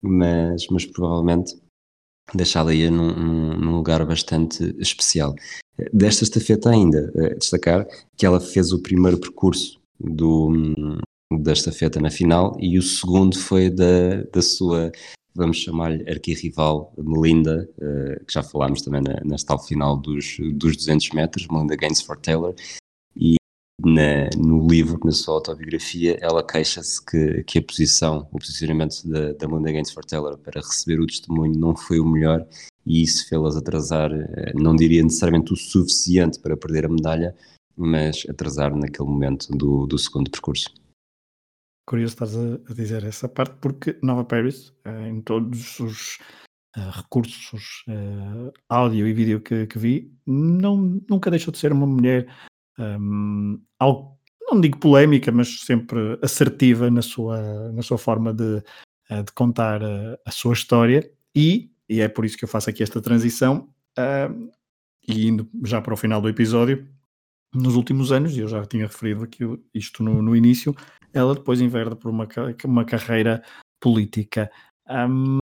mas, 0.00 0.66
mas 0.68 0.86
provavelmente 0.86 1.56
deixá-la 2.34 2.72
num, 2.90 3.56
num, 3.56 3.76
lugar 3.76 4.04
bastante 4.04 4.74
especial. 4.78 5.34
Desta 5.92 6.24
estafeta 6.24 6.70
ainda, 6.70 7.12
eh, 7.14 7.34
destacar 7.34 7.86
que 8.16 8.26
ela 8.26 8.40
fez 8.40 8.72
o 8.72 8.82
primeiro 8.82 9.18
percurso 9.18 9.78
do, 9.98 10.50
da 11.40 11.52
estafeta 11.52 12.00
na 12.00 12.10
final 12.10 12.56
e 12.58 12.78
o 12.78 12.82
segundo 12.82 13.38
foi 13.38 13.70
da, 13.70 14.22
da 14.32 14.42
sua, 14.42 14.90
vamos 15.34 15.58
chamar-lhe 15.58 16.08
arquirrival 16.10 16.92
Melinda, 16.98 17.68
uh, 17.78 18.24
que 18.24 18.32
já 18.32 18.42
falámos 18.42 18.82
também 18.82 19.02
na, 19.02 19.20
nesta 19.24 19.56
final 19.58 19.96
dos, 19.96 20.36
dos 20.54 20.76
200 20.76 21.10
metros, 21.10 21.46
Melinda 21.48 21.76
Gainsford 21.76 22.22
Taylor, 22.22 22.54
na, 23.84 24.28
no 24.36 24.66
livro, 24.66 24.98
na 25.04 25.12
sua 25.12 25.34
autobiografia, 25.34 26.18
ela 26.20 26.44
queixa-se 26.44 27.04
que, 27.04 27.44
que 27.44 27.58
a 27.58 27.62
posição, 27.62 28.28
o 28.32 28.38
posicionamento 28.38 29.06
da, 29.08 29.32
da 29.32 29.46
Melinda 29.46 29.72
Gaines 29.72 29.92
Forteller 29.92 30.36
para 30.38 30.60
receber 30.60 31.00
o 31.00 31.06
testemunho 31.06 31.56
não 31.56 31.76
foi 31.76 32.00
o 32.00 32.06
melhor 32.06 32.46
e 32.84 33.02
isso 33.02 33.28
fê-las 33.28 33.56
atrasar, 33.56 34.10
eh, 34.12 34.52
não 34.54 34.74
diria 34.74 35.02
necessariamente 35.02 35.52
o 35.52 35.56
suficiente 35.56 36.40
para 36.40 36.56
perder 36.56 36.86
a 36.86 36.88
medalha, 36.88 37.36
mas 37.76 38.26
atrasar 38.28 38.74
naquele 38.74 39.08
momento 39.08 39.48
do, 39.52 39.86
do 39.86 39.98
segundo 39.98 40.30
percurso. 40.30 40.72
Curioso 41.86 42.14
estás 42.14 42.36
a, 42.36 42.74
dizer 42.74 43.04
essa 43.04 43.28
parte, 43.28 43.56
porque 43.60 43.98
Nova 44.02 44.24
Paris, 44.24 44.72
eh, 44.84 45.08
em 45.08 45.20
todos 45.20 45.78
os 45.78 46.18
uh, 46.76 46.90
recursos 46.92 47.84
áudio 48.68 49.06
e 49.06 49.12
vídeo 49.12 49.40
que, 49.40 49.66
que, 49.66 49.78
vi, 49.78 50.12
não, 50.26 51.00
nunca 51.08 51.30
deixou 51.30 51.52
de 51.52 51.58
ser 51.58 51.72
uma 51.72 51.86
mulher 51.86 52.26
um, 52.78 53.60
algo, 53.78 54.18
não 54.50 54.60
digo 54.60 54.78
polémica, 54.78 55.30
mas 55.32 55.60
sempre 55.60 56.18
assertiva 56.22 56.90
na 56.90 57.02
sua, 57.02 57.72
na 57.72 57.82
sua 57.82 57.98
forma 57.98 58.32
de, 58.32 58.60
de 58.60 59.32
contar 59.34 59.82
a, 59.82 60.18
a 60.24 60.30
sua 60.30 60.54
história 60.54 61.10
e, 61.34 61.70
e 61.88 62.00
é 62.00 62.08
por 62.08 62.24
isso 62.24 62.36
que 62.36 62.44
eu 62.44 62.48
faço 62.48 62.70
aqui 62.70 62.82
esta 62.82 63.00
transição 63.00 63.68
uh, 63.98 64.50
e 65.06 65.26
indo 65.26 65.48
já 65.64 65.80
para 65.80 65.94
o 65.94 65.96
final 65.96 66.20
do 66.20 66.28
episódio, 66.28 66.86
nos 67.54 67.76
últimos 67.76 68.12
anos, 68.12 68.36
e 68.36 68.40
eu 68.40 68.48
já 68.48 68.64
tinha 68.66 68.86
referido 68.86 69.24
aqui 69.24 69.42
isto 69.72 70.02
no, 70.02 70.20
no 70.20 70.36
início, 70.36 70.74
ela 71.14 71.34
depois 71.34 71.60
inverte 71.60 71.96
por 71.96 72.10
uma, 72.10 72.28
uma 72.64 72.84
carreira 72.84 73.42
política. 73.80 74.50
Um, 74.88 75.38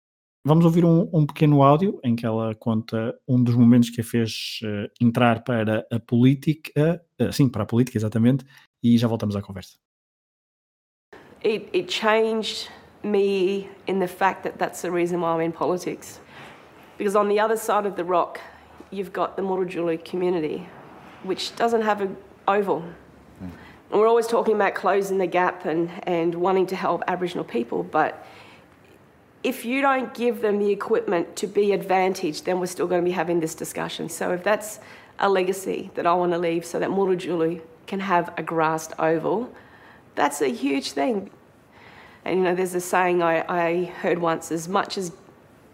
vamos 0.44 0.64
ouvir 0.64 0.84
um, 0.84 1.08
um, 1.12 1.26
pequeno 1.26 1.62
áudio 1.62 2.00
em 2.02 2.16
que 2.16 2.26
ela 2.26 2.54
conta 2.54 3.16
um 3.26 3.42
dos 3.42 3.54
momentos 3.54 3.90
que 3.90 4.00
a 4.00 4.04
fez 4.04 4.60
uh, 4.62 4.90
entrar 5.00 5.44
para 5.44 5.86
a 5.90 6.00
política, 6.00 7.02
uh, 7.20 7.32
sim, 7.32 7.48
para 7.48 7.62
a 7.62 7.66
política, 7.66 7.96
exatamente, 7.96 8.44
e 8.82 8.98
já 8.98 9.06
voltamos 9.06 9.36
à 9.36 9.42
conversa. 9.42 9.78
It, 11.44 11.68
it 11.72 11.88
changed 11.88 12.70
me 13.02 13.68
in 13.86 13.98
the 13.98 14.06
fact 14.06 14.44
that 14.44 14.58
that's 14.58 14.82
the 14.82 14.90
reason 14.90 15.20
why 15.20 15.34
I'm 15.34 15.40
in 15.40 15.52
politics. 15.52 16.20
Because 16.98 17.16
on 17.16 17.28
the 17.28 17.40
other 17.40 17.56
side 17.56 17.86
of 17.86 17.96
the 17.96 18.04
rock, 18.04 18.40
you've 18.90 19.12
got 19.12 19.36
the 19.36 19.42
Murujulu 19.42 20.04
community, 20.04 20.68
which 21.24 21.54
doesn't 21.56 21.82
have 21.82 22.00
an 22.00 22.16
oval. 22.46 22.82
Mm. 23.42 23.50
And 23.90 24.00
we're 24.00 24.08
always 24.08 24.26
talking 24.26 24.54
about 24.54 24.74
closing 24.74 25.18
the 25.18 25.26
gap 25.26 25.64
and, 25.64 25.90
and 26.04 26.34
wanting 26.34 26.66
to 26.68 26.76
help 26.76 27.02
Aboriginal 27.08 27.44
people, 27.44 27.82
but 27.82 28.24
if 29.42 29.64
you 29.64 29.80
don't 29.80 30.14
give 30.14 30.40
them 30.40 30.58
the 30.58 30.70
equipment 30.70 31.34
to 31.36 31.46
be 31.46 31.72
advantaged, 31.72 32.44
then 32.44 32.60
we're 32.60 32.66
still 32.66 32.86
going 32.86 33.00
to 33.00 33.04
be 33.04 33.12
having 33.12 33.40
this 33.40 33.54
discussion. 33.54 34.08
So 34.08 34.32
if 34.32 34.44
that's 34.44 34.78
a 35.18 35.28
legacy 35.28 35.90
that 35.94 36.06
I 36.06 36.14
want 36.14 36.32
to 36.32 36.38
leave 36.38 36.64
so 36.64 36.78
that 36.78 36.90
Murujulu 36.90 37.60
can 37.86 38.00
have 38.00 38.32
a 38.36 38.42
grassed 38.42 38.92
oval, 38.98 39.52
that's 40.14 40.40
a 40.40 40.48
huge 40.48 40.92
thing. 40.92 41.30
And 42.24 42.38
you 42.38 42.44
know, 42.44 42.54
there's 42.54 42.74
a 42.74 42.80
saying 42.80 43.22
I, 43.22 43.44
I 43.48 43.84
heard 43.84 44.18
once 44.18 44.52
as 44.52 44.68
much 44.68 44.96
as 44.96 45.12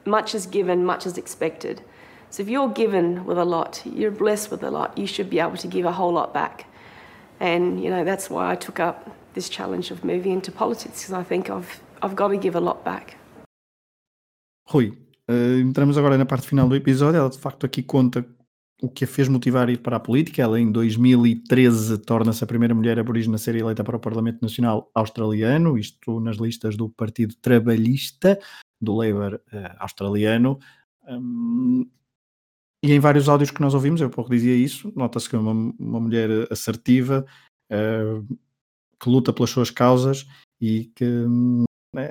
much 0.06 0.34
is 0.34 0.46
given, 0.46 0.86
much 0.86 1.04
is 1.04 1.18
expected. 1.18 1.82
So 2.30 2.42
if 2.42 2.48
you're 2.48 2.70
given 2.70 3.26
with 3.26 3.36
a 3.36 3.44
lot, 3.44 3.82
you're 3.84 4.10
blessed 4.10 4.50
with 4.50 4.62
a 4.62 4.70
lot, 4.70 4.96
you 4.96 5.06
should 5.06 5.28
be 5.28 5.38
able 5.38 5.58
to 5.58 5.66
give 5.66 5.84
a 5.84 5.92
whole 5.92 6.12
lot 6.12 6.32
back. 6.32 6.64
And, 7.40 7.82
you 7.82 7.90
know, 7.90 8.04
that's 8.04 8.30
why 8.30 8.50
I 8.50 8.54
took 8.54 8.80
up 8.80 9.14
this 9.34 9.50
challenge 9.50 9.90
of 9.90 10.04
moving 10.04 10.32
into 10.32 10.50
politics, 10.50 11.02
because 11.02 11.12
I 11.12 11.22
think 11.22 11.50
I've, 11.50 11.80
I've 12.00 12.16
got 12.16 12.28
to 12.28 12.38
give 12.38 12.56
a 12.56 12.60
lot 12.60 12.84
back. 12.84 13.17
Rui, 14.70 14.90
uh, 15.30 15.58
entramos 15.60 15.96
agora 15.96 16.18
na 16.18 16.26
parte 16.26 16.46
final 16.46 16.68
do 16.68 16.76
episódio. 16.76 17.18
Ela 17.18 17.30
de 17.30 17.38
facto 17.38 17.64
aqui 17.64 17.82
conta 17.82 18.22
o 18.82 18.88
que 18.90 19.04
a 19.04 19.06
fez 19.06 19.26
motivar 19.26 19.66
a 19.66 19.72
ir 19.72 19.78
para 19.78 19.96
a 19.96 20.00
política. 20.00 20.42
Ela 20.42 20.60
em 20.60 20.70
2013 20.70 21.96
torna-se 21.96 22.44
a 22.44 22.46
primeira 22.46 22.74
mulher 22.74 22.98
aborígena 22.98 23.36
a 23.36 23.38
ser 23.38 23.54
eleita 23.54 23.82
para 23.82 23.96
o 23.96 24.00
Parlamento 24.00 24.42
Nacional 24.42 24.90
Australiano, 24.94 25.78
isto 25.78 26.20
nas 26.20 26.36
listas 26.36 26.76
do 26.76 26.90
Partido 26.90 27.34
Trabalhista, 27.40 28.38
do 28.78 28.94
Labour 28.94 29.40
uh, 29.50 29.74
australiano. 29.78 30.58
Um, 31.08 31.90
e 32.84 32.92
em 32.92 33.00
vários 33.00 33.26
áudios 33.26 33.50
que 33.50 33.62
nós 33.62 33.72
ouvimos, 33.72 34.02
eu 34.02 34.10
pouco 34.10 34.30
dizia 34.30 34.54
isso, 34.54 34.92
nota-se 34.94 35.30
que 35.30 35.34
é 35.34 35.38
uma, 35.38 35.72
uma 35.78 35.98
mulher 35.98 36.28
assertiva, 36.52 37.24
uh, 37.72 38.38
que 39.00 39.08
luta 39.08 39.32
pelas 39.32 39.48
suas 39.48 39.70
causas 39.70 40.26
e 40.60 40.92
que 40.94 41.06
um, 41.06 41.64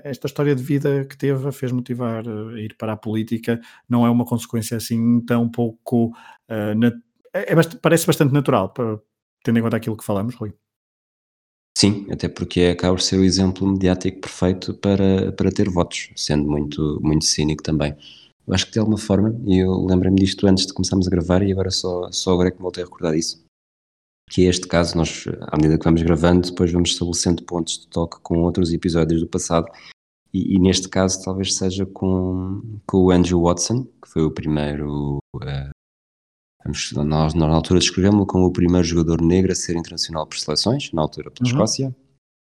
esta 0.03 0.28
história 0.28 0.55
de 0.55 0.63
vida 0.63 1.05
que 1.05 1.17
teve 1.17 1.47
a 1.47 1.51
fez 1.51 1.71
motivar 1.71 2.28
a 2.28 2.59
ir 2.59 2.75
para 2.78 2.93
a 2.93 2.97
política, 2.97 3.59
não 3.88 4.05
é 4.05 4.09
uma 4.09 4.25
consequência 4.25 4.78
assim 4.78 5.21
tão 5.21 5.49
pouco. 5.49 6.07
Uh, 6.49 6.86
é, 7.34 7.51
é 7.51 7.55
bastante, 7.55 7.80
parece 7.82 8.07
bastante 8.07 8.34
natural, 8.34 8.73
tendo 9.43 9.59
em 9.59 9.61
conta 9.61 9.78
aquilo 9.78 9.97
que 9.97 10.03
falamos, 10.03 10.36
Rui. 10.36 10.53
Sim, 11.78 12.07
até 12.11 12.28
porque 12.28 12.61
acaba 12.61 12.95
por 12.95 13.01
ser 13.01 13.17
o 13.17 13.23
exemplo 13.23 13.67
mediático 13.67 14.21
perfeito 14.21 14.73
para, 14.73 15.32
para 15.34 15.51
ter 15.51 15.69
votos, 15.69 16.09
sendo 16.15 16.49
muito, 16.49 16.99
muito 17.03 17.23
cínico 17.25 17.61
também. 17.61 17.95
Eu 18.47 18.53
acho 18.53 18.65
que 18.65 18.71
de 18.71 18.80
alguma 18.80 18.97
forma, 18.97 19.39
e 19.45 19.59
eu 19.59 19.86
lembrei-me 19.86 20.19
disto 20.19 20.47
antes 20.47 20.65
de 20.65 20.73
começarmos 20.73 21.05
a 21.05 21.11
gravar 21.11 21.43
e 21.43 21.51
agora 21.51 21.69
só, 21.69 22.11
só 22.11 22.32
agora 22.32 22.47
é 22.47 22.51
que 22.51 22.57
me 22.57 22.63
voltei 22.63 22.82
a 22.82 22.86
recordar 22.88 23.13
disso, 23.13 23.45
que 24.30 24.45
é 24.45 24.49
este 24.49 24.67
caso, 24.67 24.97
nós, 24.97 25.25
à 25.41 25.55
medida 25.55 25.78
que 25.78 25.86
vamos 25.86 26.01
gravando, 26.01 26.49
depois 26.49 26.71
vamos 26.71 26.91
estabelecendo 26.91 27.43
pontos 27.43 27.80
de 27.80 27.88
toque 27.88 28.19
com 28.21 28.39
outros 28.39 28.73
episódios 28.73 29.21
do 29.21 29.28
passado, 29.28 29.67
e, 30.34 30.55
e 30.55 30.59
neste 30.59 30.89
caso 30.89 31.23
talvez 31.23 31.55
seja 31.55 31.86
com, 31.86 32.61
com 32.86 32.97
o 33.05 33.11
Andrew 33.11 33.41
Watson, 33.41 33.86
que 33.86 34.09
foi 34.09 34.23
o 34.23 34.32
primeiro, 34.32 35.17
uh, 35.36 35.69
vamos, 36.63 36.91
nós, 36.91 37.34
na 37.34 37.47
altura 37.47 37.80
descrevemos-lo 37.80 38.25
como 38.25 38.45
o 38.45 38.51
primeiro 38.51 38.86
jogador 38.86 39.21
negro 39.21 39.51
a 39.51 39.55
ser 39.55 39.78
internacional 39.78 40.28
por 40.28 40.38
seleções, 40.38 40.91
na 40.91 41.01
altura 41.01 41.32
pela 41.32 41.47
uhum. 41.47 41.53
Escócia, 41.53 41.95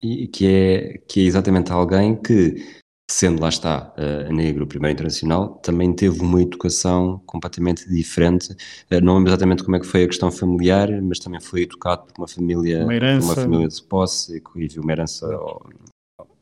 e 0.03 0.29
que 0.29 0.47
é, 0.47 0.99
que 1.09 1.21
é 1.21 1.25
exatamente 1.25 1.73
alguém 1.73 2.21
que 2.21 2.82
sendo 3.13 3.43
lá 3.43 3.49
está 3.51 3.93
uh, 3.99 4.33
negro, 4.33 4.67
primeiro 4.67 4.95
internacional, 4.95 5.61
também 5.63 5.93
teve 5.93 6.21
uma 6.21 6.41
educação 6.41 7.21
completamente 7.27 7.89
diferente. 7.89 8.53
Uh, 8.91 9.01
não 9.03 9.17
lembro 9.17 9.31
exatamente 9.31 9.63
como 9.63 9.77
é 9.77 9.81
que 9.81 9.87
foi 9.87 10.05
a 10.05 10.07
questão 10.07 10.31
familiar, 10.31 10.89
mas 11.03 11.19
também 11.19 11.41
foi 11.41 11.63
educado 11.63 12.07
por 12.07 12.23
uma 12.23 12.27
família, 12.27 12.85
uma, 12.85 12.95
herança. 12.95 13.27
uma 13.27 13.35
família 13.35 13.69
de 13.69 13.83
posse 13.83 14.43
e 14.57 14.69
viu 14.69 14.83
uma 14.83 14.93
herança 14.93 15.27
ao, 15.27 15.69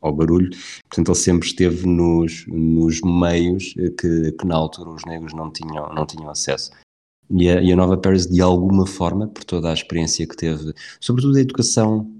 ao, 0.00 0.12
barulho. 0.12 0.50
Portanto, 0.88 1.08
ele 1.08 1.18
sempre 1.18 1.48
esteve 1.48 1.86
nos, 1.86 2.46
nos 2.46 3.00
meios 3.02 3.74
que, 3.98 4.32
que 4.32 4.46
na 4.46 4.54
altura 4.54 4.90
os 4.90 5.04
negros 5.04 5.34
não 5.34 5.50
tinham, 5.50 5.92
não 5.92 6.06
tinham 6.06 6.30
acesso. 6.30 6.70
E 7.30 7.48
a, 7.48 7.60
e 7.60 7.72
a 7.72 7.76
Nova 7.76 7.96
Paris, 7.96 8.26
de 8.26 8.40
alguma 8.40 8.86
forma, 8.86 9.26
por 9.26 9.44
toda 9.44 9.70
a 9.70 9.74
experiência 9.74 10.26
que 10.26 10.36
teve, 10.36 10.72
sobretudo 11.00 11.36
a 11.36 11.40
educação 11.40 12.19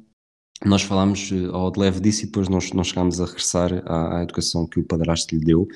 nós 0.64 0.82
falámos 0.82 1.30
eh, 1.32 1.46
ao 1.52 1.70
de 1.70 1.80
leve 1.80 2.00
disso 2.00 2.22
e 2.22 2.26
depois 2.26 2.48
nós, 2.48 2.72
nós 2.72 2.88
chegámos 2.88 3.20
a 3.20 3.24
regressar 3.24 3.82
à, 3.86 4.18
à 4.18 4.22
educação 4.22 4.66
que 4.66 4.80
o 4.80 4.84
padrasto 4.84 5.34
lhe 5.34 5.44
deu, 5.44 5.66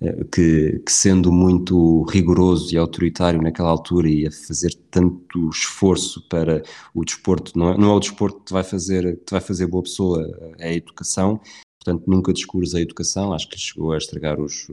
eh, 0.00 0.24
que, 0.32 0.80
que, 0.80 0.92
sendo 0.92 1.30
muito 1.32 2.02
rigoroso 2.04 2.74
e 2.74 2.78
autoritário 2.78 3.40
naquela 3.40 3.70
altura 3.70 4.08
e 4.08 4.26
a 4.26 4.30
fazer 4.30 4.74
tanto 4.90 5.48
esforço 5.50 6.26
para 6.28 6.62
o 6.94 7.04
desporto, 7.04 7.56
não 7.56 7.70
é, 7.70 7.78
não 7.78 7.92
é 7.92 7.94
o 7.94 8.00
desporto 8.00 8.38
que 8.40 8.46
te 8.46 8.52
vai 8.52 8.64
fazer, 8.64 9.16
te 9.24 9.30
vai 9.30 9.40
fazer 9.40 9.66
boa 9.66 9.82
pessoa, 9.82 10.54
é 10.58 10.70
a 10.70 10.74
educação, 10.74 11.40
portanto 11.78 12.04
nunca 12.08 12.32
descures 12.32 12.74
a 12.74 12.80
educação, 12.80 13.32
acho 13.32 13.48
que 13.48 13.58
chegou 13.58 13.92
a 13.92 13.98
estragar 13.98 14.40
os, 14.40 14.68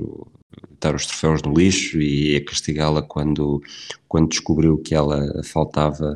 dar 0.79 0.95
os 0.95 1.05
troféus 1.05 1.41
no 1.43 1.53
lixo 1.53 1.99
e 1.99 2.35
a 2.35 2.43
castigá-la 2.43 3.01
quando, 3.03 3.61
quando 4.07 4.29
descobriu 4.29 4.77
que 4.77 4.95
ela 4.95 5.43
faltava 5.43 6.15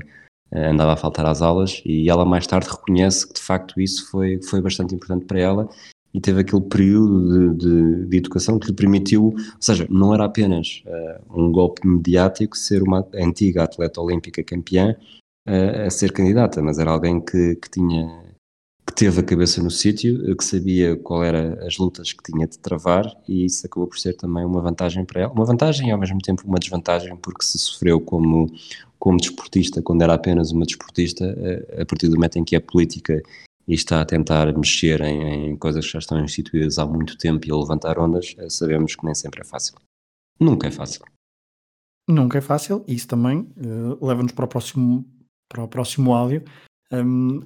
andava 0.55 0.93
a 0.93 0.97
faltar 0.97 1.25
às 1.25 1.41
aulas 1.41 1.81
e 1.85 2.09
ela 2.09 2.25
mais 2.25 2.45
tarde 2.45 2.69
reconhece 2.69 3.27
que 3.27 3.33
de 3.33 3.41
facto 3.41 3.79
isso 3.81 4.09
foi, 4.09 4.39
foi 4.41 4.61
bastante 4.61 4.93
importante 4.93 5.25
para 5.25 5.39
ela 5.39 5.69
e 6.13 6.21
teve 6.21 6.41
aquele 6.41 6.61
período 6.61 7.55
de, 7.55 7.65
de, 7.65 8.05
de 8.05 8.17
educação 8.17 8.59
que 8.59 8.67
lhe 8.67 8.73
permitiu, 8.73 9.23
ou 9.23 9.35
seja, 9.59 9.87
não 9.89 10.13
era 10.13 10.25
apenas 10.25 10.83
uh, 10.85 11.41
um 11.41 11.51
golpe 11.51 11.85
mediático 11.87 12.55
ser 12.55 12.83
uma 12.83 13.05
antiga 13.15 13.63
atleta 13.63 13.99
olímpica 13.99 14.43
campeã 14.43 14.95
uh, 15.47 15.87
a 15.87 15.89
ser 15.89 16.11
candidata, 16.11 16.61
mas 16.61 16.77
era 16.77 16.91
alguém 16.91 17.19
que, 17.19 17.55
que 17.55 17.69
tinha 17.69 18.23
que 18.85 18.93
teve 18.93 19.21
a 19.21 19.23
cabeça 19.23 19.63
no 19.63 19.71
sítio, 19.71 20.35
que 20.35 20.43
sabia 20.43 20.97
qual 20.97 21.23
era 21.23 21.65
as 21.65 21.77
lutas 21.77 22.11
que 22.11 22.21
tinha 22.21 22.45
de 22.45 22.59
travar 22.59 23.05
e 23.27 23.45
isso 23.45 23.65
acabou 23.65 23.87
por 23.87 23.97
ser 23.97 24.13
também 24.13 24.43
uma 24.43 24.61
vantagem 24.61 25.05
para 25.05 25.21
ela, 25.21 25.31
uma 25.31 25.45
vantagem 25.45 25.87
e 25.87 25.91
ao 25.91 25.97
mesmo 25.97 26.19
tempo 26.19 26.43
uma 26.45 26.59
desvantagem 26.59 27.15
porque 27.15 27.45
se 27.45 27.57
sofreu 27.57 28.01
como 28.01 28.51
como 29.03 29.17
desportista, 29.17 29.81
quando 29.81 30.01
era 30.01 30.13
apenas 30.13 30.51
uma 30.51 30.65
desportista, 30.65 31.35
a 31.77 31.85
partir 31.85 32.07
do 32.07 32.15
momento 32.15 32.39
em 32.39 32.43
que 32.45 32.55
é 32.55 32.59
política 32.61 33.21
e 33.67 33.73
está 33.73 33.99
a 33.99 34.05
tentar 34.05 34.57
mexer 34.57 35.01
em, 35.01 35.49
em 35.49 35.57
coisas 35.57 35.85
que 35.85 35.91
já 35.91 35.99
estão 35.99 36.23
instituídas 36.23 36.79
há 36.79 36.85
muito 36.85 37.17
tempo 37.17 37.45
e 37.45 37.51
a 37.51 37.55
levantar 37.57 37.99
ondas, 37.99 38.33
eh, 38.37 38.49
sabemos 38.49 38.95
que 38.95 39.03
nem 39.03 39.13
sempre 39.13 39.41
é 39.41 39.43
fácil. 39.43 39.75
Nunca 40.39 40.69
é 40.69 40.71
fácil. 40.71 41.01
Nunca 42.07 42.37
é 42.37 42.41
fácil, 42.41 42.85
e 42.87 42.95
isso 42.95 43.09
também 43.09 43.39
uh, 43.39 44.05
leva-nos 44.05 44.31
para 44.31 44.45
o 44.45 44.47
próximo, 44.47 45.05
para 45.49 45.65
o 45.65 45.67
próximo 45.67 46.13
áudio. 46.13 46.41
Um, 46.89 47.41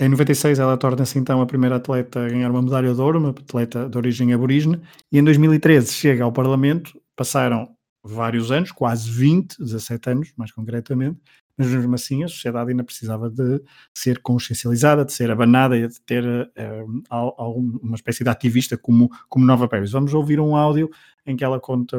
em 0.00 0.08
96 0.08 0.58
ela 0.58 0.76
torna-se 0.76 1.16
então 1.16 1.40
a 1.40 1.46
primeira 1.46 1.76
atleta 1.76 2.26
a 2.26 2.28
ganhar 2.28 2.50
uma 2.50 2.62
medalha 2.62 2.92
de 2.92 3.00
ouro, 3.00 3.20
uma 3.20 3.30
atleta 3.30 3.88
de 3.88 3.96
origem 3.96 4.32
aborígene, 4.32 4.82
e 5.12 5.18
em 5.18 5.22
2013 5.22 5.92
chega 5.92 6.24
ao 6.24 6.32
Parlamento, 6.32 7.00
passaram 7.14 7.72
vários 8.02 8.50
anos, 8.50 8.72
quase 8.72 9.10
20, 9.10 9.58
17 9.58 10.10
anos 10.10 10.32
mais 10.36 10.52
concretamente, 10.52 11.20
mas 11.56 11.68
mesmo 11.68 11.94
assim 11.94 12.22
a 12.22 12.28
sociedade 12.28 12.70
ainda 12.70 12.84
precisava 12.84 13.28
de 13.28 13.60
ser 13.92 14.20
consciencializada, 14.20 15.04
de 15.04 15.12
ser 15.12 15.30
abanada 15.30 15.76
e 15.76 15.88
de 15.88 16.00
ter 16.02 16.24
uh, 16.24 17.02
alguma 17.10 17.96
espécie 17.96 18.22
de 18.22 18.30
ativista 18.30 18.78
como, 18.78 19.10
como 19.28 19.44
Nova 19.44 19.68
Paris. 19.68 19.90
Vamos 19.90 20.14
ouvir 20.14 20.38
um 20.38 20.54
áudio 20.54 20.88
em 21.26 21.36
que 21.36 21.42
ela 21.42 21.58
conta 21.58 21.96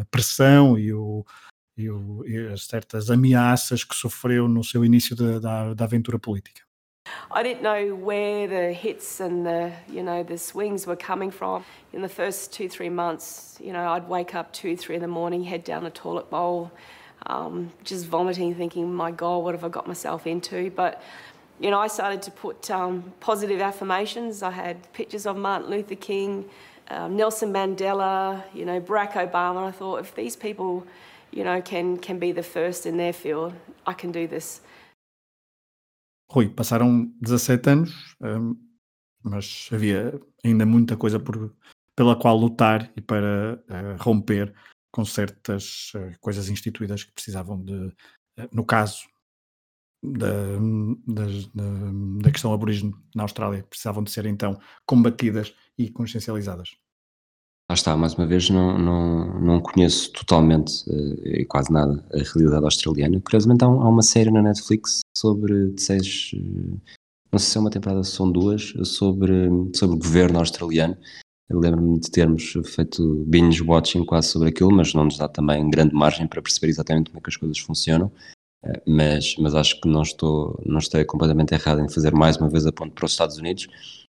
a 0.00 0.04
pressão 0.06 0.78
e, 0.78 0.92
o, 0.92 1.24
e, 1.76 1.90
o, 1.90 2.24
e 2.26 2.48
as 2.48 2.64
certas 2.64 3.10
ameaças 3.10 3.84
que 3.84 3.94
sofreu 3.94 4.48
no 4.48 4.64
seu 4.64 4.84
início 4.84 5.14
da, 5.14 5.74
da 5.74 5.84
aventura 5.84 6.18
política. 6.18 6.62
I 7.34 7.42
didn't 7.42 7.62
know 7.62 7.94
where 7.94 8.46
the 8.46 8.74
hits 8.74 9.20
and 9.20 9.46
the, 9.46 9.72
you 9.88 10.02
know, 10.02 10.22
the 10.22 10.36
swings 10.36 10.86
were 10.86 10.96
coming 10.96 11.30
from. 11.30 11.64
In 11.94 12.02
the 12.02 12.08
first 12.08 12.52
two, 12.52 12.68
three 12.68 12.90
months, 12.90 13.56
you 13.58 13.72
know, 13.72 13.88
I'd 13.88 14.06
wake 14.06 14.34
up 14.34 14.52
two, 14.52 14.76
three 14.76 14.96
in 14.96 15.00
the 15.00 15.08
morning, 15.08 15.42
head 15.42 15.64
down 15.64 15.86
a 15.86 15.90
toilet 15.90 16.28
bowl, 16.28 16.70
um, 17.26 17.72
just 17.84 18.04
vomiting, 18.04 18.54
thinking, 18.54 18.92
my 18.92 19.10
God, 19.10 19.38
what 19.38 19.54
have 19.54 19.64
I 19.64 19.70
got 19.70 19.86
myself 19.86 20.26
into? 20.26 20.70
But, 20.72 21.02
you 21.58 21.70
know, 21.70 21.78
I 21.78 21.86
started 21.86 22.20
to 22.22 22.30
put 22.30 22.70
um, 22.70 23.14
positive 23.20 23.62
affirmations. 23.62 24.42
I 24.42 24.50
had 24.50 24.92
pictures 24.92 25.24
of 25.24 25.38
Martin 25.38 25.70
Luther 25.70 25.94
King, 25.94 26.50
um, 26.90 27.16
Nelson 27.16 27.50
Mandela, 27.50 28.42
you 28.52 28.66
know, 28.66 28.78
Barack 28.78 29.12
Obama. 29.12 29.68
I 29.68 29.70
thought, 29.70 30.00
if 30.00 30.14
these 30.14 30.36
people, 30.36 30.86
you 31.30 31.44
know, 31.44 31.62
can, 31.62 31.96
can 31.96 32.18
be 32.18 32.30
the 32.32 32.42
first 32.42 32.84
in 32.84 32.98
their 32.98 33.14
field, 33.14 33.54
I 33.86 33.94
can 33.94 34.12
do 34.12 34.26
this. 34.26 34.60
Rui, 36.32 36.48
passaram 36.48 37.12
17 37.20 37.68
anos, 37.68 38.16
um, 38.22 38.56
mas 39.22 39.68
havia 39.70 40.18
ainda 40.42 40.64
muita 40.64 40.96
coisa 40.96 41.20
por, 41.20 41.54
pela 41.94 42.18
qual 42.18 42.38
lutar 42.38 42.90
e 42.96 43.02
para 43.02 43.62
uh, 43.68 44.02
romper 44.02 44.54
com 44.90 45.04
certas 45.04 45.92
uh, 45.94 46.18
coisas 46.20 46.48
instituídas 46.48 47.04
que 47.04 47.12
precisavam 47.12 47.62
de, 47.62 47.74
uh, 47.74 47.94
no 48.50 48.64
caso 48.64 49.06
da, 50.02 50.32
da, 51.06 51.26
da, 52.22 52.30
questão 52.32 52.54
aborígene 52.54 52.94
na 53.14 53.24
Austrália, 53.24 53.62
precisavam 53.64 54.02
de 54.02 54.10
ser 54.10 54.24
então 54.24 54.58
combatidas 54.86 55.54
e 55.76 55.90
consciencializadas. 55.90 56.70
Lá 57.72 57.74
está, 57.74 57.96
mais 57.96 58.12
uma 58.12 58.26
vez, 58.26 58.50
não, 58.50 58.76
não, 58.76 59.40
não 59.40 59.58
conheço 59.58 60.12
totalmente 60.12 60.84
e 61.24 61.42
quase 61.46 61.72
nada 61.72 62.04
a 62.12 62.18
realidade 62.18 62.66
australiana. 62.66 63.18
Curiosamente, 63.22 63.64
há, 63.64 63.66
há, 63.66 63.88
uma 63.88 64.02
série 64.02 64.30
na 64.30 64.42
Netflix 64.42 65.00
sobre 65.16 65.72
seis, 65.78 66.32
não 67.32 67.38
sei 67.38 67.48
se 67.48 67.56
é 67.56 67.60
uma 67.62 67.70
temporada, 67.70 68.04
são 68.04 68.30
duas, 68.30 68.74
sobre, 68.84 69.48
sobre 69.74 69.96
o 69.96 69.98
governo 69.98 70.38
australiano 70.38 70.98
Lembro-me 71.50 71.98
de 71.98 72.10
termos 72.10 72.52
feito 72.66 73.24
binge 73.26 73.62
watching 73.62 74.04
quase 74.04 74.28
sobre 74.28 74.50
aquilo, 74.50 74.70
mas 74.70 74.92
não 74.92 75.04
nos 75.04 75.16
dá 75.16 75.26
também 75.26 75.70
grande 75.70 75.94
margem 75.94 76.26
para 76.26 76.42
perceber 76.42 76.68
exatamente 76.68 77.10
como 77.10 77.20
é 77.20 77.22
que 77.22 77.30
as 77.30 77.36
coisas 77.36 77.58
funcionam. 77.58 78.12
Eh, 78.64 78.82
mas, 78.86 79.34
mas 79.38 79.54
acho 79.54 79.80
que 79.80 79.88
não 79.88 80.02
estou, 80.02 80.60
não 80.66 80.76
estou 80.76 81.02
completamente 81.06 81.54
errado 81.54 81.80
em 81.80 81.88
fazer 81.88 82.12
mais 82.14 82.36
uma 82.36 82.50
vez 82.50 82.66
a 82.66 82.72
ponto 82.72 82.92
para 82.92 83.06
os 83.06 83.12
Estados 83.12 83.38
Unidos, 83.38 83.66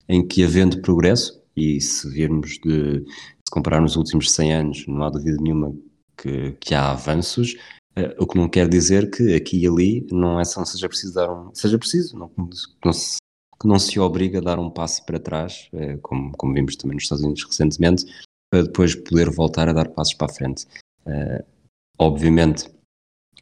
em 0.08 0.26
que 0.26 0.43
havendo 0.43 0.80
progresso, 0.80 1.41
e 1.55 1.82
se 1.82 2.08
virmos 2.08 2.60
de 2.64 3.03
se 3.48 3.52
comparar 3.52 3.80
nos 3.80 3.95
últimos 3.95 4.30
100 4.32 4.54
anos, 4.54 4.88
não 4.88 5.04
há 5.04 5.10
dúvida 5.10 5.38
nenhuma 5.41 5.74
que, 6.18 6.52
que 6.60 6.76
há 6.76 6.91
avanços, 6.91 7.54
uh, 7.98 8.22
o 8.22 8.28
que 8.28 8.38
não 8.38 8.50
quer 8.50 8.68
dizer 8.68 9.10
que 9.10 9.36
aqui 9.36 9.62
e 9.64 9.68
ali 9.68 10.06
não 10.12 10.38
é 10.38 10.43
só 10.43 10.66
seja 10.66 10.89
preciso 10.89 11.14
dar 11.14 11.32
um, 11.32 11.56
seja 11.56 11.80
preciso, 11.80 12.18
não, 12.18 12.30
não 12.84 12.93
se 12.93 13.18
que 13.60 13.68
não 13.68 13.80
se 13.80 14.00
obriga 14.00 14.38
a 14.38 14.41
dar 14.41 14.60
um 14.60 14.70
passo 14.70 15.04
para 15.04 15.20
trás, 15.20 15.68
eh, 15.74 15.98
como, 16.04 16.32
como 16.38 16.54
vimos 16.54 16.76
também 16.76 16.93
nos 16.93 17.06
Estados 17.06 17.24
Unidos 17.24 17.43
recentemente, 17.43 18.06
para 18.52 18.62
depois 18.62 18.93
poder 18.93 19.32
voltar 19.32 19.68
a 19.68 19.74
dar 19.74 19.89
passos 19.89 20.14
para 20.14 20.32
a 20.32 20.36
frente. 20.36 20.68
Uh, 21.08 21.43
obviamente 21.98 22.70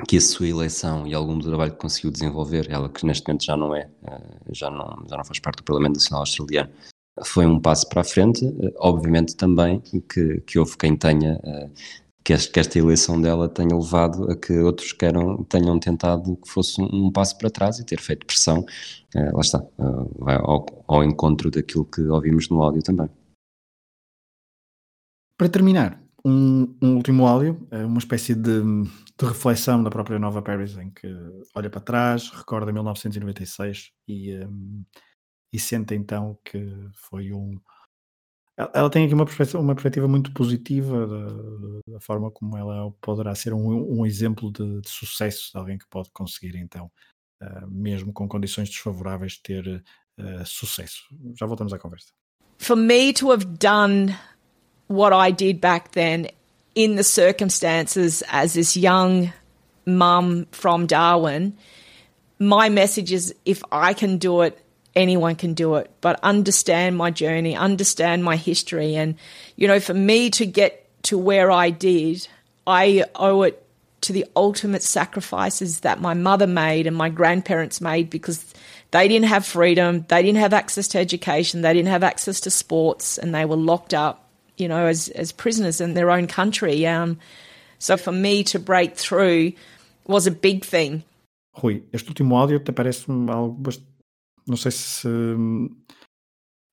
que 0.07 0.15
a 0.15 0.21
sua 0.21 0.47
eleição 0.47 1.05
e 1.05 1.13
algum 1.13 1.37
do 1.37 1.49
trabalho 1.49 1.73
que 1.73 1.79
conseguiu 1.79 2.11
desenvolver, 2.11 2.71
ela 2.71 2.87
que 2.87 3.05
neste 3.05 3.27
momento 3.27 3.43
já 3.43 3.57
não 3.57 3.75
é, 3.75 3.89
já, 4.53 4.71
não, 4.71 5.05
já 5.09 5.17
não 5.17 5.25
faz 5.25 5.39
parte 5.39 5.57
do 5.57 5.63
Parlamento 5.63 5.95
Nacional 5.95 6.21
Australiano, 6.21 6.71
foi 7.23 7.45
um 7.45 7.59
passo 7.59 7.87
para 7.87 8.01
a 8.01 8.03
frente. 8.03 8.45
Uh, 8.45 8.73
obviamente 8.79 9.35
também 9.35 9.79
que, 9.79 10.41
que 10.41 10.59
houve 10.59 10.77
quem 10.77 10.95
tenha 10.95 11.39
que, 12.23 12.33
este, 12.33 12.51
que, 12.51 12.59
esta 12.59 12.79
eleição 12.79 13.21
dela 13.21 13.47
tenha 13.47 13.75
levado 13.75 14.29
a 14.31 14.35
que 14.35 14.57
outros 14.59 14.91
queiram, 14.91 15.43
tenham 15.43 15.79
tentado 15.79 16.35
que 16.37 16.49
fosse 16.49 16.81
um, 16.81 17.11
passo 17.11 17.37
para 17.37 17.49
trás 17.49 17.79
e 17.79 17.85
ter 17.85 17.99
feito 17.99 18.25
pressão. 18.25 18.65
Uh, 19.15 19.35
lá 19.35 19.41
está, 19.41 19.63
vai 20.17 20.35
ao, 20.35 20.65
ao, 20.87 21.03
encontro 21.03 21.51
daquilo 21.51 21.85
que 21.85 22.01
ouvimos 22.01 22.49
no 22.49 22.61
áudio 22.61 22.81
também. 22.81 23.09
Para 25.37 25.49
terminar, 25.49 26.01
um, 26.25 26.75
um 26.81 26.95
último 26.95 27.27
áudio, 27.27 27.67
uma 27.71 27.99
espécie 27.99 28.33
de, 28.33 28.61
de, 28.61 29.25
reflexão 29.25 29.83
da 29.83 29.89
própria 29.89 30.17
Nova 30.17 30.41
Paris, 30.41 30.77
em 30.77 30.89
que 30.89 31.07
olha 31.53 31.69
para 31.69 31.81
trás, 31.81 32.29
recorda 32.29 32.71
1996 32.71 33.91
e, 34.07 34.33
um, 34.37 34.83
e 35.55 35.59
sente 35.59 35.95
então 35.95 36.37
que 36.43 36.59
foi 36.93 37.31
um 37.31 37.59
ela 38.73 38.89
tem 38.89 39.03
aqui 39.03 39.13
uma 39.13 39.25
perspectiva, 39.25 39.61
uma 39.61 39.75
perspectiva 39.75 40.07
muito 40.07 40.31
positiva 40.31 41.05
da, 41.05 41.93
da, 41.93 41.99
forma 41.99 42.31
como 42.31 42.57
ela 42.57 42.89
poderá 43.01 43.35
ser 43.35 43.53
um, 43.53 43.99
um 43.99 44.05
exemplo 44.05 44.49
de, 44.49 44.79
de, 44.79 44.89
sucesso 44.89 45.51
de 45.51 45.57
alguém 45.57 45.77
que 45.77 45.85
pode 45.89 46.09
conseguir, 46.13 46.55
então, 46.55 46.89
uh, 47.43 47.67
mesmo 47.67 48.13
com 48.13 48.29
condições 48.29 48.69
desfavoráveis, 48.69 49.37
ter 49.37 49.67
uh, 49.67 50.45
sucesso. 50.45 51.03
Já 51.37 51.45
voltamos 51.45 51.73
à 51.73 51.77
conversa. 51.77 52.13
For 52.57 52.77
me 52.77 53.11
to 53.15 53.33
have 53.33 53.45
done 53.59 54.15
what 54.87 55.13
I 55.13 55.33
did 55.33 55.59
back 55.59 55.89
then 55.91 56.27
in 56.75 56.95
the 56.95 57.03
circumstances 57.03 58.23
as 58.29 58.53
this 58.53 58.77
young 58.77 59.33
mum 59.85 60.47
from 60.51 60.85
Darwin, 60.85 61.57
my 62.39 62.69
message 62.69 63.13
is 63.13 63.35
if 63.45 63.61
I 63.69 63.93
can 63.93 64.17
do 64.17 64.41
it, 64.43 64.64
anyone 64.95 65.35
can 65.35 65.53
do 65.53 65.75
it, 65.75 65.91
but 66.01 66.19
understand 66.23 66.97
my 66.97 67.11
journey, 67.11 67.55
understand 67.55 68.23
my 68.23 68.35
history. 68.35 68.95
And, 68.95 69.15
you 69.55 69.67
know, 69.67 69.79
for 69.79 69.93
me 69.93 70.29
to 70.31 70.45
get 70.45 70.87
to 71.03 71.17
where 71.17 71.51
I 71.51 71.69
did, 71.69 72.27
I 72.65 73.03
owe 73.15 73.43
it 73.43 73.61
to 74.01 74.13
the 74.13 74.25
ultimate 74.35 74.83
sacrifices 74.83 75.81
that 75.81 75.99
my 75.99 76.13
mother 76.13 76.47
made 76.47 76.87
and 76.87 76.95
my 76.95 77.09
grandparents 77.09 77.81
made 77.81 78.09
because 78.09 78.53
they 78.91 79.07
didn't 79.07 79.27
have 79.27 79.45
freedom, 79.45 80.05
they 80.09 80.21
didn't 80.21 80.39
have 80.39 80.53
access 80.53 80.87
to 80.89 80.99
education, 80.99 81.61
they 81.61 81.73
didn't 81.73 81.89
have 81.89 82.03
access 82.03 82.39
to 82.41 82.51
sports, 82.51 83.17
and 83.17 83.33
they 83.33 83.45
were 83.45 83.55
locked 83.55 83.93
up, 83.93 84.29
you 84.57 84.67
know, 84.67 84.85
as, 84.85 85.09
as 85.09 85.31
prisoners 85.31 85.81
in 85.81 85.95
their 85.95 86.11
own 86.11 86.27
country. 86.27 86.85
Um, 86.85 87.17
so 87.79 87.97
for 87.97 88.11
me 88.11 88.43
to 88.45 88.59
break 88.59 88.95
through 88.95 89.53
was 90.07 90.27
a 90.27 90.31
big 90.31 90.63
thing. 90.63 91.03
Rui, 91.61 91.83
este 91.93 92.09
último 92.09 92.37
áudio 92.37 92.63
te 92.63 92.73
parece 92.73 93.05
algo 93.07 93.71
não 94.47 94.57
sei 94.57 94.71
se 94.71 95.07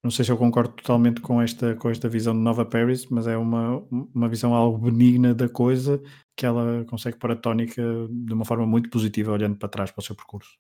não 0.05 0.11
sei 0.11 0.25
se 0.25 0.33
eu 0.33 0.37
concordo 0.37 0.75
totalmente 0.75 1.21
com 1.21 1.41
esta, 1.41 1.77
com 1.77 1.89
esta 1.89 2.09
visão 2.09 2.35
de 2.35 2.41
Nova 2.41 2.65
Paris, 2.65 3.07
mas 3.07 3.29
é 3.29 3.37
uma, 3.37 3.79
uma 3.91 4.29
visão 4.29 4.53
algo 4.53 4.91
benigna 4.91 5.33
da 5.33 5.49
coisa 5.49 6.03
que 6.37 6.45
ela 6.45 6.85
consegue 6.87 7.19
pôr 7.19 7.31
a 7.31 7.37
tónica 7.37 7.83
de 8.11 8.33
uma 8.33 8.45
forma 8.45 8.67
muito 8.67 8.91
positiva, 8.91 9.31
olhando 9.31 9.57
para 9.57 9.69
trás 9.69 9.93
para 9.93 10.01
o 10.01 10.05
seu 10.05 10.17
percurso. 10.17 10.59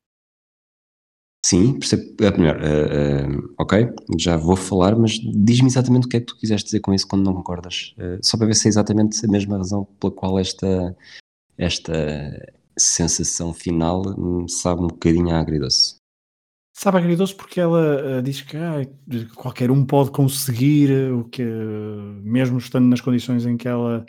Sim, 1.45 1.77
percebo. 1.79 2.03
É 2.21 2.39
melhor, 2.39 2.57
uh, 2.57 3.41
uh, 3.41 3.55
ok, 3.59 3.89
já 4.17 4.37
vou 4.37 4.55
falar, 4.55 4.97
mas 4.97 5.19
diz-me 5.19 5.67
exatamente 5.67 6.07
o 6.07 6.09
que 6.09 6.19
é 6.19 6.21
que 6.21 6.27
tu 6.27 6.39
quiseste 6.39 6.67
dizer 6.67 6.81
com 6.81 6.95
isso 6.95 7.09
quando 7.09 7.25
não 7.25 7.35
concordas. 7.35 7.95
Uh, 7.99 8.25
só 8.25 8.39
para 8.39 8.47
ver 8.47 8.55
se 8.55 8.69
é 8.69 8.71
exatamente 8.71 9.27
a 9.27 9.29
mesma 9.29 9.57
razão 9.59 9.85
pela 9.99 10.13
qual 10.13 10.39
esta, 10.39 10.97
esta 11.59 11.93
sensação 12.79 13.53
final 13.53 14.05
sabe 14.49 14.83
um 14.83 14.87
bocadinho 14.87 15.35
agridoce. 15.35 16.02
Sabe 16.75 16.99
agridoce 16.99 17.35
porque 17.35 17.61
ela 17.61 18.19
uh, 18.19 18.23
diz 18.23 18.41
que 18.41 18.57
ah, 18.57 18.81
qualquer 19.35 19.71
um 19.71 19.85
pode 19.85 20.11
conseguir 20.11 20.91
eh, 20.91 21.13
o 21.13 21.25
que, 21.25 21.45
mesmo 21.45 22.57
estando 22.57 22.87
nas 22.87 23.01
condições 23.01 23.45
em 23.45 23.59
que 23.59 23.69
ela, 23.69 24.07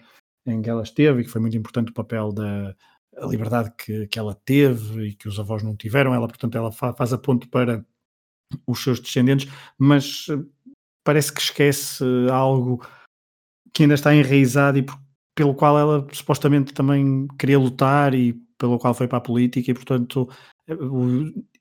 em 0.47 0.61
que 0.61 0.69
ela 0.69 0.81
esteve, 0.81 1.21
e 1.21 1.23
que 1.25 1.29
foi 1.29 1.41
muito 1.41 1.57
importante 1.57 1.91
o 1.91 1.93
papel 1.93 2.31
da 2.31 2.73
liberdade 3.27 3.71
que, 3.77 4.07
que 4.07 4.17
ela 4.17 4.33
teve 4.33 5.09
e 5.09 5.13
que 5.13 5.27
os 5.27 5.37
avós 5.39 5.61
não 5.61 5.75
tiveram, 5.75 6.13
ela, 6.13 6.27
portanto, 6.27 6.57
ela 6.57 6.71
fa 6.71 6.93
faz 6.93 7.11
a 7.11 7.17
para 7.51 7.85
os 8.65 8.81
seus 8.81 8.99
descendentes, 8.99 9.51
mas 9.77 10.27
parece 11.03 11.33
que 11.33 11.41
esquece 11.41 12.03
algo 12.31 12.81
que 13.73 13.83
ainda 13.83 13.95
está 13.95 14.15
enraizado 14.15 14.77
e 14.77 14.83
por, 14.83 14.97
pelo 15.35 15.53
qual 15.55 15.77
ela 15.77 16.07
supostamente 16.13 16.73
também 16.73 17.27
queria 17.37 17.59
lutar 17.59 18.13
e 18.13 18.33
pelo 18.57 18.79
qual 18.79 18.93
foi 18.93 19.07
para 19.07 19.17
a 19.17 19.21
política 19.21 19.71
e 19.71 19.73
portanto 19.73 20.29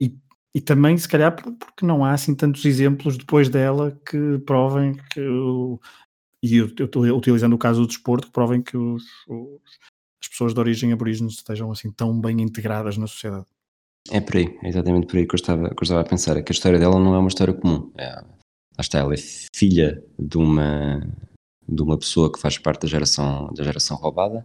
e 0.01 0.17
e 0.55 0.61
também, 0.61 0.99
se 0.99 1.09
calhar, 1.09 1.35
porque 1.35 1.87
não 1.87 2.05
há 2.05 2.13
assim 2.13 2.35
tantos 2.35 2.65
exemplos 2.65 3.17
depois 3.17 3.49
dela 3.49 3.99
que 4.09 4.39
provem 4.45 4.95
que. 5.13 5.21
E 6.43 6.57
eu 6.57 6.67
estou 6.67 7.05
utilizando 7.17 7.55
o 7.55 7.59
caso 7.59 7.81
do 7.81 7.87
desporto, 7.87 8.27
que 8.27 8.33
provem 8.33 8.61
que 8.61 8.77
os, 8.77 9.05
os, 9.29 9.61
as 10.21 10.29
pessoas 10.29 10.53
de 10.53 10.61
origem 10.61 10.93
aborígene 10.93 11.31
estejam 11.31 11.71
assim 11.71 11.91
tão 11.91 12.21
bem 12.21 12.41
integradas 12.43 12.99
na 12.99 13.07
sociedade. 13.07 13.47
É 14.11 14.21
por 14.21 14.37
aí, 14.37 14.59
é 14.63 14.69
exatamente 14.69 15.07
por 15.07 15.17
aí 15.17 15.27
que 15.27 15.35
eu 15.35 15.39
estava, 15.39 15.69
que 15.69 15.81
eu 15.81 15.85
estava 15.85 16.01
a 16.01 16.05
pensar. 16.05 16.37
É 16.37 16.43
que 16.43 16.53
a 16.53 16.55
história 16.55 16.79
dela 16.79 16.99
não 16.99 17.15
é 17.15 17.19
uma 17.19 17.29
história 17.29 17.55
comum. 17.55 17.91
É, 17.97 18.17
lá 18.17 18.81
está, 18.81 18.99
ela 18.99 19.15
é 19.15 19.19
filha 19.55 20.05
de 20.19 20.37
uma, 20.37 21.01
de 21.67 21.83
uma 21.83 21.97
pessoa 21.97 22.31
que 22.31 22.41
faz 22.41 22.59
parte 22.59 22.83
da 22.83 22.89
geração, 22.89 23.53
da 23.55 23.63
geração 23.63 23.97
roubada, 23.97 24.45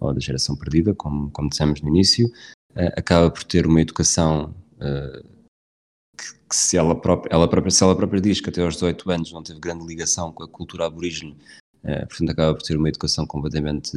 ou 0.00 0.12
da 0.12 0.20
geração 0.20 0.56
perdida, 0.56 0.94
como, 0.94 1.30
como 1.30 1.48
dissemos 1.48 1.80
no 1.80 1.88
início, 1.88 2.26
uh, 2.72 2.92
acaba 2.96 3.30
por 3.30 3.44
ter 3.44 3.66
uma 3.66 3.80
educação 3.80 4.54
uh, 4.74 5.35
que, 6.16 6.24
que, 6.48 6.56
se 6.56 6.76
ela 6.76 6.94
própria, 6.94 7.32
ela 7.32 7.48
própria, 7.48 7.70
se 7.70 7.82
ela 7.82 7.96
própria 7.96 8.20
diz 8.20 8.40
que 8.40 8.50
até 8.50 8.62
aos 8.62 8.74
18 8.74 9.10
anos 9.10 9.32
não 9.32 9.42
teve 9.42 9.60
grande 9.60 9.86
ligação 9.86 10.32
com 10.32 10.42
a 10.42 10.48
cultura 10.48 10.86
aborígene, 10.86 11.36
uh, 11.84 12.06
portanto 12.08 12.30
acaba 12.30 12.54
por 12.54 12.62
ter 12.62 12.76
uma 12.76 12.88
educação 12.88 13.26
completamente 13.26 13.92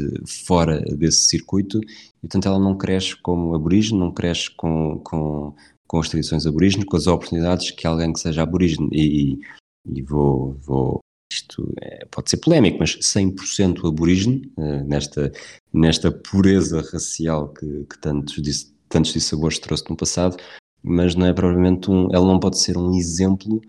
fora 0.45 0.82
desse 0.82 1.26
circuito, 1.26 1.80
e 1.82 2.22
portanto 2.22 2.47
ela 2.47 2.59
não 2.59 2.78
cresce 2.78 3.15
como 3.22 3.55
aborígene, 3.55 3.99
não 3.99 4.11
cresce 4.11 4.49
com, 4.51 4.99
com, 4.99 5.55
com 5.88 5.99
as 5.99 6.09
tradições 6.09 6.45
aborígenes, 6.45 6.86
com 6.86 6.97
as 6.97 7.07
oportunidades 7.07 7.72
que 7.72 7.88
alguém 7.88 8.13
que 8.13 8.20
seja 8.20 8.43
aborígene, 8.43 8.89
e, 8.91 9.39
e 9.88 10.01
vou, 10.01 10.57
vou 10.61 10.99
isto 11.32 11.72
é, 11.82 12.05
pode 12.05 12.30
ser 12.30 12.38
polémico, 12.38 12.80
mas 12.80 12.97
100% 12.97 13.88
aborígene, 13.88 14.51
uh, 14.57 14.84
nesta, 14.86 15.32
nesta 15.72 16.11
pureza 16.11 16.82
racial 16.91 17.53
que, 17.53 17.86
que 17.86 17.99
tantos, 17.99 18.74
tantos 18.89 19.13
dissabores 19.13 19.59
trouxe 19.59 19.84
no 19.89 19.95
passado, 19.95 20.38
mas 20.84 21.15
não 21.15 21.25
é 21.25 21.34
provavelmente 21.34 21.89
um, 21.89 22.07
ela 22.11 22.25
não 22.25 22.39
pode 22.39 22.59
ser 22.59 22.77
um 22.77 22.93
exemplo 22.93 23.61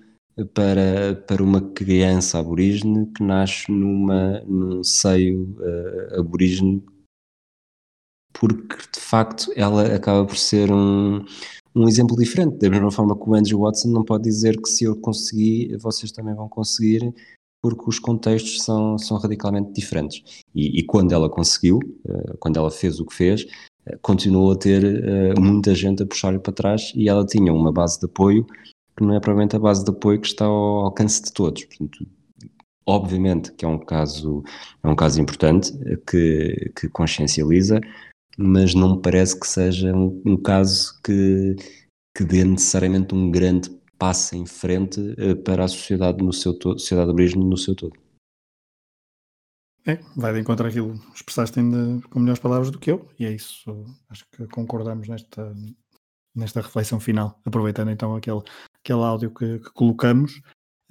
para, 0.55 1.15
para 1.27 1.43
uma 1.43 1.61
criança 1.61 2.39
aborígene 2.39 3.07
que 3.13 3.23
nasce 3.23 3.71
numa, 3.71 4.41
num 4.41 4.83
seio 4.83 5.55
uh, 5.59 6.21
aborígene, 6.21 6.83
porque 8.33 8.77
de 8.95 9.01
facto 9.01 9.53
ela 9.57 9.95
acaba 9.95 10.25
por 10.25 10.37
ser 10.37 10.71
um, 10.71 11.25
um 11.75 11.89
exemplo 11.89 12.17
diferente. 12.17 12.59
Da 12.59 12.71
mesma 12.71 12.91
forma 12.91 13.19
que 13.19 13.29
o 13.29 13.35
Andrew 13.35 13.61
Watson 13.61 13.89
não 13.89 14.05
pode 14.05 14.25
dizer 14.25 14.61
que 14.61 14.69
se 14.69 14.85
eu 14.85 14.97
conseguir, 14.97 15.77
vocês 15.79 16.13
também 16.13 16.35
vão 16.35 16.49
conseguir, 16.49 17.13
porque 17.63 17.85
os 17.87 17.99
contextos 17.99 18.63
são, 18.63 18.97
são 18.97 19.19
radicalmente 19.19 19.73
diferentes. 19.73 20.43
E, 20.55 20.81
e 20.81 20.83
quando 20.85 21.13
ela 21.13 21.29
conseguiu, 21.29 21.79
uh, 22.07 22.37
quando 22.39 22.57
ela 22.57 22.71
fez 22.71 23.01
o 23.01 23.07
que 23.07 23.15
fez, 23.15 23.47
continuou 24.03 24.53
a 24.53 24.57
ter 24.57 24.85
uh, 24.85 25.41
muita 25.41 25.75
gente 25.75 26.03
a 26.03 26.07
puxar-lhe 26.07 26.39
para 26.39 26.53
trás 26.53 26.93
e 26.95 27.09
ela 27.09 27.25
tinha 27.25 27.53
uma 27.53 27.73
base 27.73 27.99
de 27.99 28.07
apoio 28.07 28.47
que 28.97 29.05
não 29.05 29.15
é 29.15 29.21
provavelmente 29.21 29.57
a 29.57 29.59
base 29.59 29.85
de 29.85 29.91
apoio 29.91 30.21
que 30.21 30.27
está 30.27 30.45
ao 30.45 30.85
alcance 30.87 31.23
de 31.23 31.33
todos. 31.33 31.65
Portanto, 31.65 32.07
obviamente 32.87 33.53
que 33.53 33.65
é 33.65 33.69
um 33.69 33.79
caso, 33.79 34.43
é 34.83 34.89
um 34.89 34.97
caso 34.97 35.21
importante 35.21 35.73
que, 36.07 36.73
que 36.79 36.89
consciencializa, 36.89 37.81
mas 38.37 38.75
não 38.75 38.97
me 38.97 39.03
parece 39.03 39.39
que 39.39 39.47
seja 39.47 39.95
um, 39.95 40.21
um 40.25 40.37
caso 40.37 41.01
que, 41.03 41.57
que 42.17 42.25
dê 42.25 42.45
necessariamente 42.45 43.15
um 43.15 43.31
grande 43.31 43.71
passo 43.99 44.35
em 44.37 44.47
frente 44.47 45.01
uh, 45.01 45.37
para 45.45 45.65
a 45.65 45.69
sociedade 45.69 46.23
no 46.25 46.33
seu 46.33 46.53
todo, 46.59 46.79
sociedade 46.79 47.11
aborígene 47.11 47.45
no 47.45 47.57
seu 47.57 47.75
todo. 47.75 47.93
É, 49.87 49.99
vai 50.17 50.33
de 50.33 50.41
encontro 50.41 50.67
aquilo 50.67 50.95
expressaste 51.15 51.59
ainda 51.59 52.07
com 52.09 52.21
melhores 52.21 52.41
palavras 52.41 52.71
do 52.71 52.79
que 52.79 52.91
eu, 52.91 53.09
e 53.19 53.25
é 53.25 53.33
isso. 53.33 53.85
Acho 54.09 54.27
que 54.31 54.47
concordamos 54.49 55.09
nesta, 55.09 55.55
nesta 56.35 56.61
reflexão 56.61 57.01
final, 57.01 57.41
aproveitando 57.45 57.91
então 57.91 58.15
aquele, 58.15 58.43
aquele 58.85 59.03
áudio 59.03 59.33
que, 59.33 59.59
que 59.59 59.71
colocamos. 59.73 60.41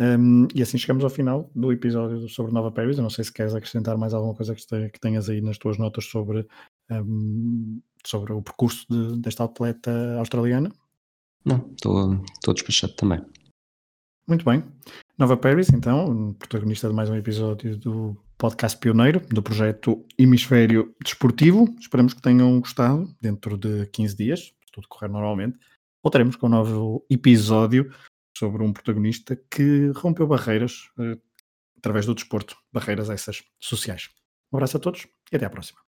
Um, 0.02 0.48
e 0.56 0.62
assim 0.62 0.78
chegamos 0.78 1.04
ao 1.04 1.10
final 1.10 1.52
do 1.54 1.74
episódio 1.74 2.28
sobre 2.30 2.54
Nova 2.54 2.72
Paris. 2.72 2.98
Eu 2.98 3.04
não 3.04 3.10
sei 3.10 3.26
se 3.26 3.34
queres 3.34 3.54
acrescentar 3.54 3.98
mais 3.98 4.14
alguma 4.14 4.34
coisa 4.34 4.56
que 4.56 5.00
tenhas 5.00 5.30
aí 5.30 5.42
nas 5.42 5.58
tuas 5.58 5.78
notas 5.78 6.06
sobre, 6.06 6.48
um, 6.90 7.82
sobre 8.06 8.32
o 8.32 8.42
percurso 8.42 8.86
de, 8.90 9.20
desta 9.20 9.44
atleta 9.44 9.92
australiana. 10.18 10.72
Não, 11.46 11.70
estou 11.74 12.54
despachado 12.54 12.94
também. 12.94 13.22
Muito 14.28 14.46
bem. 14.46 14.64
Nova 15.18 15.36
Paris, 15.36 15.70
então, 15.70 16.34
protagonista 16.34 16.88
de 16.88 16.96
mais 16.96 17.10
um 17.10 17.16
episódio 17.16 17.78
do 17.78 18.18
podcast 18.40 18.80
pioneiro 18.80 19.20
do 19.20 19.44
projeto 19.44 20.06
Hemisfério 20.18 20.96
Desportivo. 21.04 21.76
Esperamos 21.78 22.14
que 22.14 22.22
tenham 22.22 22.58
gostado. 22.62 23.14
Dentro 23.20 23.58
de 23.58 23.86
15 23.88 24.16
dias, 24.16 24.40
se 24.40 24.72
tudo 24.72 24.88
correr 24.88 25.10
normalmente, 25.10 25.60
voltaremos 26.02 26.38
com 26.38 26.48
um 26.48 26.50
novo 26.50 27.06
episódio 27.10 27.94
sobre 28.36 28.64
um 28.64 28.72
protagonista 28.72 29.36
que 29.36 29.92
rompeu 29.94 30.26
barreiras 30.26 30.90
eh, 30.98 31.18
através 31.78 32.06
do 32.06 32.16
desporto, 32.16 32.56
barreiras 32.72 33.10
essas 33.10 33.44
sociais. 33.60 34.10
Um 34.54 34.58
abraço 34.58 34.78
a 34.78 34.80
todos 34.80 35.06
e 35.32 35.36
até 35.36 35.46
à 35.46 35.50
próxima. 35.50 35.89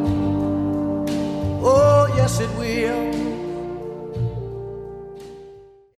yes 2.21 2.39
it 2.39 2.49
will. 2.55 3.10